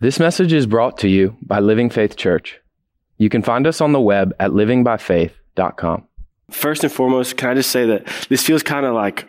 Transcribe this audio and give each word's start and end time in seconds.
This 0.00 0.20
message 0.20 0.52
is 0.52 0.64
brought 0.64 0.98
to 0.98 1.08
you 1.08 1.36
by 1.42 1.58
Living 1.58 1.90
Faith 1.90 2.14
Church. 2.14 2.60
You 3.16 3.28
can 3.28 3.42
find 3.42 3.66
us 3.66 3.80
on 3.80 3.90
the 3.90 4.00
web 4.00 4.32
at 4.38 4.52
livingbyfaith.com. 4.52 6.06
First 6.52 6.84
and 6.84 6.92
foremost, 6.92 7.36
can 7.36 7.50
I 7.50 7.54
just 7.54 7.72
say 7.72 7.84
that 7.86 8.06
this 8.28 8.44
feels 8.44 8.62
kind 8.62 8.86
of 8.86 8.94
like, 8.94 9.28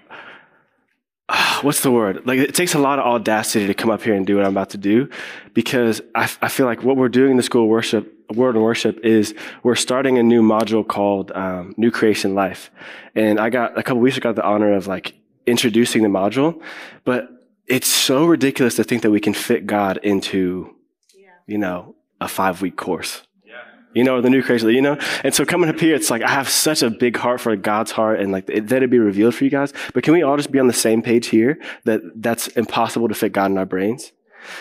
uh, 1.28 1.62
what's 1.62 1.82
the 1.82 1.92
word? 1.92 2.28
Like, 2.28 2.38
it 2.38 2.54
takes 2.54 2.76
a 2.76 2.78
lot 2.78 3.00
of 3.00 3.06
audacity 3.06 3.66
to 3.66 3.74
come 3.74 3.90
up 3.90 4.04
here 4.04 4.14
and 4.14 4.28
do 4.28 4.36
what 4.36 4.46
I'm 4.46 4.52
about 4.52 4.70
to 4.70 4.78
do 4.78 5.10
because 5.56 6.02
I, 6.14 6.30
I 6.40 6.50
feel 6.50 6.68
like 6.68 6.84
what 6.84 6.98
we're 6.98 7.10
doing 7.10 7.32
in 7.32 7.38
the 7.38 7.44
school 7.44 7.68
worship, 7.68 8.14
Word 8.36 8.54
and 8.54 8.64
Worship, 8.64 9.00
is 9.04 9.34
we're 9.64 9.74
starting 9.74 10.20
a 10.20 10.24
new 10.24 10.44
module 10.44 10.88
called 10.88 11.32
um, 11.32 11.74
New 11.78 11.90
Creation 11.90 12.36
Life. 12.36 12.70
And 13.16 13.40
I 13.40 13.50
got, 13.50 13.76
a 13.76 13.82
couple 13.82 14.02
weeks 14.02 14.18
ago, 14.18 14.30
got 14.30 14.36
the 14.36 14.46
honor 14.46 14.76
of 14.76 14.86
like 14.86 15.16
introducing 15.48 16.04
the 16.04 16.10
module, 16.10 16.62
but 17.06 17.39
it's 17.70 17.88
so 17.88 18.26
ridiculous 18.26 18.76
to 18.76 18.84
think 18.84 19.04
that 19.04 19.12
we 19.12 19.20
can 19.20 19.34
fit 19.34 19.66
God 19.66 20.00
into, 20.04 20.76
you 21.48 21.58
know, 21.58 21.96
a 22.20 22.28
five 22.28 22.62
week 22.62 22.76
course. 22.76 23.24
You 23.94 24.04
know, 24.04 24.22
the 24.22 24.30
new 24.30 24.44
crazy, 24.44 24.72
you 24.74 24.84
know? 24.84 25.00
And 25.24 25.34
so 25.34 25.46
coming 25.46 25.68
up 25.68 25.80
here, 25.80 25.96
it's 25.96 26.12
like, 26.12 26.22
I 26.22 26.30
have 26.30 26.48
such 26.48 26.84
a 26.84 26.92
big 26.92 27.18
heart 27.18 27.42
for 27.42 27.56
God's 27.56 27.92
heart 27.92 28.20
and 28.20 28.32
like 28.32 28.46
that 28.46 28.72
it'd 28.72 28.90
be 28.92 29.00
revealed 29.00 29.34
for 29.34 29.46
you 29.46 29.50
guys. 29.50 29.74
But 29.94 30.04
can 30.04 30.14
we 30.14 30.22
all 30.22 30.38
just 30.38 30.52
be 30.52 30.60
on 30.60 30.68
the 30.68 30.74
same 30.74 31.02
page 31.02 31.28
here 31.28 31.60
that 31.86 32.02
that's 32.16 32.48
impossible 32.50 33.08
to 33.08 33.16
fit 33.16 33.32
God 33.32 33.50
in 33.50 33.58
our 33.58 33.66
brains? 33.66 34.12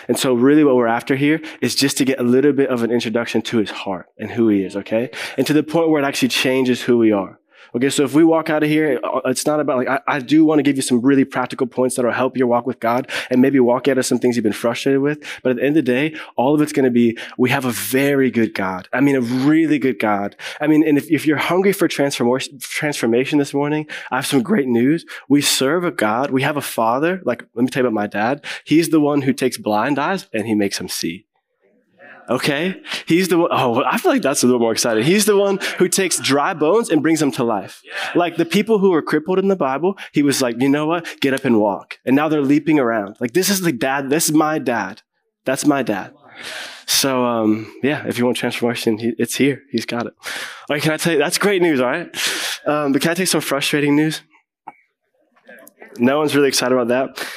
And 0.07 0.17
so 0.17 0.33
really 0.33 0.63
what 0.63 0.75
we're 0.75 0.87
after 0.87 1.15
here 1.15 1.41
is 1.61 1.75
just 1.75 1.97
to 1.97 2.05
get 2.05 2.19
a 2.19 2.23
little 2.23 2.53
bit 2.53 2.69
of 2.69 2.83
an 2.83 2.91
introduction 2.91 3.41
to 3.43 3.57
his 3.57 3.71
heart 3.71 4.07
and 4.17 4.31
who 4.31 4.49
he 4.49 4.63
is, 4.63 4.75
okay? 4.75 5.11
And 5.37 5.45
to 5.47 5.53
the 5.53 5.63
point 5.63 5.89
where 5.89 6.01
it 6.01 6.05
actually 6.05 6.29
changes 6.29 6.81
who 6.81 6.97
we 6.97 7.11
are. 7.11 7.38
Okay, 7.75 7.89
so 7.89 8.03
if 8.03 8.13
we 8.13 8.23
walk 8.23 8.49
out 8.49 8.63
of 8.63 8.69
here, 8.69 8.99
uh, 9.03 9.21
it's 9.25 9.45
not 9.45 9.59
about 9.59 9.77
like, 9.77 9.87
I, 9.87 9.99
I 10.07 10.19
do 10.19 10.43
want 10.43 10.59
to 10.59 10.63
give 10.63 10.75
you 10.75 10.81
some 10.81 11.01
really 11.01 11.25
practical 11.25 11.67
points 11.67 11.95
that'll 11.95 12.11
help 12.11 12.35
your 12.35 12.47
walk 12.47 12.65
with 12.65 12.79
God 12.79 13.09
and 13.29 13.41
maybe 13.41 13.59
walk 13.59 13.87
out 13.87 13.97
of 13.97 14.05
some 14.05 14.17
things 14.17 14.35
you've 14.35 14.43
been 14.43 14.53
frustrated 14.53 15.01
with. 15.01 15.23
But 15.43 15.51
at 15.51 15.55
the 15.57 15.63
end 15.63 15.77
of 15.77 15.85
the 15.85 15.91
day, 15.91 16.15
all 16.35 16.55
of 16.55 16.61
it's 16.61 16.73
going 16.73 16.85
to 16.85 16.91
be, 16.91 17.17
we 17.37 17.49
have 17.51 17.65
a 17.65 17.71
very 17.71 18.31
good 18.31 18.53
God. 18.53 18.87
I 18.91 19.01
mean, 19.01 19.15
a 19.15 19.21
really 19.21 19.77
good 19.77 19.99
God. 19.99 20.35
I 20.59 20.67
mean, 20.67 20.87
and 20.87 20.97
if, 20.97 21.09
if 21.11 21.27
you're 21.27 21.37
hungry 21.37 21.73
for 21.73 21.87
transformation, 21.87 22.59
transformation 22.59 23.37
this 23.39 23.53
morning, 23.53 23.87
I 24.09 24.17
have 24.17 24.25
some 24.25 24.41
great 24.41 24.67
news. 24.67 25.05
We 25.27 25.41
serve 25.41 25.83
a 25.83 25.91
God. 25.91 26.31
We 26.31 26.41
have 26.41 26.57
a 26.57 26.61
father. 26.61 27.21
Like, 27.23 27.43
let 27.53 27.63
me 27.63 27.69
tell 27.69 27.83
you 27.83 27.87
about 27.87 27.95
my 27.95 28.07
dad. 28.07 28.43
He's 28.63 28.89
the 28.89 28.99
one 28.99 29.21
who 29.21 29.33
takes 29.33 29.57
blind 29.57 29.99
eyes 29.99 30.27
and 30.33 30.47
he 30.47 30.55
makes 30.55 30.77
them 30.77 30.89
see. 30.89 31.25
Okay? 32.29 32.81
He's 33.05 33.27
the 33.27 33.39
one, 33.39 33.49
oh, 33.51 33.83
I 33.83 33.97
feel 33.97 34.11
like 34.11 34.21
that's 34.21 34.43
a 34.43 34.45
little 34.45 34.59
more 34.59 34.71
exciting. 34.71 35.03
He's 35.03 35.25
the 35.25 35.35
one 35.37 35.57
who 35.77 35.87
takes 35.87 36.19
dry 36.19 36.53
bones 36.53 36.89
and 36.89 37.01
brings 37.01 37.19
them 37.19 37.31
to 37.33 37.43
life. 37.43 37.81
Like 38.15 38.37
the 38.37 38.45
people 38.45 38.79
who 38.79 38.91
were 38.91 39.01
crippled 39.01 39.39
in 39.39 39.47
the 39.47 39.55
Bible, 39.55 39.97
he 40.11 40.21
was 40.21 40.41
like, 40.41 40.55
you 40.59 40.69
know 40.69 40.85
what? 40.85 41.07
Get 41.21 41.33
up 41.33 41.45
and 41.45 41.59
walk. 41.59 41.97
And 42.05 42.15
now 42.15 42.29
they're 42.29 42.41
leaping 42.41 42.79
around. 42.79 43.17
Like 43.19 43.33
this 43.33 43.49
is 43.49 43.61
the 43.61 43.71
dad, 43.71 44.09
this 44.09 44.29
is 44.29 44.35
my 44.35 44.59
dad. 44.59 45.01
That's 45.45 45.65
my 45.65 45.81
dad. 45.81 46.13
So, 46.85 47.25
um, 47.25 47.73
yeah, 47.83 48.05
if 48.07 48.17
you 48.17 48.25
want 48.25 48.37
transformation, 48.37 48.97
he, 48.97 49.13
it's 49.17 49.35
here. 49.35 49.63
He's 49.71 49.85
got 49.85 50.05
it. 50.07 50.13
All 50.17 50.75
right, 50.75 50.81
can 50.81 50.91
I 50.91 50.97
tell 50.97 51.13
you, 51.13 51.19
that's 51.19 51.37
great 51.37 51.61
news, 51.61 51.79
all 51.79 51.87
right? 51.87 52.07
Um, 52.65 52.91
but 52.91 53.01
can 53.01 53.11
I 53.11 53.13
take 53.13 53.27
some 53.27 53.41
frustrating 53.41 53.95
news? 53.95 54.21
No 55.97 56.19
one's 56.19 56.35
really 56.35 56.47
excited 56.47 56.73
about 56.75 56.87
that 56.87 57.27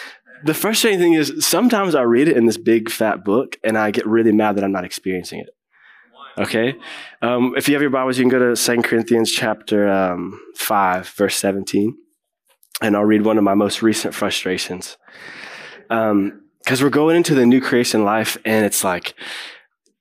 the 0.45 0.55
frustrating 0.55 0.98
thing 0.98 1.15
is 1.15 1.47
sometimes 1.47 1.95
I 1.95 2.03
read 2.03 2.29
it 2.29 2.37
in 2.37 2.47
this 2.47 2.57
big 2.57 2.91
fat 2.91 3.25
book 3.25 3.59
and 3.62 3.77
I 3.79 3.91
get 3.91 4.07
really 4.07 4.33
mad 4.33 4.57
that 4.57 4.65
I'm 4.65 4.73
not 4.73 4.85
experiencing 4.85 5.41
it. 5.41 5.51
Okay? 6.39 6.75
Um, 7.21 7.55
if 7.57 7.69
you 7.69 7.75
have 7.75 7.83
your 7.83 7.91
Bibles, 7.91 8.19
you 8.19 8.25
can 8.25 8.31
go 8.31 8.55
to 8.55 8.57
2 8.57 8.83
Corinthians 8.83 9.31
chapter 9.31 9.89
um, 9.89 10.41
5, 10.57 11.09
verse 11.09 11.37
17. 11.37 11.97
And 12.81 12.97
I'll 12.97 13.05
read 13.05 13.23
one 13.23 13.39
of 13.39 13.45
my 13.45 13.55
most 13.55 13.83
recent 13.83 14.15
frustrations. 14.15 14.97
Because 15.89 16.11
um, 16.11 16.43
we're 16.81 16.91
going 16.91 17.17
into 17.17 17.35
the 17.35 17.47
new 17.47 17.61
creation 17.61 18.05
life 18.05 18.39
and 18.45 18.65
it's 18.65 18.83
like, 18.83 19.15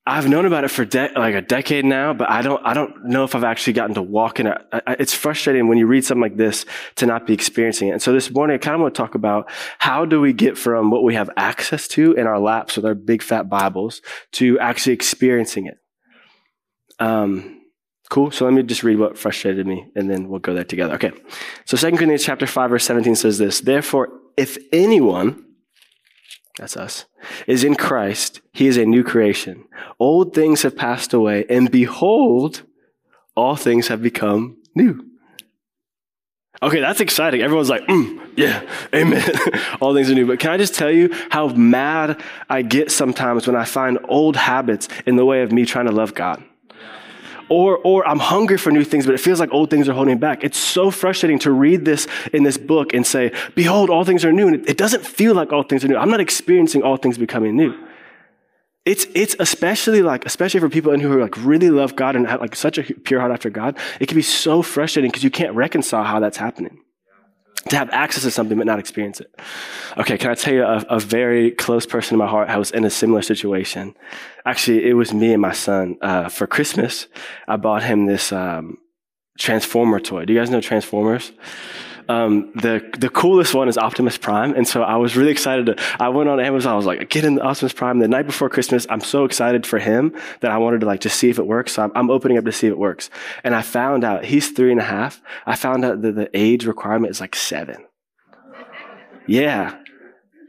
I've 0.06 0.28
known 0.28 0.46
about 0.46 0.64
it 0.64 0.70
for 0.70 0.84
de- 0.84 1.12
like 1.16 1.36
a 1.36 1.42
decade 1.42 1.86
now, 1.86 2.14
but 2.14 2.28
I 2.30 2.42
don't, 2.42 2.66
I 2.66 2.74
don't 2.74 3.06
know 3.06 3.24
if 3.24 3.36
I've 3.36 3.44
actually 3.44 3.74
gotten 3.74 3.94
to 3.96 4.02
walk 4.02 4.40
in 4.40 4.48
it. 4.48 4.58
It's 4.88 5.14
frustrating 5.14 5.68
when 5.68 5.78
you 5.78 5.86
read 5.86 6.04
something 6.04 6.24
like 6.24 6.38
this 6.38 6.66
to 6.96 7.06
not 7.06 7.28
be 7.28 7.34
experiencing 7.34 7.90
it. 7.90 7.92
And 7.92 8.02
so 8.02 8.12
this 8.12 8.32
morning, 8.32 8.56
I 8.56 8.58
kind 8.58 8.74
of 8.74 8.82
want 8.82 8.96
to 8.96 8.98
talk 8.98 9.14
about 9.14 9.52
how 9.78 10.06
do 10.06 10.20
we 10.20 10.34
get 10.34 10.58
from 10.58 10.90
what 10.90 11.04
we 11.04 11.14
have 11.14 11.30
access 11.38 11.88
to 11.90 12.14
in 12.14 12.26
our 12.26 12.40
laps 12.40 12.78
with 12.78 12.86
our 12.86 12.96
big 12.96 13.22
fat 13.22 13.48
Bibles 13.48 14.02
to 14.34 14.58
actually 14.60 14.94
experiencing 14.94 15.68
it. 15.68 15.78
Um, 17.00 17.62
cool. 18.10 18.32
So 18.32 18.46
let 18.46 18.56
me 18.56 18.64
just 18.64 18.84
read 18.84 18.98
what 18.98 19.20
frustrated 19.20 19.68
me 19.68 19.86
and 19.96 20.10
then 20.10 20.30
we'll 20.30 20.40
go 20.40 20.56
there 20.56 20.64
together. 20.64 20.96
Okay. 20.96 21.12
So 21.66 21.78
2 21.78 21.92
Corinthians 21.92 22.24
chapter 22.24 22.48
5 22.48 22.72
verse 22.72 22.86
17 22.86 23.16
says 23.16 23.38
this, 23.38 23.62
therefore, 23.62 24.10
if 24.36 24.58
anyone 24.72 25.46
that's 26.58 26.78
us, 26.78 27.06
is 27.48 27.64
in 27.64 27.76
Christ, 27.76 28.42
he 28.52 28.68
is 28.68 28.78
a 28.78 28.86
new 28.86 29.04
creation. 29.04 29.66
Old 30.00 30.34
things 30.34 30.62
have 30.64 30.76
passed 30.76 31.14
away, 31.14 31.46
and 31.50 31.72
behold, 31.72 32.64
all 33.36 33.56
things 33.56 33.88
have 33.88 34.02
become 34.02 34.58
new. 34.76 35.12
Okay, 36.64 36.80
that's 36.80 37.00
exciting. 37.00 37.42
Everyone's 37.42 37.70
like, 37.70 37.82
mm, 37.88 38.20
yeah, 38.36 38.62
amen. 38.94 39.24
all 39.82 39.96
things 39.96 40.12
are 40.12 40.14
new. 40.14 40.28
But 40.28 40.40
can 40.40 40.52
I 40.52 40.58
just 40.58 40.76
tell 40.76 40.92
you 40.92 41.10
how 41.30 41.48
mad 41.48 42.22
I 42.50 42.62
get 42.62 42.92
sometimes 42.92 43.48
when 43.48 43.56
I 43.56 43.66
find 43.66 43.98
old 44.08 44.36
habits 44.36 44.88
in 45.08 45.16
the 45.16 45.26
way 45.26 45.42
of 45.42 45.52
me 45.52 45.66
trying 45.66 45.88
to 45.88 45.92
love 45.92 46.14
God? 46.14 46.44
Or, 47.52 47.80
or 47.80 48.08
I'm 48.08 48.20
hungry 48.20 48.58
for 48.58 48.72
new 48.72 48.86
things, 48.86 49.06
but 49.06 49.14
it 49.14 49.20
feels 49.20 49.40
like 49.40 49.52
old 49.52 49.70
things 49.70 49.90
are 49.90 49.94
holding 49.94 50.18
back. 50.18 50.42
It's 50.42 50.58
so 50.58 50.90
frustrating 50.90 51.38
to 51.40 51.52
read 51.52 51.84
this 51.84 52.08
in 52.32 52.44
this 52.44 52.58
book 52.58 52.94
and 52.94 53.06
say, 53.06 53.34
behold, 53.56 53.90
all 53.90 54.06
things 54.06 54.24
are 54.24 54.32
new. 54.32 54.48
And 54.48 54.70
it, 54.70 54.78
doesn't 54.78 55.06
feel 55.06 55.36
like 55.36 55.52
all 55.52 55.62
things 55.64 55.84
are 55.84 55.90
new. 55.90 55.98
I'm 55.98 56.10
not 56.10 56.22
experiencing 56.22 56.82
all 56.82 56.96
things 56.96 57.18
becoming 57.18 57.58
new. 57.58 57.78
It's, 58.86 59.06
it's 59.14 59.36
especially 59.38 60.02
like, 60.02 60.26
especially 60.26 60.62
for 60.62 60.70
people 60.70 60.94
in 60.94 61.02
who 61.02 61.12
are 61.12 61.22
like 61.22 61.36
really 61.44 61.70
love 61.70 61.96
God 61.98 62.16
and 62.16 62.26
have 62.26 62.40
like 62.40 62.56
such 62.56 62.78
a 62.78 62.84
pure 62.84 63.20
heart 63.20 63.34
after 63.34 63.50
God, 63.50 63.78
it 64.00 64.08
can 64.08 64.16
be 64.16 64.24
so 64.24 64.62
frustrating 64.62 65.12
because 65.12 65.24
you 65.24 65.30
can't 65.30 65.54
reconcile 65.54 66.06
how 66.06 66.22
that's 66.22 66.38
happening 66.38 66.80
to 67.70 67.78
have 67.78 67.90
access 67.92 68.24
to 68.24 68.32
something 68.32 68.58
but 68.58 68.66
not 68.66 68.80
experience 68.80 69.20
it. 69.20 69.34
Okay, 69.98 70.18
can 70.18 70.32
I 70.32 70.36
tell 70.36 70.54
you 70.54 70.64
a, 70.64 70.78
a, 70.90 71.00
very 71.00 71.52
close 71.52 71.86
person 71.86 72.16
in 72.16 72.20
my 72.20 72.28
heart? 72.28 72.50
I 72.50 72.58
was 72.58 72.72
in 72.72 72.86
a 72.86 72.90
similar 72.90 73.22
situation. 73.22 73.96
Actually, 74.46 74.90
it 74.90 74.94
was 74.94 75.14
me 75.14 75.34
and 75.34 75.42
my 75.42 75.52
son. 75.52 75.98
Uh, 76.02 76.30
for 76.30 76.48
Christmas, 76.48 77.08
I 77.48 77.58
bought 77.58 77.84
him 77.84 78.08
this 78.08 78.32
um, 78.32 78.78
Transformer 79.38 80.00
toy. 80.00 80.26
Do 80.26 80.34
you 80.34 80.40
guys 80.40 80.50
know 80.50 80.62
Transformers? 80.62 81.32
Um, 82.12 82.52
the 82.56 82.84
the 82.98 83.10
coolest 83.10 83.54
one 83.54 83.70
is 83.70 83.78
Optimus 83.78 84.18
Prime, 84.18 84.54
and 84.54 84.68
so 84.68 84.84
I 84.84 84.98
was 84.98 85.16
really 85.16 85.32
excited. 85.32 85.68
To, 85.68 85.76
I 86.00 86.10
went 86.10 86.28
on 86.28 86.40
Amazon. 86.42 86.74
I 86.74 86.76
was 86.76 86.86
like, 86.86 87.10
get 87.10 87.24
in 87.24 87.36
the 87.36 87.42
Optimus 87.42 87.72
Prime. 87.72 88.00
The 88.00 88.08
night 88.08 88.26
before 88.26 88.50
Christmas, 88.50 88.86
I'm 88.90 89.00
so 89.00 89.24
excited 89.24 89.66
for 89.66 89.80
him 89.80 90.14
that 90.42 90.52
I 90.52 90.58
wanted 90.58 90.82
to 90.82 90.88
like 90.88 91.00
just 91.00 91.18
see 91.18 91.30
if 91.30 91.40
it 91.40 91.48
works. 91.48 91.74
So 91.74 91.84
I'm, 91.84 91.92
I'm 91.96 92.12
opening 92.12 92.38
up 92.38 92.44
to 92.46 92.52
see 92.52 92.68
if 92.68 92.74
it 92.74 92.78
works, 92.78 93.10
and 93.46 93.56
I 93.56 93.62
found 93.62 94.04
out 94.04 94.26
he's 94.26 94.52
three 94.52 94.72
and 94.72 94.82
a 94.82 94.84
half. 94.84 95.22
I 95.46 95.56
found 95.56 95.86
out 95.86 96.02
that 96.02 96.16
the 96.16 96.30
age 96.34 96.66
requirement 96.66 97.12
is 97.12 97.22
like 97.22 97.36
seven. 97.36 97.86
Yeah, 99.28 99.81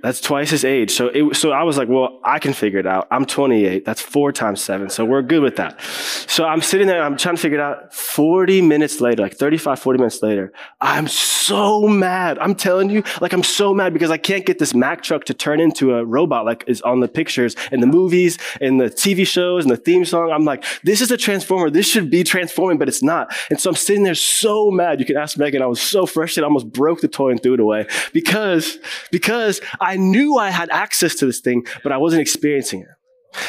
that's 0.03 0.21
twice 0.21 0.51
his 0.51 0.65
age. 0.65 0.91
So 0.91 1.09
it, 1.09 1.37
so 1.37 1.53
I 1.53 1.63
was 1.63 1.79
like, 1.79 1.89
well, 1.89 2.21
I 2.25 2.41
can 2.41 2.53
figure 2.53 2.81
it 2.81 2.87
out. 2.87 3.07
I'm 3.11 3.25
28. 3.25 3.85
That's 3.85 4.01
four 4.01 4.33
times 4.33 4.61
seven. 4.61 4.91
So 4.91 5.05
we're 5.05 5.23
good 5.23 5.43
with 5.43 5.57
that. 5.57 5.81
So 5.81 6.45
I'm 6.45 6.61
sitting 6.61 6.89
there. 6.89 7.03
I'm 7.03 7.17
trying 7.17 7.37
to 7.37 7.41
figure 7.41 7.59
it 7.59 7.63
out. 7.63 7.95
40 7.95 8.63
minutes 8.63 9.01
later, 9.01 9.23
like 9.23 9.37
35, 9.37 9.79
40 9.79 9.99
minutes 9.99 10.23
later, 10.23 10.53
I'm 10.81 11.07
so 11.07 11.87
mad. 11.87 12.39
I'm 12.41 12.57
telling 12.57 12.91
you, 12.91 13.05
like 13.21 13.33
I'm 13.33 13.45
so 13.45 13.73
mad 13.73 13.93
because 13.93 14.11
I 14.11 14.17
can't 14.17 14.45
get 14.45 14.59
this 14.59 14.75
Mack 14.75 15.03
truck 15.03 15.25
to 15.25 15.35
turn 15.35 15.61
into 15.61 15.95
a 15.95 16.05
robot 16.05 16.45
like 16.45 16.65
is 16.67 16.83
on 16.83 16.99
the 16.99 17.09
pictures 17.09 17.55
and 17.71 17.81
the 17.81 17.87
movies 17.87 18.39
and 18.61 18.81
the 18.81 18.87
TV 18.87 19.25
shows 19.25 19.65
and 19.65 19.71
the 19.71 19.77
theme 19.77 20.05
song. 20.05 20.33
I'm 20.33 20.45
like, 20.45 20.65
this 20.83 21.01
is 21.01 21.13
a 21.13 21.17
transformer. 21.17 21.71
This 21.71 21.87
should 21.87 22.11
be 22.11 22.25
transforming, 22.25 22.79
but 22.79 22.89
it's 22.89 23.03
not. 23.03 23.33
And 23.51 23.61
so 23.61 23.71
I'm 23.71 23.77
sitting 23.77 24.03
there 24.03 24.17
so 24.17 24.71
mad. 24.73 24.99
You 24.99 25.07
can 25.07 25.17
ask 25.17 25.39
Megan. 25.39 25.63
I 25.63 25.67
was 25.67 25.81
so 25.81 26.07
frustrated. 26.07 26.45
I 26.45 26.47
almost 26.47 26.73
broke 26.73 27.01
the 27.01 27.09
toy 27.09 27.31
and 27.31 27.41
threw 27.41 27.55
it 27.55 27.61
away 27.61 27.87
because, 28.13 28.79
because 29.13 29.61
I 29.81 29.92
I 29.93 29.97
knew 29.97 30.39
I 30.39 30.49
had 30.49 30.71
access 30.71 31.15
to 31.17 31.27
this 31.27 31.41
thing, 31.41 31.67
but 31.83 31.93
I 31.93 31.99
wasn't 31.99 32.23
experiencing 32.23 32.81
it. 32.81 32.89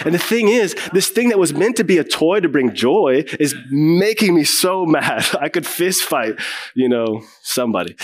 And 0.06 0.14
the 0.14 0.20
thing 0.20 0.50
is, 0.50 0.76
this 0.92 1.08
thing 1.08 1.30
that 1.30 1.40
was 1.40 1.54
meant 1.54 1.78
to 1.78 1.86
be 1.86 1.98
a 2.00 2.04
toy 2.04 2.42
to 2.42 2.50
bring 2.50 2.76
joy 2.76 3.24
is 3.40 3.56
making 3.70 4.36
me 4.36 4.44
so 4.44 4.86
mad. 4.98 5.26
I 5.40 5.48
could 5.48 5.66
fist 5.66 6.04
fight, 6.04 6.36
you 6.76 6.90
know, 6.90 7.24
somebody. 7.44 7.96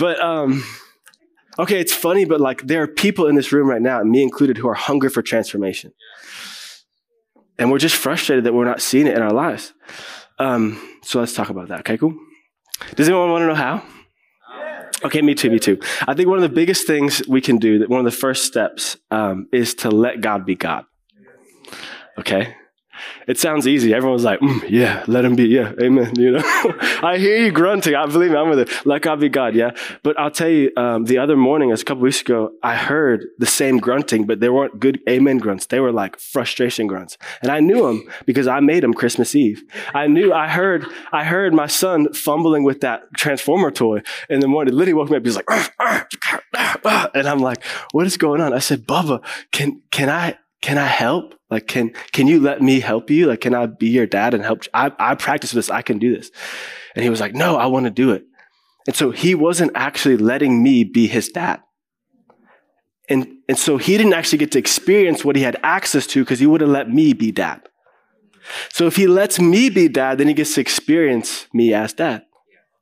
But, 0.00 0.20
um, 0.20 0.64
okay, 1.60 1.80
it's 1.80 1.94
funny, 1.94 2.24
but 2.24 2.40
like 2.40 2.66
there 2.66 2.82
are 2.82 2.88
people 2.88 3.28
in 3.28 3.36
this 3.36 3.52
room 3.52 3.68
right 3.68 3.82
now, 3.82 4.02
me 4.02 4.20
included, 4.20 4.58
who 4.58 4.68
are 4.68 4.74
hungry 4.74 5.10
for 5.10 5.22
transformation. 5.22 5.92
And 7.60 7.70
we're 7.70 7.78
just 7.78 7.94
frustrated 7.94 8.44
that 8.44 8.52
we're 8.52 8.64
not 8.64 8.82
seeing 8.82 9.06
it 9.06 9.14
in 9.14 9.22
our 9.22 9.32
lives. 9.32 9.72
Um, 10.40 10.98
so 11.02 11.20
let's 11.20 11.34
talk 11.34 11.50
about 11.50 11.68
that. 11.68 11.80
Okay, 11.80 11.98
cool. 11.98 12.16
Does 12.96 13.08
anyone 13.08 13.30
want 13.30 13.42
to 13.42 13.46
know 13.46 13.54
how? 13.54 13.82
Okay, 15.04 15.20
me 15.22 15.34
too, 15.34 15.50
me 15.50 15.58
too. 15.58 15.78
I 16.06 16.14
think 16.14 16.28
one 16.28 16.38
of 16.38 16.42
the 16.42 16.48
biggest 16.48 16.86
things 16.86 17.22
we 17.28 17.40
can 17.40 17.58
do, 17.58 17.80
that 17.80 17.88
one 17.88 18.00
of 18.00 18.04
the 18.04 18.10
first 18.10 18.44
steps, 18.44 18.96
um, 19.10 19.48
is 19.52 19.74
to 19.76 19.90
let 19.90 20.20
God 20.20 20.46
be 20.46 20.54
God. 20.54 20.84
Okay? 22.18 22.54
It 23.26 23.38
sounds 23.38 23.66
easy. 23.66 23.92
Everyone's 23.92 24.24
like, 24.24 24.40
mm, 24.40 24.64
yeah, 24.68 25.04
let 25.06 25.24
him 25.24 25.34
be. 25.34 25.44
Yeah, 25.48 25.72
amen. 25.80 26.12
You 26.26 26.32
know, 26.32 26.42
I 27.02 27.18
hear 27.18 27.36
you 27.44 27.52
grunting. 27.52 27.94
I 27.94 28.06
believe 28.06 28.30
me. 28.30 28.36
I'm 28.36 28.48
with 28.48 28.58
it. 28.60 28.86
Let 28.86 29.02
God 29.02 29.20
be 29.20 29.28
God. 29.28 29.54
Yeah. 29.54 29.72
But 30.02 30.18
I'll 30.18 30.30
tell 30.30 30.48
you, 30.48 30.72
um, 30.76 31.04
the 31.04 31.18
other 31.18 31.36
morning, 31.36 31.70
a 31.70 31.76
couple 31.76 32.02
weeks 32.02 32.20
ago, 32.20 32.52
I 32.62 32.74
heard 32.74 33.26
the 33.38 33.46
same 33.46 33.78
grunting, 33.78 34.26
but 34.26 34.40
they 34.40 34.48
weren't 34.48 34.80
good 34.80 35.00
amen 35.08 35.38
grunts. 35.38 35.66
They 35.66 35.78
were 35.78 35.92
like 35.92 36.18
frustration 36.18 36.86
grunts. 36.86 37.18
And 37.42 37.52
I 37.52 37.60
knew 37.60 37.86
them 37.86 38.08
because 38.24 38.46
I 38.46 38.60
made 38.60 38.82
them 38.82 38.94
Christmas 38.94 39.34
Eve. 39.34 39.62
I 39.94 40.06
knew, 40.06 40.32
I 40.32 40.48
heard, 40.48 40.86
I 41.12 41.24
heard 41.24 41.54
my 41.54 41.66
son 41.66 42.12
fumbling 42.12 42.64
with 42.64 42.80
that 42.80 43.02
transformer 43.14 43.70
toy 43.70 44.02
in 44.28 44.40
the 44.40 44.48
morning. 44.48 44.74
Liddy 44.74 44.94
woke 44.94 45.10
me 45.10 45.16
up. 45.16 45.24
He's 45.24 45.36
like, 45.36 45.50
ah, 45.50 45.70
ah, 45.78 46.06
ah, 46.84 47.10
and 47.14 47.28
I'm 47.28 47.40
like, 47.40 47.62
what 47.92 48.06
is 48.06 48.16
going 48.16 48.40
on? 48.40 48.52
I 48.52 48.58
said, 48.58 48.86
Bubba, 48.86 49.22
can, 49.52 49.82
can 49.90 50.08
I, 50.08 50.38
can 50.66 50.78
I 50.78 50.86
help? 50.86 51.36
Like, 51.48 51.68
can, 51.68 51.92
can 52.10 52.26
you 52.26 52.40
let 52.40 52.60
me 52.60 52.80
help 52.80 53.08
you? 53.08 53.28
Like, 53.28 53.42
can 53.42 53.54
I 53.54 53.66
be 53.66 53.86
your 53.86 54.04
dad 54.04 54.34
and 54.34 54.42
help? 54.42 54.64
I, 54.74 54.90
I 54.98 55.14
practice 55.14 55.52
this. 55.52 55.70
I 55.70 55.80
can 55.80 56.00
do 56.00 56.12
this. 56.16 56.32
And 56.96 57.04
he 57.04 57.08
was 57.08 57.20
like, 57.20 57.34
no, 57.34 57.54
I 57.56 57.66
want 57.66 57.84
to 57.84 57.90
do 57.90 58.10
it. 58.10 58.24
And 58.84 58.96
so 58.96 59.12
he 59.12 59.36
wasn't 59.36 59.70
actually 59.76 60.16
letting 60.16 60.64
me 60.64 60.82
be 60.82 61.06
his 61.06 61.28
dad. 61.28 61.60
And, 63.08 63.28
and 63.48 63.56
so 63.56 63.76
he 63.76 63.96
didn't 63.96 64.14
actually 64.14 64.38
get 64.38 64.50
to 64.52 64.58
experience 64.58 65.24
what 65.24 65.36
he 65.36 65.42
had 65.42 65.56
access 65.62 66.04
to 66.08 66.24
because 66.24 66.40
he 66.40 66.46
would 66.46 66.62
have 66.62 66.70
let 66.70 66.90
me 66.90 67.12
be 67.12 67.30
dad. 67.30 67.62
So 68.72 68.88
if 68.88 68.96
he 68.96 69.06
lets 69.06 69.38
me 69.38 69.70
be 69.70 69.86
dad, 69.86 70.18
then 70.18 70.26
he 70.26 70.34
gets 70.34 70.56
to 70.56 70.60
experience 70.60 71.46
me 71.52 71.74
as 71.74 71.92
dad 71.92 72.24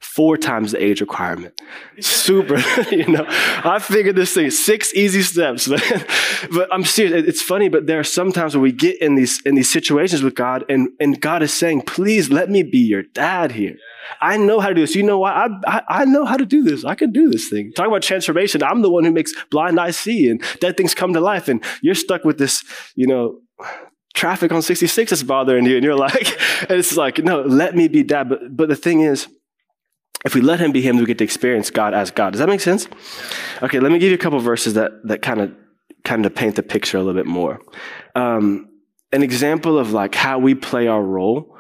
four 0.05 0.37
times 0.37 0.73
the 0.73 0.83
age 0.83 1.01
requirement. 1.01 1.61
Super, 1.99 2.59
you 2.91 3.07
know. 3.09 3.25
I 3.29 3.79
figured 3.81 4.17
this 4.17 4.35
thing, 4.35 4.51
six 4.51 4.93
easy 4.95 5.23
steps, 5.23 5.67
but 6.53 6.69
I'm 6.73 6.85
serious. 6.85 7.27
It's 7.27 7.43
funny, 7.43 7.69
but 7.69 7.87
there 7.87 7.99
are 7.99 8.05
some 8.05 8.31
times 8.31 8.55
where 8.55 8.63
we 8.63 8.71
get 8.71 9.01
in 9.01 9.15
these 9.15 9.41
in 9.43 9.55
these 9.55 9.71
situations 9.71 10.23
with 10.23 10.35
God, 10.35 10.65
and, 10.69 10.89
and 11.01 11.21
God 11.21 11.43
is 11.43 11.53
saying, 11.53 11.83
please 11.83 12.31
let 12.31 12.51
me 12.51 12.63
be 12.63 12.79
your 12.79 13.03
dad 13.03 13.53
here. 13.53 13.77
I 14.21 14.37
know 14.37 14.61
how 14.61 14.69
to 14.69 14.75
do 14.75 14.83
this. 14.83 14.95
You 14.95 15.03
know 15.03 15.19
why? 15.19 15.33
I, 15.33 15.49
I, 15.67 15.83
I 15.89 16.05
know 16.05 16.27
how 16.27 16.37
to 16.37 16.45
do 16.45 16.63
this. 16.63 16.85
I 16.85 16.95
can 16.95 17.11
do 17.11 17.31
this 17.31 17.49
thing. 17.49 17.73
Talk 17.73 17.89
about 17.89 18.03
transformation. 18.03 18.63
I'm 18.63 18.83
the 18.83 18.91
one 18.91 19.05
who 19.05 19.11
makes 19.11 19.33
blind 19.51 19.81
eyes 19.81 19.97
see 19.97 20.29
and 20.29 20.43
dead 20.61 20.77
things 20.77 20.95
come 20.95 21.15
to 21.15 21.21
life. 21.21 21.49
And 21.49 21.65
you're 21.81 21.95
stuck 21.95 22.25
with 22.25 22.39
this, 22.39 22.63
you 22.95 23.07
know, 23.07 23.41
traffic 24.15 24.53
on 24.53 24.61
66 24.61 25.13
is 25.13 25.23
bothering 25.23 25.65
you. 25.65 25.77
And 25.77 25.85
you're 25.85 25.97
like, 25.97 26.39
and 26.69 26.79
it's 26.79 26.97
like, 26.97 27.19
no, 27.19 27.43
let 27.43 27.75
me 27.75 27.89
be 27.89 28.03
dad. 28.03 28.29
But, 28.29 28.57
but 28.57 28.69
the 28.69 28.77
thing 28.77 29.01
is, 29.01 29.27
if 30.25 30.35
we 30.35 30.41
let 30.41 30.61
him 30.61 30.73
be 30.73 30.81
him, 30.81 30.97
we 30.97 31.05
get 31.05 31.19
to 31.19 31.25
experience 31.25 31.71
God 31.71 31.95
as 31.95 32.11
God. 32.11 32.31
Does 32.31 32.41
that 32.41 32.49
make 32.49 32.61
sense? 32.61 32.89
Okay, 33.63 33.81
let 33.81 33.93
me 33.93 33.99
give 33.99 34.11
you 34.11 34.15
a 34.15 34.19
couple 34.19 34.39
verses 34.41 34.75
that 34.75 35.07
that 35.07 35.23
kind 35.23 35.41
of 35.41 35.55
kind 36.05 36.25
of 36.27 36.35
paint 36.35 36.57
the 36.57 36.63
picture 36.63 36.99
a 36.99 37.03
little 37.03 37.21
bit 37.21 37.27
more. 37.27 37.61
Um, 38.15 38.69
an 39.13 39.23
example 39.23 39.79
of 39.79 39.93
like 39.93 40.15
how 40.15 40.39
we 40.39 40.55
play 40.55 40.87
our 40.87 41.03
role 41.03 41.57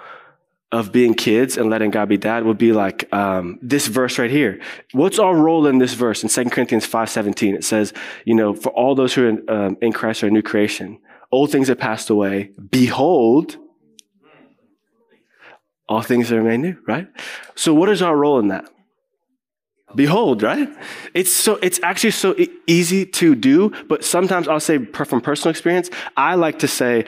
of 0.72 0.90
being 0.90 1.14
kids 1.14 1.56
and 1.56 1.70
letting 1.70 1.90
God 1.90 2.08
be 2.08 2.16
dad 2.16 2.44
would 2.44 2.58
be 2.58 2.72
like 2.72 3.10
um, 3.12 3.58
this 3.62 3.86
verse 3.86 4.18
right 4.18 4.30
here. 4.30 4.60
What's 4.90 5.20
our 5.20 5.36
role 5.36 5.68
in 5.68 5.78
this 5.78 5.94
verse 5.94 6.24
in 6.24 6.28
2 6.28 6.50
Corinthians 6.50 6.86
5.17? 6.86 7.54
It 7.54 7.64
says, 7.64 7.92
you 8.24 8.34
know, 8.34 8.54
for 8.54 8.70
all 8.70 8.96
those 8.96 9.14
who 9.14 9.24
are 9.24 9.28
in, 9.28 9.48
um, 9.48 9.76
in 9.80 9.92
Christ 9.92 10.24
are 10.24 10.26
a 10.26 10.30
new 10.30 10.42
creation. 10.42 10.98
Old 11.30 11.52
things 11.52 11.68
have 11.68 11.78
passed 11.78 12.10
away. 12.10 12.50
Behold, 12.70 13.56
all 15.88 16.02
things 16.02 16.32
are 16.32 16.42
made 16.42 16.58
new, 16.58 16.76
right? 16.86 17.08
So 17.54 17.74
what 17.74 17.88
is 17.88 18.02
our 18.02 18.16
role 18.16 18.38
in 18.38 18.48
that? 18.48 18.64
Behold, 19.94 20.42
right? 20.42 20.68
It's 21.14 21.32
so, 21.32 21.56
it's 21.62 21.78
actually 21.82 22.10
so 22.10 22.34
easy 22.66 23.06
to 23.06 23.34
do, 23.34 23.70
but 23.88 24.04
sometimes 24.04 24.48
I'll 24.48 24.58
say 24.60 24.84
from 24.84 25.20
personal 25.20 25.50
experience, 25.50 25.90
I 26.16 26.34
like 26.34 26.58
to 26.60 26.68
say, 26.68 27.04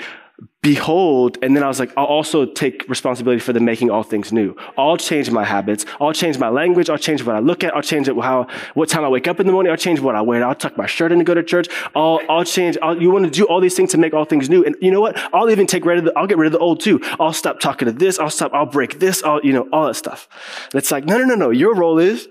behold, 0.62 1.38
and 1.42 1.54
then 1.54 1.62
I 1.62 1.68
was 1.68 1.78
like, 1.78 1.92
I'll 1.96 2.06
also 2.06 2.44
take 2.44 2.84
responsibility 2.88 3.40
for 3.40 3.52
the 3.52 3.60
making 3.60 3.88
all 3.90 4.02
things 4.02 4.32
new. 4.32 4.56
I'll 4.76 4.96
change 4.96 5.30
my 5.30 5.44
habits. 5.44 5.86
I'll 6.00 6.12
change 6.12 6.38
my 6.38 6.48
language. 6.48 6.90
I'll 6.90 6.98
change 6.98 7.22
what 7.22 7.36
I 7.36 7.38
look 7.38 7.62
at. 7.62 7.74
I'll 7.74 7.82
change 7.82 8.08
it 8.08 8.16
how, 8.16 8.48
what 8.74 8.88
time 8.88 9.04
I 9.04 9.08
wake 9.08 9.28
up 9.28 9.38
in 9.38 9.46
the 9.46 9.52
morning. 9.52 9.70
I'll 9.70 9.78
change 9.78 10.00
what 10.00 10.16
I 10.16 10.22
wear. 10.22 10.44
I'll 10.44 10.56
tuck 10.56 10.76
my 10.76 10.86
shirt 10.86 11.12
in 11.12 11.18
to 11.18 11.24
go 11.24 11.34
to 11.34 11.42
church. 11.44 11.68
I'll, 11.94 12.20
I'll 12.28 12.44
change. 12.44 12.76
I'll, 12.82 13.00
you 13.00 13.10
want 13.10 13.24
to 13.26 13.30
do 13.30 13.44
all 13.44 13.60
these 13.60 13.76
things 13.76 13.92
to 13.92 13.98
make 13.98 14.12
all 14.12 14.24
things 14.24 14.50
new. 14.50 14.64
And 14.64 14.74
you 14.80 14.90
know 14.90 15.00
what? 15.00 15.16
I'll 15.32 15.48
even 15.50 15.68
take 15.68 15.84
rid 15.84 15.98
of 15.98 16.04
the, 16.04 16.18
I'll 16.18 16.26
get 16.26 16.36
rid 16.36 16.46
of 16.46 16.52
the 16.52 16.58
old 16.58 16.80
too. 16.80 17.00
I'll 17.20 17.32
stop 17.32 17.60
talking 17.60 17.86
to 17.86 17.92
this. 17.92 18.18
I'll 18.18 18.28
stop. 18.28 18.52
I'll 18.52 18.66
break 18.66 18.98
this. 18.98 19.22
I'll, 19.22 19.40
you 19.44 19.52
know, 19.52 19.68
all 19.72 19.86
that 19.86 19.94
stuff. 19.94 20.28
It's 20.74 20.90
like, 20.90 21.04
no, 21.04 21.16
no, 21.16 21.24
no, 21.24 21.36
no. 21.36 21.50
Your 21.50 21.74
role 21.74 22.00
is 22.00 22.28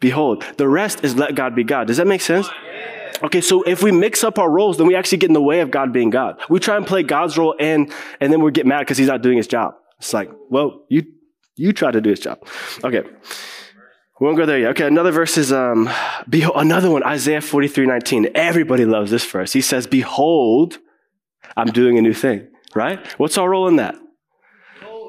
behold. 0.00 0.44
The 0.56 0.68
rest 0.68 1.04
is 1.04 1.14
let 1.14 1.36
God 1.36 1.54
be 1.54 1.64
God. 1.64 1.86
Does 1.86 1.98
that 1.98 2.06
make 2.06 2.20
sense? 2.20 2.48
Okay, 3.22 3.40
so 3.40 3.62
if 3.62 3.82
we 3.82 3.92
mix 3.92 4.24
up 4.24 4.38
our 4.38 4.50
roles, 4.50 4.78
then 4.78 4.86
we 4.86 4.94
actually 4.94 5.18
get 5.18 5.30
in 5.30 5.34
the 5.34 5.42
way 5.42 5.60
of 5.60 5.70
God 5.70 5.92
being 5.92 6.10
God. 6.10 6.40
We 6.48 6.60
try 6.60 6.76
and 6.76 6.86
play 6.86 7.02
God's 7.02 7.38
role 7.38 7.54
and, 7.58 7.92
and 8.20 8.32
then 8.32 8.42
we 8.42 8.50
get 8.52 8.66
mad 8.66 8.80
because 8.80 8.98
he's 8.98 9.08
not 9.08 9.22
doing 9.22 9.36
his 9.36 9.46
job. 9.46 9.74
It's 9.98 10.12
like, 10.12 10.30
well, 10.50 10.84
you, 10.88 11.04
you 11.56 11.72
try 11.72 11.90
to 11.90 12.00
do 12.00 12.10
his 12.10 12.20
job. 12.20 12.46
Okay. 12.84 13.02
We 14.18 14.24
won't 14.24 14.38
go 14.38 14.46
there 14.46 14.58
yet. 14.58 14.70
Okay, 14.70 14.86
another 14.86 15.10
verse 15.10 15.36
is, 15.36 15.52
um, 15.52 15.90
behold, 16.28 16.56
another 16.56 16.90
one, 16.90 17.02
Isaiah 17.04 17.42
43, 17.42 17.86
19. 17.86 18.28
Everybody 18.34 18.86
loves 18.86 19.10
this 19.10 19.24
verse. 19.30 19.52
He 19.52 19.60
says, 19.60 19.86
behold, 19.86 20.78
I'm 21.56 21.68
doing 21.68 21.98
a 21.98 22.02
new 22.02 22.14
thing, 22.14 22.48
right? 22.74 23.04
What's 23.18 23.36
our 23.36 23.48
role 23.48 23.68
in 23.68 23.76
that? 23.76 23.94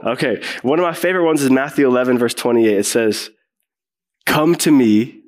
Okay, 0.04 0.44
one 0.62 0.78
of 0.80 0.84
my 0.84 0.94
favorite 0.94 1.26
ones 1.26 1.42
is 1.42 1.50
Matthew 1.50 1.88
11, 1.88 2.18
verse 2.18 2.34
28. 2.34 2.78
It 2.78 2.86
says, 2.86 3.30
come 4.26 4.56
to 4.56 4.72
me, 4.72 5.22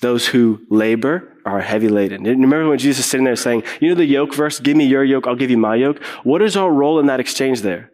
those 0.00 0.28
who 0.28 0.60
labor 0.68 1.32
are 1.44 1.60
heavy 1.60 1.88
laden. 1.88 2.24
Remember 2.24 2.68
when 2.68 2.78
Jesus 2.78 3.04
is 3.04 3.10
sitting 3.10 3.24
there 3.24 3.36
saying, 3.36 3.62
You 3.80 3.90
know 3.90 3.94
the 3.94 4.04
yoke 4.04 4.34
verse, 4.34 4.60
give 4.60 4.76
me 4.76 4.86
your 4.86 5.04
yoke, 5.04 5.26
I'll 5.26 5.36
give 5.36 5.50
you 5.50 5.58
my 5.58 5.76
yoke? 5.76 6.02
What 6.22 6.42
is 6.42 6.56
our 6.56 6.70
role 6.70 6.98
in 6.98 7.06
that 7.06 7.20
exchange 7.20 7.62
there? 7.62 7.92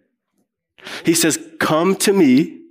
He 1.05 1.14
says, 1.14 1.38
Come 1.58 1.97
to 1.97 2.12
me, 2.12 2.62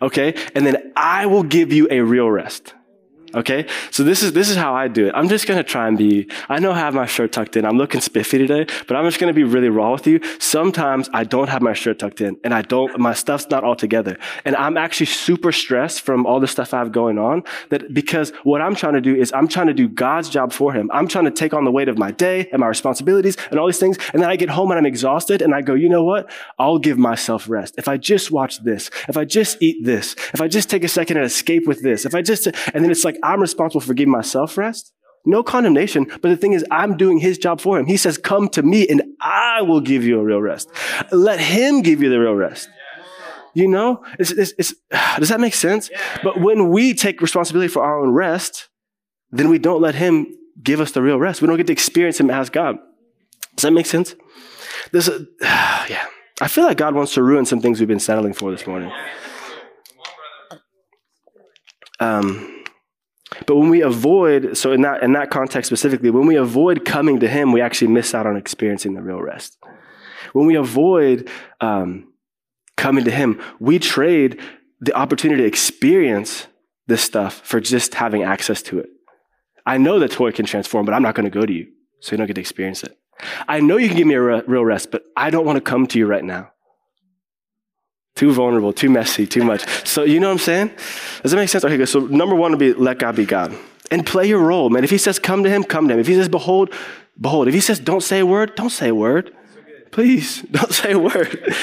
okay, 0.00 0.34
and 0.54 0.66
then 0.66 0.92
I 0.96 1.26
will 1.26 1.42
give 1.42 1.72
you 1.72 1.88
a 1.90 2.00
real 2.00 2.30
rest. 2.30 2.74
Okay? 3.34 3.66
So 3.90 4.02
this 4.02 4.22
is, 4.22 4.32
this 4.32 4.48
is 4.48 4.56
how 4.56 4.74
I 4.74 4.88
do 4.88 5.06
it. 5.08 5.14
I'm 5.14 5.28
just 5.28 5.46
to 5.46 5.62
try 5.62 5.88
and 5.88 5.96
be, 5.96 6.28
I 6.48 6.58
know 6.58 6.72
I 6.72 6.78
have 6.78 6.94
my 6.94 7.06
shirt 7.06 7.32
tucked 7.32 7.56
in. 7.56 7.64
I'm 7.64 7.78
looking 7.78 8.00
spiffy 8.00 8.38
today, 8.38 8.66
but 8.86 8.96
I'm 8.96 9.04
just 9.04 9.18
to 9.18 9.32
be 9.32 9.44
really 9.44 9.68
raw 9.68 9.92
with 9.92 10.06
you. 10.06 10.20
Sometimes 10.38 11.08
I 11.12 11.24
don't 11.24 11.48
have 11.48 11.62
my 11.62 11.72
shirt 11.72 11.98
tucked 11.98 12.20
in 12.20 12.38
and 12.44 12.54
I 12.54 12.62
don't, 12.62 12.98
my 12.98 13.14
stuff's 13.14 13.48
not 13.50 13.64
all 13.64 13.76
together. 13.76 14.18
And 14.44 14.56
I'm 14.56 14.76
actually 14.76 15.06
super 15.06 15.52
stressed 15.52 16.02
from 16.02 16.26
all 16.26 16.40
the 16.40 16.46
stuff 16.46 16.72
I 16.74 16.78
have 16.78 16.92
going 16.92 17.18
on 17.18 17.44
that 17.70 17.92
because 17.92 18.30
what 18.44 18.60
I'm 18.60 18.74
trying 18.74 18.94
to 18.94 19.00
do 19.00 19.14
is 19.14 19.32
I'm 19.32 19.48
trying 19.48 19.66
to 19.68 19.74
do 19.74 19.88
God's 19.88 20.28
job 20.28 20.52
for 20.52 20.72
him. 20.72 20.90
I'm 20.92 21.08
trying 21.08 21.24
to 21.24 21.30
take 21.30 21.54
on 21.54 21.64
the 21.64 21.70
weight 21.70 21.88
of 21.88 21.98
my 21.98 22.10
day 22.10 22.48
and 22.52 22.60
my 22.60 22.66
responsibilities 22.66 23.36
and 23.50 23.58
all 23.58 23.66
these 23.66 23.78
things. 23.78 23.98
And 24.12 24.22
then 24.22 24.30
I 24.30 24.36
get 24.36 24.50
home 24.50 24.70
and 24.70 24.78
I'm 24.78 24.86
exhausted 24.86 25.42
and 25.42 25.54
I 25.54 25.62
go, 25.62 25.74
you 25.74 25.88
know 25.88 26.04
what? 26.04 26.30
I'll 26.58 26.78
give 26.78 26.98
myself 26.98 27.48
rest. 27.48 27.74
If 27.78 27.88
I 27.88 27.96
just 27.96 28.30
watch 28.30 28.62
this, 28.62 28.90
if 29.08 29.16
I 29.16 29.24
just 29.24 29.58
eat 29.60 29.84
this, 29.84 30.14
if 30.32 30.40
I 30.40 30.48
just 30.48 30.70
take 30.70 30.84
a 30.84 30.88
second 30.88 31.16
and 31.16 31.26
escape 31.26 31.66
with 31.66 31.82
this, 31.82 32.04
if 32.04 32.14
I 32.14 32.22
just, 32.22 32.46
and 32.46 32.84
then 32.84 32.90
it's 32.90 33.04
like, 33.04 33.17
I'm 33.22 33.40
responsible 33.40 33.80
for 33.80 33.94
giving 33.94 34.12
myself 34.12 34.56
rest. 34.58 34.92
No 35.24 35.42
condemnation. 35.42 36.04
But 36.04 36.28
the 36.30 36.36
thing 36.36 36.52
is, 36.52 36.64
I'm 36.70 36.96
doing 36.96 37.18
his 37.18 37.38
job 37.38 37.60
for 37.60 37.78
him. 37.78 37.86
He 37.86 37.96
says, 37.96 38.16
come 38.16 38.48
to 38.50 38.62
me 38.62 38.88
and 38.88 39.02
I 39.20 39.62
will 39.62 39.80
give 39.80 40.04
you 40.04 40.18
a 40.20 40.24
real 40.24 40.40
rest. 40.40 40.70
Let 41.12 41.40
him 41.40 41.82
give 41.82 42.02
you 42.02 42.08
the 42.08 42.18
real 42.18 42.34
rest. 42.34 42.68
You 43.54 43.68
know, 43.68 44.04
it's, 44.18 44.30
it's, 44.30 44.52
it's, 44.58 44.74
does 45.18 45.28
that 45.28 45.40
make 45.40 45.54
sense? 45.54 45.90
But 46.22 46.40
when 46.40 46.70
we 46.70 46.94
take 46.94 47.20
responsibility 47.20 47.68
for 47.68 47.82
our 47.82 48.00
own 48.00 48.10
rest, 48.10 48.68
then 49.30 49.48
we 49.48 49.58
don't 49.58 49.82
let 49.82 49.94
him 49.94 50.34
give 50.62 50.80
us 50.80 50.92
the 50.92 51.02
real 51.02 51.18
rest. 51.18 51.42
We 51.42 51.48
don't 51.48 51.56
get 51.56 51.66
to 51.66 51.72
experience 51.72 52.18
him 52.18 52.30
as 52.30 52.50
God. 52.50 52.78
Does 53.56 53.62
that 53.62 53.72
make 53.72 53.86
sense? 53.86 54.14
This, 54.92 55.08
uh, 55.08 55.24
yeah. 55.42 56.06
I 56.40 56.46
feel 56.46 56.64
like 56.64 56.76
God 56.76 56.94
wants 56.94 57.14
to 57.14 57.22
ruin 57.22 57.44
some 57.44 57.60
things 57.60 57.80
we've 57.80 57.88
been 57.88 57.98
settling 57.98 58.32
for 58.32 58.50
this 58.52 58.66
morning. 58.66 58.92
Um, 62.00 62.57
but 63.46 63.56
when 63.56 63.68
we 63.68 63.82
avoid, 63.82 64.56
so 64.56 64.72
in 64.72 64.82
that, 64.82 65.02
in 65.02 65.12
that 65.12 65.30
context 65.30 65.68
specifically, 65.68 66.10
when 66.10 66.26
we 66.26 66.36
avoid 66.36 66.84
coming 66.84 67.20
to 67.20 67.28
Him, 67.28 67.52
we 67.52 67.60
actually 67.60 67.88
miss 67.88 68.14
out 68.14 68.26
on 68.26 68.36
experiencing 68.36 68.94
the 68.94 69.02
real 69.02 69.22
rest. 69.22 69.58
When 70.32 70.46
we 70.46 70.56
avoid 70.56 71.28
um, 71.60 72.12
coming 72.76 73.04
to 73.04 73.10
Him, 73.10 73.40
we 73.60 73.78
trade 73.78 74.40
the 74.80 74.94
opportunity 74.94 75.42
to 75.42 75.48
experience 75.48 76.46
this 76.86 77.02
stuff 77.02 77.40
for 77.44 77.60
just 77.60 77.94
having 77.94 78.22
access 78.22 78.62
to 78.62 78.78
it. 78.78 78.88
I 79.66 79.76
know 79.76 79.98
the 79.98 80.08
toy 80.08 80.32
can 80.32 80.46
transform, 80.46 80.86
but 80.86 80.94
I'm 80.94 81.02
not 81.02 81.14
going 81.14 81.30
to 81.30 81.30
go 81.30 81.44
to 81.44 81.52
you, 81.52 81.68
so 82.00 82.12
you 82.12 82.18
don't 82.18 82.26
get 82.26 82.34
to 82.34 82.40
experience 82.40 82.82
it. 82.82 82.96
I 83.46 83.60
know 83.60 83.76
you 83.76 83.88
can 83.88 83.96
give 83.96 84.06
me 84.06 84.14
a 84.14 84.22
re- 84.22 84.42
real 84.46 84.64
rest, 84.64 84.90
but 84.90 85.04
I 85.16 85.30
don't 85.30 85.44
want 85.44 85.56
to 85.56 85.60
come 85.60 85.86
to 85.88 85.98
you 85.98 86.06
right 86.06 86.24
now. 86.24 86.52
Too 88.18 88.32
vulnerable, 88.32 88.72
too 88.72 88.90
messy, 88.90 89.28
too 89.28 89.44
much. 89.44 89.64
So, 89.86 90.02
you 90.02 90.18
know 90.18 90.26
what 90.26 90.32
I'm 90.32 90.38
saying? 90.40 90.72
Does 91.22 91.30
that 91.30 91.36
make 91.36 91.48
sense? 91.48 91.64
Okay, 91.64 91.76
good. 91.76 91.88
So, 91.88 92.00
number 92.00 92.34
one 92.34 92.50
would 92.50 92.58
be 92.58 92.72
let 92.72 92.98
God 92.98 93.14
be 93.14 93.24
God. 93.24 93.56
And 93.92 94.04
play 94.04 94.26
your 94.26 94.40
role, 94.40 94.70
man. 94.70 94.82
If 94.82 94.90
he 94.90 94.98
says 94.98 95.20
come 95.20 95.44
to 95.44 95.48
him, 95.48 95.62
come 95.62 95.86
to 95.86 95.94
him. 95.94 96.00
If 96.00 96.08
he 96.08 96.14
says 96.14 96.28
behold, 96.28 96.74
behold. 97.20 97.46
If 97.46 97.54
he 97.54 97.60
says 97.60 97.78
don't 97.78 98.02
say 98.02 98.18
a 98.18 98.26
word, 98.26 98.56
don't 98.56 98.70
say 98.70 98.88
a 98.88 98.94
word. 98.94 99.32
Please, 99.92 100.42
don't 100.50 100.72
say 100.72 100.90
a 100.90 100.98
word. 100.98 101.54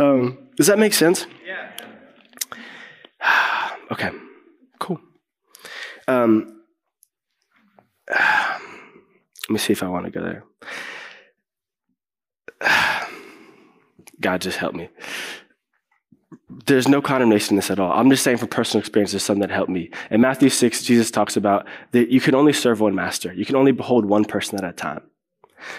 Um, 0.00 0.36
does 0.56 0.66
that 0.66 0.80
make 0.80 0.94
sense? 0.94 1.26
Yeah. 1.46 1.70
okay, 3.92 4.10
cool. 4.80 5.00
Um, 6.08 6.62
let 8.10 8.58
me 9.48 9.58
see 9.58 9.74
if 9.74 9.84
I 9.84 9.88
want 9.88 10.06
to 10.06 10.10
go 10.10 10.24
there. 10.24 10.42
God, 14.20 14.40
just 14.40 14.58
help 14.58 14.74
me. 14.74 14.88
There's 16.66 16.88
no 16.88 17.00
condemnation 17.00 17.54
in 17.54 17.56
this 17.56 17.70
at 17.70 17.78
all. 17.78 17.92
I'm 17.92 18.10
just 18.10 18.22
saying 18.22 18.38
from 18.38 18.48
personal 18.48 18.80
experience, 18.80 19.12
there's 19.12 19.22
something 19.22 19.40
that 19.40 19.50
helped 19.50 19.70
me. 19.70 19.90
In 20.10 20.20
Matthew 20.20 20.48
6, 20.48 20.82
Jesus 20.82 21.10
talks 21.10 21.36
about 21.36 21.66
that 21.92 22.08
you 22.10 22.20
can 22.20 22.34
only 22.34 22.52
serve 22.52 22.80
one 22.80 22.94
master. 22.94 23.32
You 23.32 23.44
can 23.44 23.56
only 23.56 23.72
behold 23.72 24.04
one 24.04 24.24
person 24.24 24.58
at 24.58 24.68
a 24.68 24.72
time. 24.72 25.02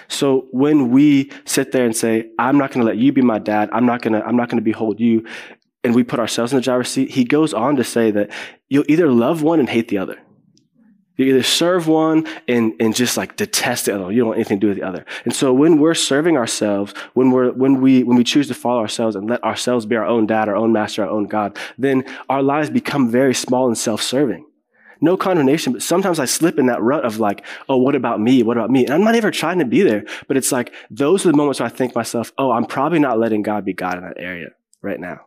So 0.08 0.46
when 0.50 0.90
we 0.90 1.30
sit 1.44 1.72
there 1.72 1.84
and 1.84 1.94
say, 1.94 2.30
I'm 2.38 2.56
not 2.56 2.70
going 2.72 2.86
to 2.86 2.90
let 2.90 2.98
you 2.98 3.12
be 3.12 3.22
my 3.22 3.38
dad, 3.38 3.68
I'm 3.72 3.86
not 3.86 4.02
going 4.02 4.12
to, 4.14 4.24
I'm 4.24 4.36
not 4.36 4.48
going 4.48 4.58
to 4.58 4.64
behold 4.64 5.00
you, 5.00 5.26
and 5.84 5.94
we 5.94 6.04
put 6.04 6.20
ourselves 6.20 6.52
in 6.52 6.56
the 6.56 6.62
driver's 6.62 6.88
seat, 6.88 7.10
he 7.10 7.24
goes 7.24 7.52
on 7.52 7.76
to 7.76 7.84
say 7.84 8.10
that 8.12 8.30
you'll 8.68 8.84
either 8.88 9.10
love 9.10 9.42
one 9.42 9.58
and 9.58 9.68
hate 9.68 9.88
the 9.88 9.98
other. 9.98 10.18
You 11.16 11.26
either 11.26 11.42
serve 11.42 11.88
one 11.88 12.26
and, 12.48 12.72
and 12.80 12.94
just 12.94 13.16
like 13.16 13.36
detest 13.36 13.86
the 13.86 13.94
other. 13.94 14.10
You 14.10 14.20
don't 14.20 14.28
want 14.28 14.38
anything 14.38 14.60
to 14.60 14.66
do 14.66 14.68
with 14.68 14.78
the 14.78 14.86
other. 14.86 15.04
And 15.24 15.34
so 15.34 15.52
when 15.52 15.78
we're 15.78 15.94
serving 15.94 16.36
ourselves, 16.36 16.94
when 17.12 17.30
we're 17.30 17.52
when 17.52 17.80
we 17.80 18.02
when 18.02 18.16
we 18.16 18.24
choose 18.24 18.48
to 18.48 18.54
follow 18.54 18.80
ourselves 18.80 19.14
and 19.14 19.28
let 19.28 19.44
ourselves 19.44 19.84
be 19.84 19.96
our 19.96 20.06
own 20.06 20.26
dad, 20.26 20.48
our 20.48 20.56
own 20.56 20.72
master, 20.72 21.04
our 21.04 21.10
own 21.10 21.26
God, 21.26 21.58
then 21.76 22.04
our 22.28 22.42
lives 22.42 22.70
become 22.70 23.10
very 23.10 23.34
small 23.34 23.66
and 23.66 23.76
self-serving 23.76 24.46
no 25.02 25.16
condemnation, 25.16 25.72
but 25.72 25.82
sometimes 25.82 26.20
I 26.20 26.24
slip 26.24 26.58
in 26.58 26.66
that 26.66 26.80
rut 26.80 27.04
of 27.04 27.18
like, 27.18 27.44
oh, 27.68 27.76
what 27.76 27.96
about 27.96 28.20
me? 28.20 28.42
What 28.44 28.56
about 28.56 28.70
me? 28.70 28.84
And 28.84 28.94
I'm 28.94 29.02
not 29.02 29.16
ever 29.16 29.32
trying 29.32 29.58
to 29.58 29.64
be 29.64 29.82
there, 29.82 30.04
but 30.28 30.36
it's 30.36 30.52
like, 30.52 30.72
those 30.90 31.26
are 31.26 31.32
the 31.32 31.36
moments 31.36 31.58
where 31.58 31.66
I 31.66 31.70
think 31.70 31.94
myself, 31.94 32.32
oh, 32.38 32.52
I'm 32.52 32.64
probably 32.64 33.00
not 33.00 33.18
letting 33.18 33.42
God 33.42 33.64
be 33.64 33.72
God 33.72 33.98
in 33.98 34.04
that 34.04 34.16
area 34.16 34.50
right 34.80 35.00
now. 35.00 35.26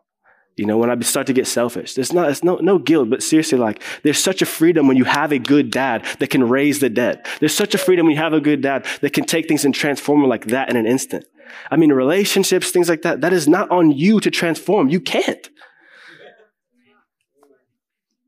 You 0.55 0.65
know, 0.65 0.77
when 0.77 0.89
I 0.89 0.97
start 1.01 1.27
to 1.27 1.33
get 1.33 1.47
selfish, 1.47 1.95
there's 1.95 2.13
not, 2.13 2.29
it's 2.29 2.43
no, 2.43 2.55
no 2.55 2.77
guilt, 2.79 3.09
but 3.09 3.21
seriously, 3.21 3.57
like, 3.57 3.83
there's 4.03 4.17
such 4.17 4.41
a 4.41 4.45
freedom 4.45 4.88
when 4.88 4.95
you 4.95 5.03
have 5.03 5.33
a 5.33 5.39
good 5.39 5.69
dad 5.69 6.05
that 6.19 6.29
can 6.29 6.47
raise 6.47 6.79
the 6.79 6.89
dead. 6.89 7.25
There's 7.41 7.53
such 7.53 7.75
a 7.75 7.77
freedom 7.77 8.05
when 8.05 8.15
you 8.15 8.21
have 8.21 8.31
a 8.31 8.39
good 8.39 8.62
dad 8.62 8.85
that 9.01 9.12
can 9.12 9.25
take 9.25 9.50
things 9.50 9.65
and 9.65 9.75
transform 9.75 10.21
them 10.21 10.29
like 10.29 10.45
that 10.45 10.69
in 10.69 10.77
an 10.77 10.85
instant. 10.85 11.25
I 11.69 11.75
mean, 11.75 11.91
relationships, 11.91 12.71
things 12.71 12.88
like 12.88 13.01
that, 13.01 13.19
that 13.21 13.33
is 13.33 13.50
not 13.50 13.69
on 13.69 13.91
you 13.91 14.21
to 14.21 14.31
transform. 14.31 14.88
You 14.88 15.01
can't. 15.01 15.50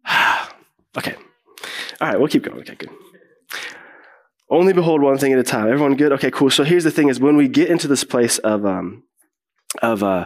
okay. 0.98 1.15
All 2.01 2.07
right, 2.10 2.19
we'll 2.19 2.27
keep 2.27 2.43
going. 2.43 2.60
Okay, 2.60 2.75
good. 2.75 2.89
Only 4.50 4.74
behold 4.74 5.01
one 5.01 5.17
thing 5.17 5.31
at 5.31 5.39
a 5.39 5.43
time. 5.43 5.67
Everyone 5.67 5.96
good? 5.96 6.12
Okay, 6.13 6.31
cool. 6.31 6.50
So 6.50 6.65
here's 6.65 6.84
the 6.84 6.91
thing 6.91 7.07
is 7.07 7.22
when 7.22 7.38
we 7.38 7.48
get 7.48 7.69
into 7.69 7.88
this 7.88 8.03
place 8.03 8.38
of, 8.39 8.65
um, 8.65 9.03
of, 9.81 10.03
uh, 10.03 10.25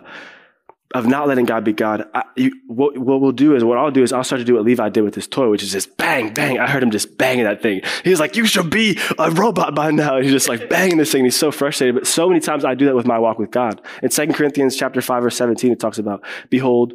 of 0.94 1.08
not 1.08 1.28
letting 1.28 1.46
God 1.46 1.64
be 1.64 1.74
God, 1.74 2.08
I, 2.14 2.24
you, 2.36 2.52
what, 2.68 2.98
what 2.98 3.22
we'll 3.22 3.32
do 3.32 3.56
is, 3.56 3.64
what 3.64 3.78
I'll 3.78 3.92
do 3.92 4.04
is 4.04 4.12
I'll 4.12 4.24
start 4.24 4.40
to 4.40 4.46
do 4.46 4.56
what 4.56 4.64
Levi 4.64 4.90
did 4.90 5.02
with 5.02 5.16
his 5.16 5.28
toy, 5.28 5.50
which 5.50 5.64
is 5.64 5.72
just 5.72 5.98
bang, 5.98 6.34
bang. 6.34 6.60
I 6.60 6.70
heard 6.70 6.84
him 6.84 6.92
just 6.92 7.18
banging 7.18 7.46
that 7.46 7.62
thing. 7.62 7.82
He's 8.04 8.20
like, 8.20 8.36
you 8.36 8.46
should 8.46 8.70
be 8.70 9.00
a 9.18 9.32
robot 9.32 9.74
by 9.76 9.92
now. 9.92 10.16
And 10.16 10.24
he's 10.24 10.34
just 10.34 10.50
like 10.50 10.70
banging 10.70 10.98
this 10.98 11.12
thing. 11.12 11.24
he's 11.24 11.36
so 11.36 11.52
frustrated. 11.52 11.96
But 11.96 12.08
so 12.08 12.28
many 12.28 12.40
times 12.40 12.66
I 12.66 12.76
do 12.76 12.86
that 12.86 12.96
with 12.96 13.06
my 13.06 13.20
walk 13.20 13.40
with 13.40 13.52
God. 13.52 13.82
In 14.04 14.10
2 14.10 14.28
Corinthians 14.34 14.76
chapter 14.76 15.02
5, 15.02 15.24
verse 15.24 15.36
17, 15.38 15.72
it 15.72 15.80
talks 15.80 15.98
about, 15.98 16.24
behold, 16.50 16.94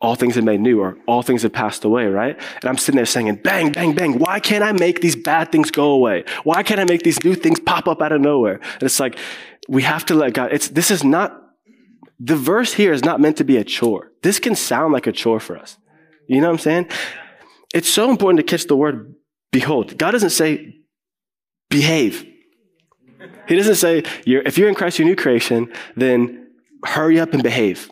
all 0.00 0.14
things 0.14 0.36
have 0.36 0.44
made 0.44 0.60
new 0.60 0.80
or 0.80 0.96
all 1.08 1.22
things 1.22 1.42
have 1.42 1.52
passed 1.52 1.84
away, 1.84 2.06
right? 2.06 2.38
And 2.60 2.64
I'm 2.64 2.78
sitting 2.78 2.96
there 2.96 3.06
saying, 3.06 3.34
bang, 3.36 3.72
bang, 3.72 3.94
bang. 3.94 4.18
Why 4.18 4.38
can't 4.38 4.62
I 4.62 4.72
make 4.72 5.00
these 5.00 5.16
bad 5.16 5.50
things 5.50 5.72
go 5.72 5.90
away? 5.90 6.24
Why 6.44 6.62
can't 6.62 6.78
I 6.78 6.84
make 6.84 7.02
these 7.02 7.22
new 7.24 7.34
things 7.34 7.58
pop 7.58 7.88
up 7.88 8.00
out 8.00 8.12
of 8.12 8.20
nowhere? 8.20 8.60
And 8.74 8.82
it's 8.84 9.00
like, 9.00 9.18
we 9.68 9.82
have 9.82 10.06
to 10.06 10.14
let 10.14 10.34
God, 10.34 10.52
it's, 10.52 10.68
this 10.68 10.92
is 10.92 11.02
not, 11.02 11.47
the 12.18 12.36
verse 12.36 12.74
here 12.74 12.92
is 12.92 13.04
not 13.04 13.20
meant 13.20 13.36
to 13.36 13.44
be 13.44 13.56
a 13.56 13.64
chore. 13.64 14.12
This 14.22 14.38
can 14.40 14.54
sound 14.54 14.92
like 14.92 15.06
a 15.06 15.12
chore 15.12 15.40
for 15.40 15.56
us. 15.56 15.78
You 16.26 16.40
know 16.40 16.48
what 16.48 16.54
I'm 16.54 16.58
saying? 16.58 16.88
It's 17.74 17.88
so 17.88 18.10
important 18.10 18.38
to 18.38 18.44
catch 18.44 18.66
the 18.66 18.76
word 18.76 19.14
behold. 19.52 19.96
God 19.96 20.12
doesn't 20.12 20.30
say 20.30 20.74
behave. 21.70 22.26
He 23.46 23.56
doesn't 23.56 23.76
say, 23.76 24.04
you're, 24.26 24.42
if 24.42 24.58
you're 24.58 24.68
in 24.68 24.74
Christ, 24.74 24.98
you're 24.98 25.08
new 25.08 25.16
creation, 25.16 25.72
then 25.96 26.48
hurry 26.84 27.18
up 27.18 27.32
and 27.32 27.42
behave. 27.42 27.90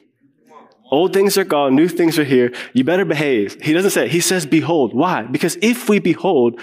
Old 0.90 1.12
things 1.12 1.36
are 1.36 1.44
gone, 1.44 1.74
new 1.74 1.88
things 1.88 2.18
are 2.18 2.24
here. 2.24 2.52
You 2.72 2.84
better 2.84 3.04
behave. 3.04 3.60
He 3.60 3.72
doesn't 3.72 3.90
say, 3.90 4.08
he 4.08 4.20
says, 4.20 4.46
behold. 4.46 4.94
Why? 4.94 5.22
Because 5.22 5.56
if 5.60 5.88
we 5.88 5.98
behold, 5.98 6.60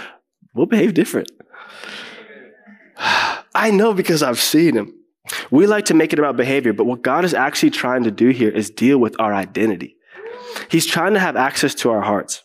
we'll 0.53 0.65
behave 0.65 0.93
different. 0.93 1.31
I 3.55 3.71
know 3.71 3.93
because 3.93 4.23
I've 4.23 4.39
seen 4.39 4.75
him. 4.75 4.93
We 5.51 5.67
like 5.67 5.85
to 5.85 5.93
make 5.93 6.13
it 6.13 6.19
about 6.19 6.35
behavior, 6.35 6.73
but 6.73 6.85
what 6.85 7.01
God 7.01 7.23
is 7.25 7.33
actually 7.33 7.69
trying 7.69 8.03
to 8.03 8.11
do 8.11 8.29
here 8.29 8.49
is 8.49 8.69
deal 8.69 8.97
with 8.97 9.15
our 9.19 9.33
identity. 9.33 9.95
He's 10.69 10.85
trying 10.85 11.13
to 11.13 11.19
have 11.19 11.35
access 11.35 11.73
to 11.75 11.91
our 11.91 12.01
hearts. 12.01 12.43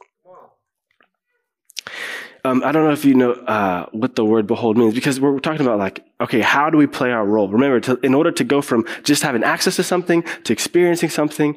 Um, 2.44 2.62
I 2.64 2.72
don't 2.72 2.84
know 2.84 2.92
if 2.92 3.04
you 3.04 3.14
know 3.14 3.32
uh, 3.32 3.86
what 3.92 4.14
the 4.14 4.24
word 4.24 4.46
behold 4.46 4.78
means 4.78 4.94
because 4.94 5.20
we're 5.20 5.38
talking 5.40 5.60
about 5.60 5.78
like, 5.78 6.04
okay, 6.20 6.40
how 6.40 6.70
do 6.70 6.78
we 6.78 6.86
play 6.86 7.10
our 7.10 7.26
role? 7.26 7.48
Remember, 7.48 7.80
to, 7.80 7.96
in 8.02 8.14
order 8.14 8.30
to 8.30 8.44
go 8.44 8.62
from 8.62 8.86
just 9.02 9.22
having 9.22 9.42
access 9.42 9.76
to 9.76 9.82
something 9.82 10.22
to 10.44 10.52
experiencing 10.52 11.10
something, 11.10 11.56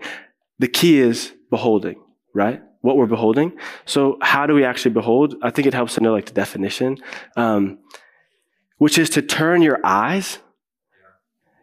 the 0.59 0.67
key 0.67 0.99
is 0.99 1.33
beholding, 1.49 2.01
right? 2.33 2.61
What 2.81 2.97
we're 2.97 3.05
beholding. 3.05 3.57
So, 3.85 4.17
how 4.21 4.47
do 4.47 4.55
we 4.55 4.65
actually 4.65 4.91
behold? 4.91 5.35
I 5.43 5.51
think 5.51 5.67
it 5.67 5.73
helps 5.73 5.95
to 5.95 6.01
know 6.01 6.13
like 6.13 6.25
the 6.25 6.33
definition, 6.33 6.97
um, 7.37 7.77
which 8.79 8.97
is 8.97 9.09
to 9.11 9.21
turn 9.21 9.61
your 9.61 9.79
eyes, 9.83 10.39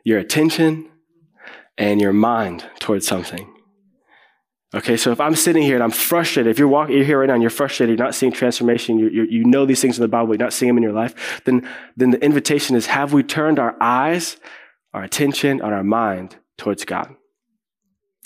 your 0.04 0.18
attention, 0.18 0.88
and 1.76 2.00
your 2.00 2.12
mind 2.12 2.64
towards 2.80 3.06
something. 3.06 3.52
Okay, 4.74 4.98
so 4.98 5.12
if 5.12 5.20
I'm 5.20 5.34
sitting 5.34 5.62
here 5.62 5.76
and 5.76 5.82
I'm 5.82 5.90
frustrated, 5.90 6.50
if 6.50 6.58
you're 6.58 6.68
walking, 6.68 6.96
you're 6.96 7.04
here 7.04 7.20
right 7.20 7.26
now 7.26 7.32
and 7.32 7.42
you're 7.42 7.48
frustrated, 7.48 7.98
you're 7.98 8.04
not 8.04 8.14
seeing 8.14 8.32
transformation, 8.32 8.98
you 8.98 9.08
you 9.08 9.44
know 9.44 9.64
these 9.64 9.80
things 9.80 9.96
in 9.96 10.02
the 10.02 10.08
Bible, 10.08 10.34
you're 10.34 10.44
not 10.44 10.52
seeing 10.52 10.68
them 10.68 10.76
in 10.76 10.82
your 10.82 10.92
life, 10.92 11.40
then, 11.44 11.66
then 11.96 12.10
the 12.10 12.22
invitation 12.22 12.76
is 12.76 12.86
have 12.86 13.14
we 13.14 13.22
turned 13.22 13.58
our 13.58 13.76
eyes, 13.80 14.36
our 14.92 15.02
attention, 15.02 15.62
and 15.62 15.74
our 15.74 15.84
mind 15.84 16.36
towards 16.58 16.84
God? 16.84 17.14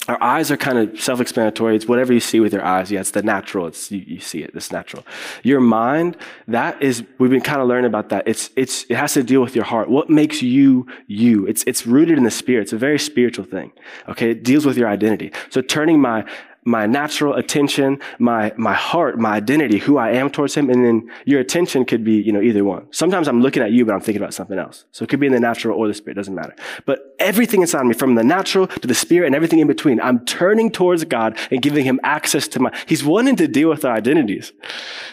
Our 0.09 0.21
eyes 0.21 0.51
are 0.51 0.57
kind 0.57 0.79
of 0.79 1.01
self 1.01 1.21
explanatory. 1.21 1.77
It's 1.77 1.87
whatever 1.87 2.13
you 2.13 2.19
see 2.19 2.41
with 2.41 2.53
your 2.53 2.65
eyes. 2.65 2.91
Yeah, 2.91 3.01
it's 3.01 3.13
the 3.13 3.23
natural. 3.23 3.69
It's, 3.69 3.91
you, 3.93 4.01
you 4.01 4.21
see 4.21 4.43
it. 4.43 4.51
It's 4.53 4.73
natural. 4.73 5.07
Your 5.45 5.61
mind, 5.61 6.17
that 6.49 6.83
is, 6.83 7.05
we've 7.19 7.31
been 7.31 7.41
kind 7.41 7.61
of 7.61 7.69
learning 7.69 7.87
about 7.87 8.09
that. 8.09 8.27
It's, 8.27 8.51
it's, 8.57 8.85
it 8.91 8.97
has 8.97 9.15
to 9.15 9.23
deal 9.23 9.41
with 9.41 9.55
your 9.55 9.65
heart. 9.65 9.89
What 9.89 10.11
makes 10.11 10.43
you 10.43 10.87
you? 11.07 11.47
It's, 11.47 11.63
it's 11.69 11.87
rooted 11.87 12.19
in 12.19 12.25
the 12.25 12.33
spirit. 12.33 12.63
It's 12.63 12.73
a 12.73 12.79
very 12.79 12.99
spiritual 12.99 13.45
thing. 13.45 13.71
Okay. 14.09 14.33
It 14.33 14.43
deals 14.43 14.67
with 14.67 14.77
your 14.77 14.89
identity. 14.89 15.33
So 15.51 15.61
turning 15.61 16.01
my, 16.01 16.25
my 16.65 16.87
natural 16.87 17.35
attention, 17.35 17.99
my, 18.19 18.53
my 18.57 18.73
heart, 18.73 19.19
my 19.19 19.33
identity, 19.33 19.79
who 19.79 19.99
I 19.99 20.13
am 20.13 20.31
towards 20.31 20.55
him. 20.55 20.71
And 20.71 20.85
then 20.85 21.11
your 21.25 21.41
attention 21.41 21.85
could 21.85 22.05
be, 22.05 22.23
you 22.23 22.33
know, 22.33 22.41
either 22.41 22.65
one. 22.65 22.87
Sometimes 22.93 23.27
I'm 23.27 23.41
looking 23.41 23.63
at 23.63 23.73
you, 23.73 23.85
but 23.85 23.95
I'm 23.95 24.01
thinking 24.01 24.23
about 24.23 24.33
something 24.33 24.59
else. 24.59 24.85
So 24.93 25.03
it 25.03 25.09
could 25.09 25.19
be 25.19 25.27
in 25.27 25.33
the 25.33 25.41
natural 25.41 25.77
or 25.77 25.89
the 25.89 25.95
spirit. 25.95 26.15
Doesn't 26.15 26.35
matter. 26.35 26.55
But 26.87 27.17
everything 27.19 27.63
inside 27.63 27.85
me, 27.85 27.95
from 27.95 28.15
the 28.15 28.23
natural 28.23 28.69
to 28.69 28.87
the 28.87 28.95
spirit 28.95 29.27
and 29.27 29.35
everything 29.35 29.59
in 29.59 29.67
between, 29.67 30.01
I'm 30.01 30.25
turning 30.25 30.71
towards 30.71 31.05
God 31.05 31.37
and 31.51 31.61
giving 31.61 31.85
him 31.85 31.99
access 32.05 32.47
to 32.49 32.61
my, 32.61 32.73
he's 32.87 33.03
wanting 33.03 33.37
to 33.37 33.49
deal 33.49 33.69
with 33.69 33.85
our 33.85 33.95
identities. 33.95 34.53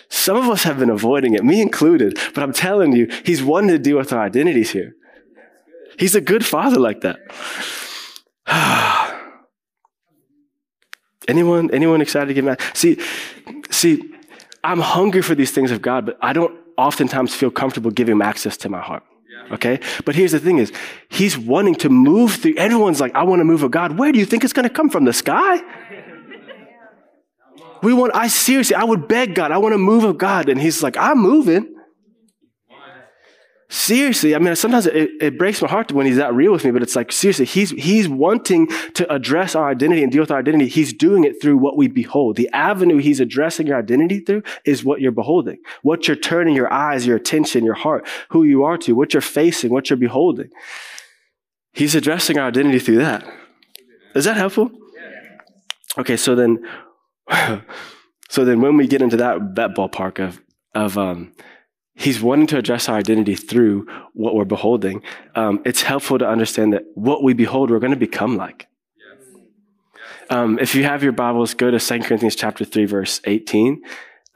Some 0.10 0.38
of 0.38 0.50
us 0.50 0.64
have 0.64 0.78
been 0.78 0.90
avoiding 0.90 1.34
it, 1.34 1.44
me 1.44 1.62
included, 1.62 2.20
but 2.36 2.44
I'm 2.44 2.54
telling 2.54 2.94
you, 2.94 3.10
he's 3.24 3.42
wanting 3.42 3.70
to 3.70 3.80
deal 3.80 3.98
with 3.98 4.14
our 4.14 4.22
identities 4.22 4.72
here. 4.72 4.96
He's 5.98 6.16
a 6.16 6.22
good 6.22 6.46
father 6.46 6.80
like 6.80 7.02
that. 7.02 7.20
Anyone, 11.30 11.70
anyone 11.72 12.02
excited 12.02 12.28
to 12.28 12.34
get 12.34 12.44
mad? 12.44 12.60
See, 12.74 13.00
see, 13.70 14.02
I'm 14.64 14.80
hungry 14.80 15.22
for 15.22 15.36
these 15.36 15.52
things 15.52 15.70
of 15.72 15.82
God, 15.82 16.06
but 16.06 16.18
I 16.22 16.34
don't 16.34 16.58
oftentimes 16.76 17.36
feel 17.36 17.52
comfortable 17.52 17.92
giving 17.92 18.14
him 18.14 18.22
access 18.22 18.58
to 18.58 18.70
my 18.70 18.82
heart. 18.82 19.04
Okay? 19.52 19.80
But 20.06 20.16
here's 20.16 20.32
the 20.32 20.40
thing 20.40 20.58
is, 20.58 20.72
he's 21.10 21.38
wanting 21.38 21.76
to 21.76 21.90
move 21.90 22.36
through, 22.36 22.56
everyone's 22.58 23.00
like, 23.00 23.14
I 23.16 23.24
want 23.24 23.42
to 23.42 23.44
move 23.44 23.64
of 23.64 23.72
God. 23.72 23.98
Where 23.98 24.12
do 24.12 24.20
you 24.20 24.26
think 24.26 24.44
it's 24.44 24.54
going 24.54 24.68
to 24.68 24.74
come 24.74 24.90
from? 24.90 25.06
The 25.06 25.14
sky? 25.14 25.62
We 27.82 27.94
want, 27.94 28.14
I 28.14 28.28
seriously, 28.28 28.76
I 28.76 28.84
would 28.84 29.08
beg 29.08 29.36
God, 29.36 29.54
I 29.54 29.58
want 29.58 29.72
to 29.72 29.78
move 29.78 30.04
of 30.04 30.18
God. 30.18 30.50
And 30.50 30.60
he's 30.60 30.84
like, 30.84 30.98
I'm 30.98 31.18
moving. 31.18 31.79
Seriously, 33.72 34.34
I 34.34 34.40
mean, 34.40 34.56
sometimes 34.56 34.88
it, 34.88 35.12
it, 35.22 35.38
breaks 35.38 35.62
my 35.62 35.68
heart 35.68 35.92
when 35.92 36.08
he's 36.08 36.16
that 36.16 36.34
real 36.34 36.52
with 36.52 36.66
me, 36.66 36.72
but 36.72 36.82
it's 36.82 36.96
like, 36.96 37.12
seriously, 37.12 37.46
he's, 37.46 37.70
he's 37.70 38.10
wanting 38.10 38.68
to 38.96 39.14
address 39.14 39.54
our 39.54 39.70
identity 39.70 40.02
and 40.02 40.12
deal 40.12 40.22
with 40.22 40.32
our 40.32 40.40
identity. 40.40 40.68
He's 40.68 40.92
doing 40.92 41.24
it 41.24 41.40
through 41.40 41.58
what 41.58 41.78
we 41.78 41.88
behold. 41.88 42.36
The 42.36 42.50
avenue 42.52 42.98
he's 42.98 43.20
addressing 43.20 43.68
your 43.68 43.78
identity 43.78 44.22
through 44.22 44.42
is 44.66 44.84
what 44.84 45.02
you're 45.02 45.12
beholding, 45.12 45.60
what 45.84 46.08
you're 46.08 46.18
turning 46.18 46.56
your 46.56 46.74
eyes, 46.74 47.06
your 47.06 47.16
attention, 47.16 47.64
your 47.64 47.76
heart, 47.76 48.08
who 48.30 48.44
you 48.44 48.64
are 48.64 48.78
to, 48.80 48.94
what 48.94 49.14
you're 49.14 49.22
facing, 49.22 49.70
what 49.70 49.92
you're 49.92 49.98
beholding. 49.98 50.50
He's 51.72 51.94
addressing 51.94 52.40
our 52.40 52.48
identity 52.48 52.80
through 52.80 52.98
that. 52.98 53.24
Is 54.16 54.26
that 54.26 54.36
helpful? 54.36 54.72
Okay, 55.96 56.18
so 56.18 56.34
then, 56.34 56.66
so 58.30 58.46
then 58.46 58.62
when 58.62 58.78
we 58.78 58.88
get 58.88 59.04
into 59.04 59.18
that, 59.18 59.54
that 59.58 59.76
ballpark 59.76 60.18
of, 60.18 60.42
of, 60.74 60.98
um, 60.98 61.34
he's 62.00 62.22
wanting 62.22 62.48
to 62.48 62.58
address 62.58 62.90
our 62.90 62.98
identity 62.98 63.36
through 63.36 63.86
what 64.14 64.34
we're 64.34 64.46
beholding. 64.46 65.04
Um, 65.36 65.62
it's 65.66 65.82
helpful 65.82 66.18
to 66.18 66.28
understand 66.28 66.74
that 66.74 66.84
what 66.96 67.22
we 67.24 67.34
behold, 67.34 67.70
we're 67.70 67.80
going 67.80 67.92
to 67.92 67.98
become 67.98 68.38
like. 68.38 68.68
Um, 70.30 70.60
if 70.60 70.76
you 70.76 70.84
have 70.84 71.04
your 71.04 71.12
Bibles, 71.12 71.54
go 71.54 71.72
to 71.72 71.80
2 71.80 72.00
Corinthians 72.02 72.36
chapter 72.36 72.64
3, 72.64 72.86
verse 72.86 73.20
18. 73.26 73.82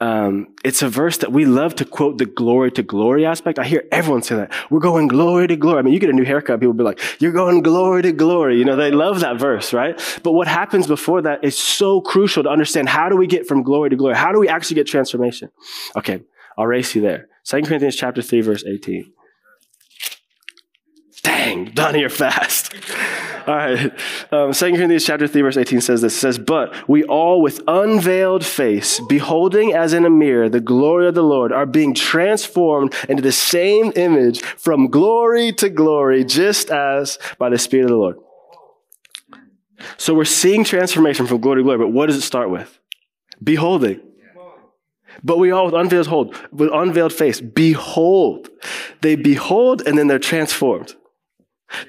um, 0.00 0.48
it's 0.64 0.82
a 0.82 0.88
verse 0.88 1.18
that 1.18 1.30
we 1.32 1.44
love 1.46 1.76
to 1.76 1.84
quote 1.84 2.18
the 2.18 2.26
glory 2.26 2.70
to 2.72 2.82
glory 2.82 3.24
aspect. 3.24 3.58
I 3.58 3.64
hear 3.64 3.84
everyone 3.92 4.22
say 4.22 4.34
that. 4.36 4.52
We're 4.70 4.80
going 4.80 5.06
glory 5.08 5.46
to 5.46 5.56
glory. 5.56 5.78
I 5.78 5.82
mean, 5.82 5.94
you 5.94 6.00
get 6.00 6.10
a 6.10 6.12
new 6.12 6.24
haircut, 6.24 6.60
people 6.60 6.74
be 6.74 6.82
like, 6.82 7.00
you're 7.20 7.32
going 7.32 7.62
glory 7.62 8.02
to 8.02 8.12
glory. 8.12 8.58
You 8.58 8.64
know, 8.64 8.76
they 8.76 8.90
love 8.90 9.20
that 9.20 9.38
verse, 9.38 9.72
right? 9.72 9.98
But 10.24 10.32
what 10.32 10.48
happens 10.48 10.86
before 10.88 11.22
that 11.22 11.44
is 11.44 11.56
so 11.56 12.00
crucial 12.00 12.42
to 12.42 12.50
understand 12.50 12.88
how 12.88 13.08
do 13.08 13.16
we 13.16 13.26
get 13.28 13.46
from 13.46 13.62
glory 13.62 13.88
to 13.90 13.96
glory? 13.96 14.16
How 14.16 14.32
do 14.32 14.40
we 14.40 14.48
actually 14.48 14.74
get 14.74 14.86
transformation? 14.88 15.50
Okay, 15.96 16.22
I'll 16.58 16.66
race 16.66 16.94
you 16.94 17.00
there. 17.00 17.28
2 17.44 17.62
Corinthians 17.62 17.96
chapter 17.96 18.22
3, 18.22 18.40
verse 18.40 18.64
18. 18.64 19.12
Dang, 21.22 21.66
done 21.66 21.94
here 21.94 22.08
fast. 22.08 22.74
All 23.46 23.54
right. 23.54 23.92
Um, 24.32 24.52
2 24.52 24.72
Corinthians 24.76 25.04
chapter 25.04 25.26
3, 25.26 25.42
verse 25.42 25.56
18 25.58 25.82
says 25.82 26.00
this. 26.00 26.16
It 26.16 26.20
says, 26.20 26.38
But 26.38 26.88
we 26.88 27.04
all 27.04 27.42
with 27.42 27.60
unveiled 27.68 28.44
face, 28.44 29.00
beholding 29.00 29.74
as 29.74 29.92
in 29.92 30.06
a 30.06 30.10
mirror 30.10 30.48
the 30.48 30.60
glory 30.60 31.06
of 31.08 31.14
the 31.14 31.22
Lord, 31.22 31.52
are 31.52 31.66
being 31.66 31.92
transformed 31.94 32.94
into 33.06 33.22
the 33.22 33.32
same 33.32 33.92
image 33.96 34.40
from 34.40 34.88
glory 34.88 35.52
to 35.52 35.68
glory, 35.68 36.24
just 36.24 36.70
as 36.70 37.18
by 37.38 37.50
the 37.50 37.58
Spirit 37.58 37.84
of 37.84 37.90
the 37.90 37.96
Lord. 37.96 38.16
So 39.98 40.14
we're 40.14 40.24
seeing 40.24 40.64
transformation 40.64 41.26
from 41.26 41.40
glory 41.40 41.60
to 41.60 41.64
glory, 41.64 41.78
but 41.78 41.88
what 41.88 42.06
does 42.06 42.16
it 42.16 42.22
start 42.22 42.48
with? 42.48 42.78
Beholding. 43.42 44.00
But 45.24 45.38
we 45.38 45.50
all 45.50 45.64
with 45.64 45.74
unveiled 45.74 46.06
hold, 46.06 46.36
with 46.52 46.70
unveiled 46.72 47.12
face, 47.12 47.40
behold. 47.40 48.50
They 49.00 49.16
behold 49.16 49.82
and 49.86 49.96
then 49.96 50.06
they're 50.06 50.18
transformed. 50.18 50.94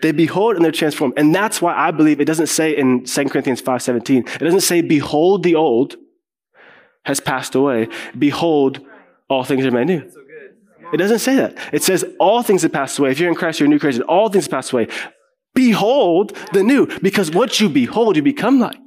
They 0.01 0.13
behold 0.13 0.55
and 0.55 0.63
they're 0.63 0.71
transformed. 0.71 1.15
And 1.17 1.35
that's 1.35 1.61
why 1.61 1.75
I 1.75 1.91
believe 1.91 2.21
it 2.21 2.25
doesn't 2.25 2.47
say 2.47 2.75
in 2.75 3.03
2 3.03 3.25
Corinthians 3.25 3.61
5.17, 3.61 4.35
it 4.35 4.39
doesn't 4.39 4.61
say, 4.61 4.81
behold, 4.81 5.43
the 5.43 5.55
old 5.55 5.97
has 7.03 7.19
passed 7.19 7.55
away. 7.55 7.89
Behold, 8.17 8.79
all 9.29 9.43
things 9.43 9.65
are 9.65 9.71
made 9.71 9.87
new. 9.87 10.09
It 10.93 10.97
doesn't 10.97 11.19
say 11.19 11.35
that. 11.35 11.57
It 11.73 11.83
says 11.83 12.05
all 12.19 12.41
things 12.41 12.61
have 12.61 12.71
passed 12.71 12.97
away. 12.99 13.11
If 13.11 13.19
you're 13.19 13.29
in 13.29 13.35
Christ, 13.35 13.59
you're 13.59 13.67
a 13.67 13.69
new 13.69 13.79
creation. 13.79 14.03
All 14.03 14.29
things 14.29 14.45
have 14.45 14.51
passed 14.51 14.71
away. 14.71 14.87
Behold 15.53 16.37
the 16.53 16.63
new, 16.63 16.87
because 16.99 17.31
what 17.31 17.59
you 17.59 17.69
behold, 17.69 18.15
you 18.15 18.21
become 18.21 18.59
like. 18.59 18.77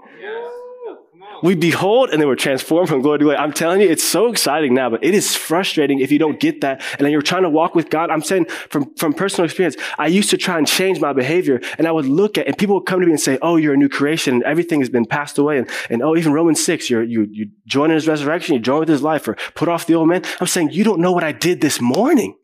We 1.43 1.55
behold 1.55 2.11
and 2.11 2.21
then 2.21 2.29
we're 2.29 2.37
transformed 2.37 2.89
from 2.89 3.03
glory 3.03 3.19
to 3.19 3.25
glory. 3.25 3.37
I'm 3.37 3.53
telling 3.53 3.81
you, 3.81 3.89
it's 3.89 4.05
so 4.05 4.29
exciting 4.29 4.75
now, 4.75 4.91
but 4.91 5.05
it 5.05 5.15
is 5.15 5.37
frustrating 5.37 6.01
if 6.01 6.11
you 6.11 6.19
don't 6.19 6.41
get 6.41 6.61
that. 6.63 6.83
And 6.93 7.01
then 7.05 7.13
you're 7.13 7.23
trying 7.23 7.43
to 7.43 7.51
walk 7.51 7.75
with 7.75 7.91
God. 7.91 8.11
I'm 8.11 8.23
saying 8.23 8.47
from, 8.47 8.95
from 8.95 9.13
personal 9.13 9.45
experience, 9.45 9.77
I 9.99 10.07
used 10.07 10.31
to 10.31 10.37
try 10.37 10.59
and 10.59 10.67
change 10.67 11.01
my 11.01 11.13
behavior 11.13 11.61
and 11.77 11.87
I 11.87 11.93
would 11.93 12.07
look 12.07 12.39
at, 12.39 12.47
and 12.47 12.57
people 12.57 12.77
would 12.77 12.87
come 12.87 13.01
to 13.01 13.07
me 13.07 13.13
and 13.13 13.21
say, 13.21 13.39
Oh, 13.43 13.57
you're 13.57 13.75
a 13.75 13.77
new 13.77 13.89
creation 13.89 14.35
and 14.35 14.43
everything 14.45 14.81
has 14.81 14.89
been 14.89 15.07
passed 15.07 15.39
away. 15.39 15.59
And, 15.59 15.69
and 15.91 16.03
oh, 16.03 16.17
even 16.17 16.33
Romans 16.33 16.65
6, 16.65 16.89
you're, 16.91 17.03
you, 17.03 17.29
you 17.31 17.51
join 17.67 17.91
in 17.91 17.95
his 17.97 18.09
resurrection, 18.09 18.55
you 18.55 18.61
join 18.61 18.81
with 18.81 18.89
his 18.89 19.03
life 19.03 19.29
or 19.29 19.35
put 19.55 19.69
off 19.69 19.87
the 19.87 19.95
old 19.95 20.09
man. 20.09 20.25
I'm 20.41 20.47
saying, 20.47 20.71
you 20.71 20.85
don't 20.85 21.01
know 21.01 21.13
what 21.13 21.25
I 21.25 21.33
did 21.33 21.61
this 21.61 21.81
morning. 21.81 22.38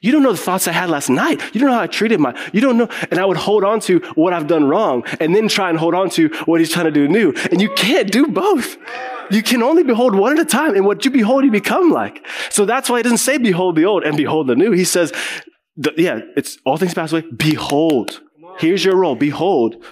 You 0.00 0.12
don't 0.12 0.22
know 0.22 0.32
the 0.32 0.38
thoughts 0.38 0.68
I 0.68 0.72
had 0.72 0.90
last 0.90 1.08
night. 1.08 1.42
You 1.54 1.60
don't 1.60 1.70
know 1.70 1.76
how 1.76 1.82
I 1.82 1.86
treated 1.86 2.20
my, 2.20 2.38
you 2.52 2.60
don't 2.60 2.76
know. 2.76 2.88
And 3.10 3.18
I 3.18 3.24
would 3.24 3.36
hold 3.36 3.64
on 3.64 3.80
to 3.80 3.98
what 4.14 4.32
I've 4.32 4.46
done 4.46 4.64
wrong 4.64 5.04
and 5.20 5.34
then 5.34 5.48
try 5.48 5.70
and 5.70 5.78
hold 5.78 5.94
on 5.94 6.10
to 6.10 6.28
what 6.46 6.60
he's 6.60 6.70
trying 6.70 6.86
to 6.86 6.90
do 6.90 7.08
new. 7.08 7.32
And 7.50 7.60
you 7.60 7.70
can't 7.74 8.10
do 8.10 8.26
both. 8.26 8.76
You 9.30 9.42
can 9.42 9.62
only 9.62 9.82
behold 9.82 10.14
one 10.14 10.32
at 10.32 10.38
a 10.38 10.44
time. 10.44 10.74
And 10.74 10.86
what 10.86 11.04
you 11.04 11.10
behold, 11.10 11.44
you 11.44 11.50
become 11.50 11.90
like. 11.90 12.26
So 12.50 12.64
that's 12.64 12.88
why 12.88 12.98
he 12.98 13.02
doesn't 13.02 13.18
say 13.18 13.38
behold 13.38 13.76
the 13.76 13.84
old 13.84 14.04
and 14.04 14.16
behold 14.16 14.46
the 14.46 14.56
new. 14.56 14.72
He 14.72 14.84
says, 14.84 15.12
yeah, 15.96 16.20
it's 16.36 16.58
all 16.64 16.76
things 16.76 16.94
pass 16.94 17.12
away. 17.12 17.24
Behold. 17.36 18.20
Here's 18.58 18.84
your 18.84 18.96
role. 18.96 19.14
Behold, 19.14 19.84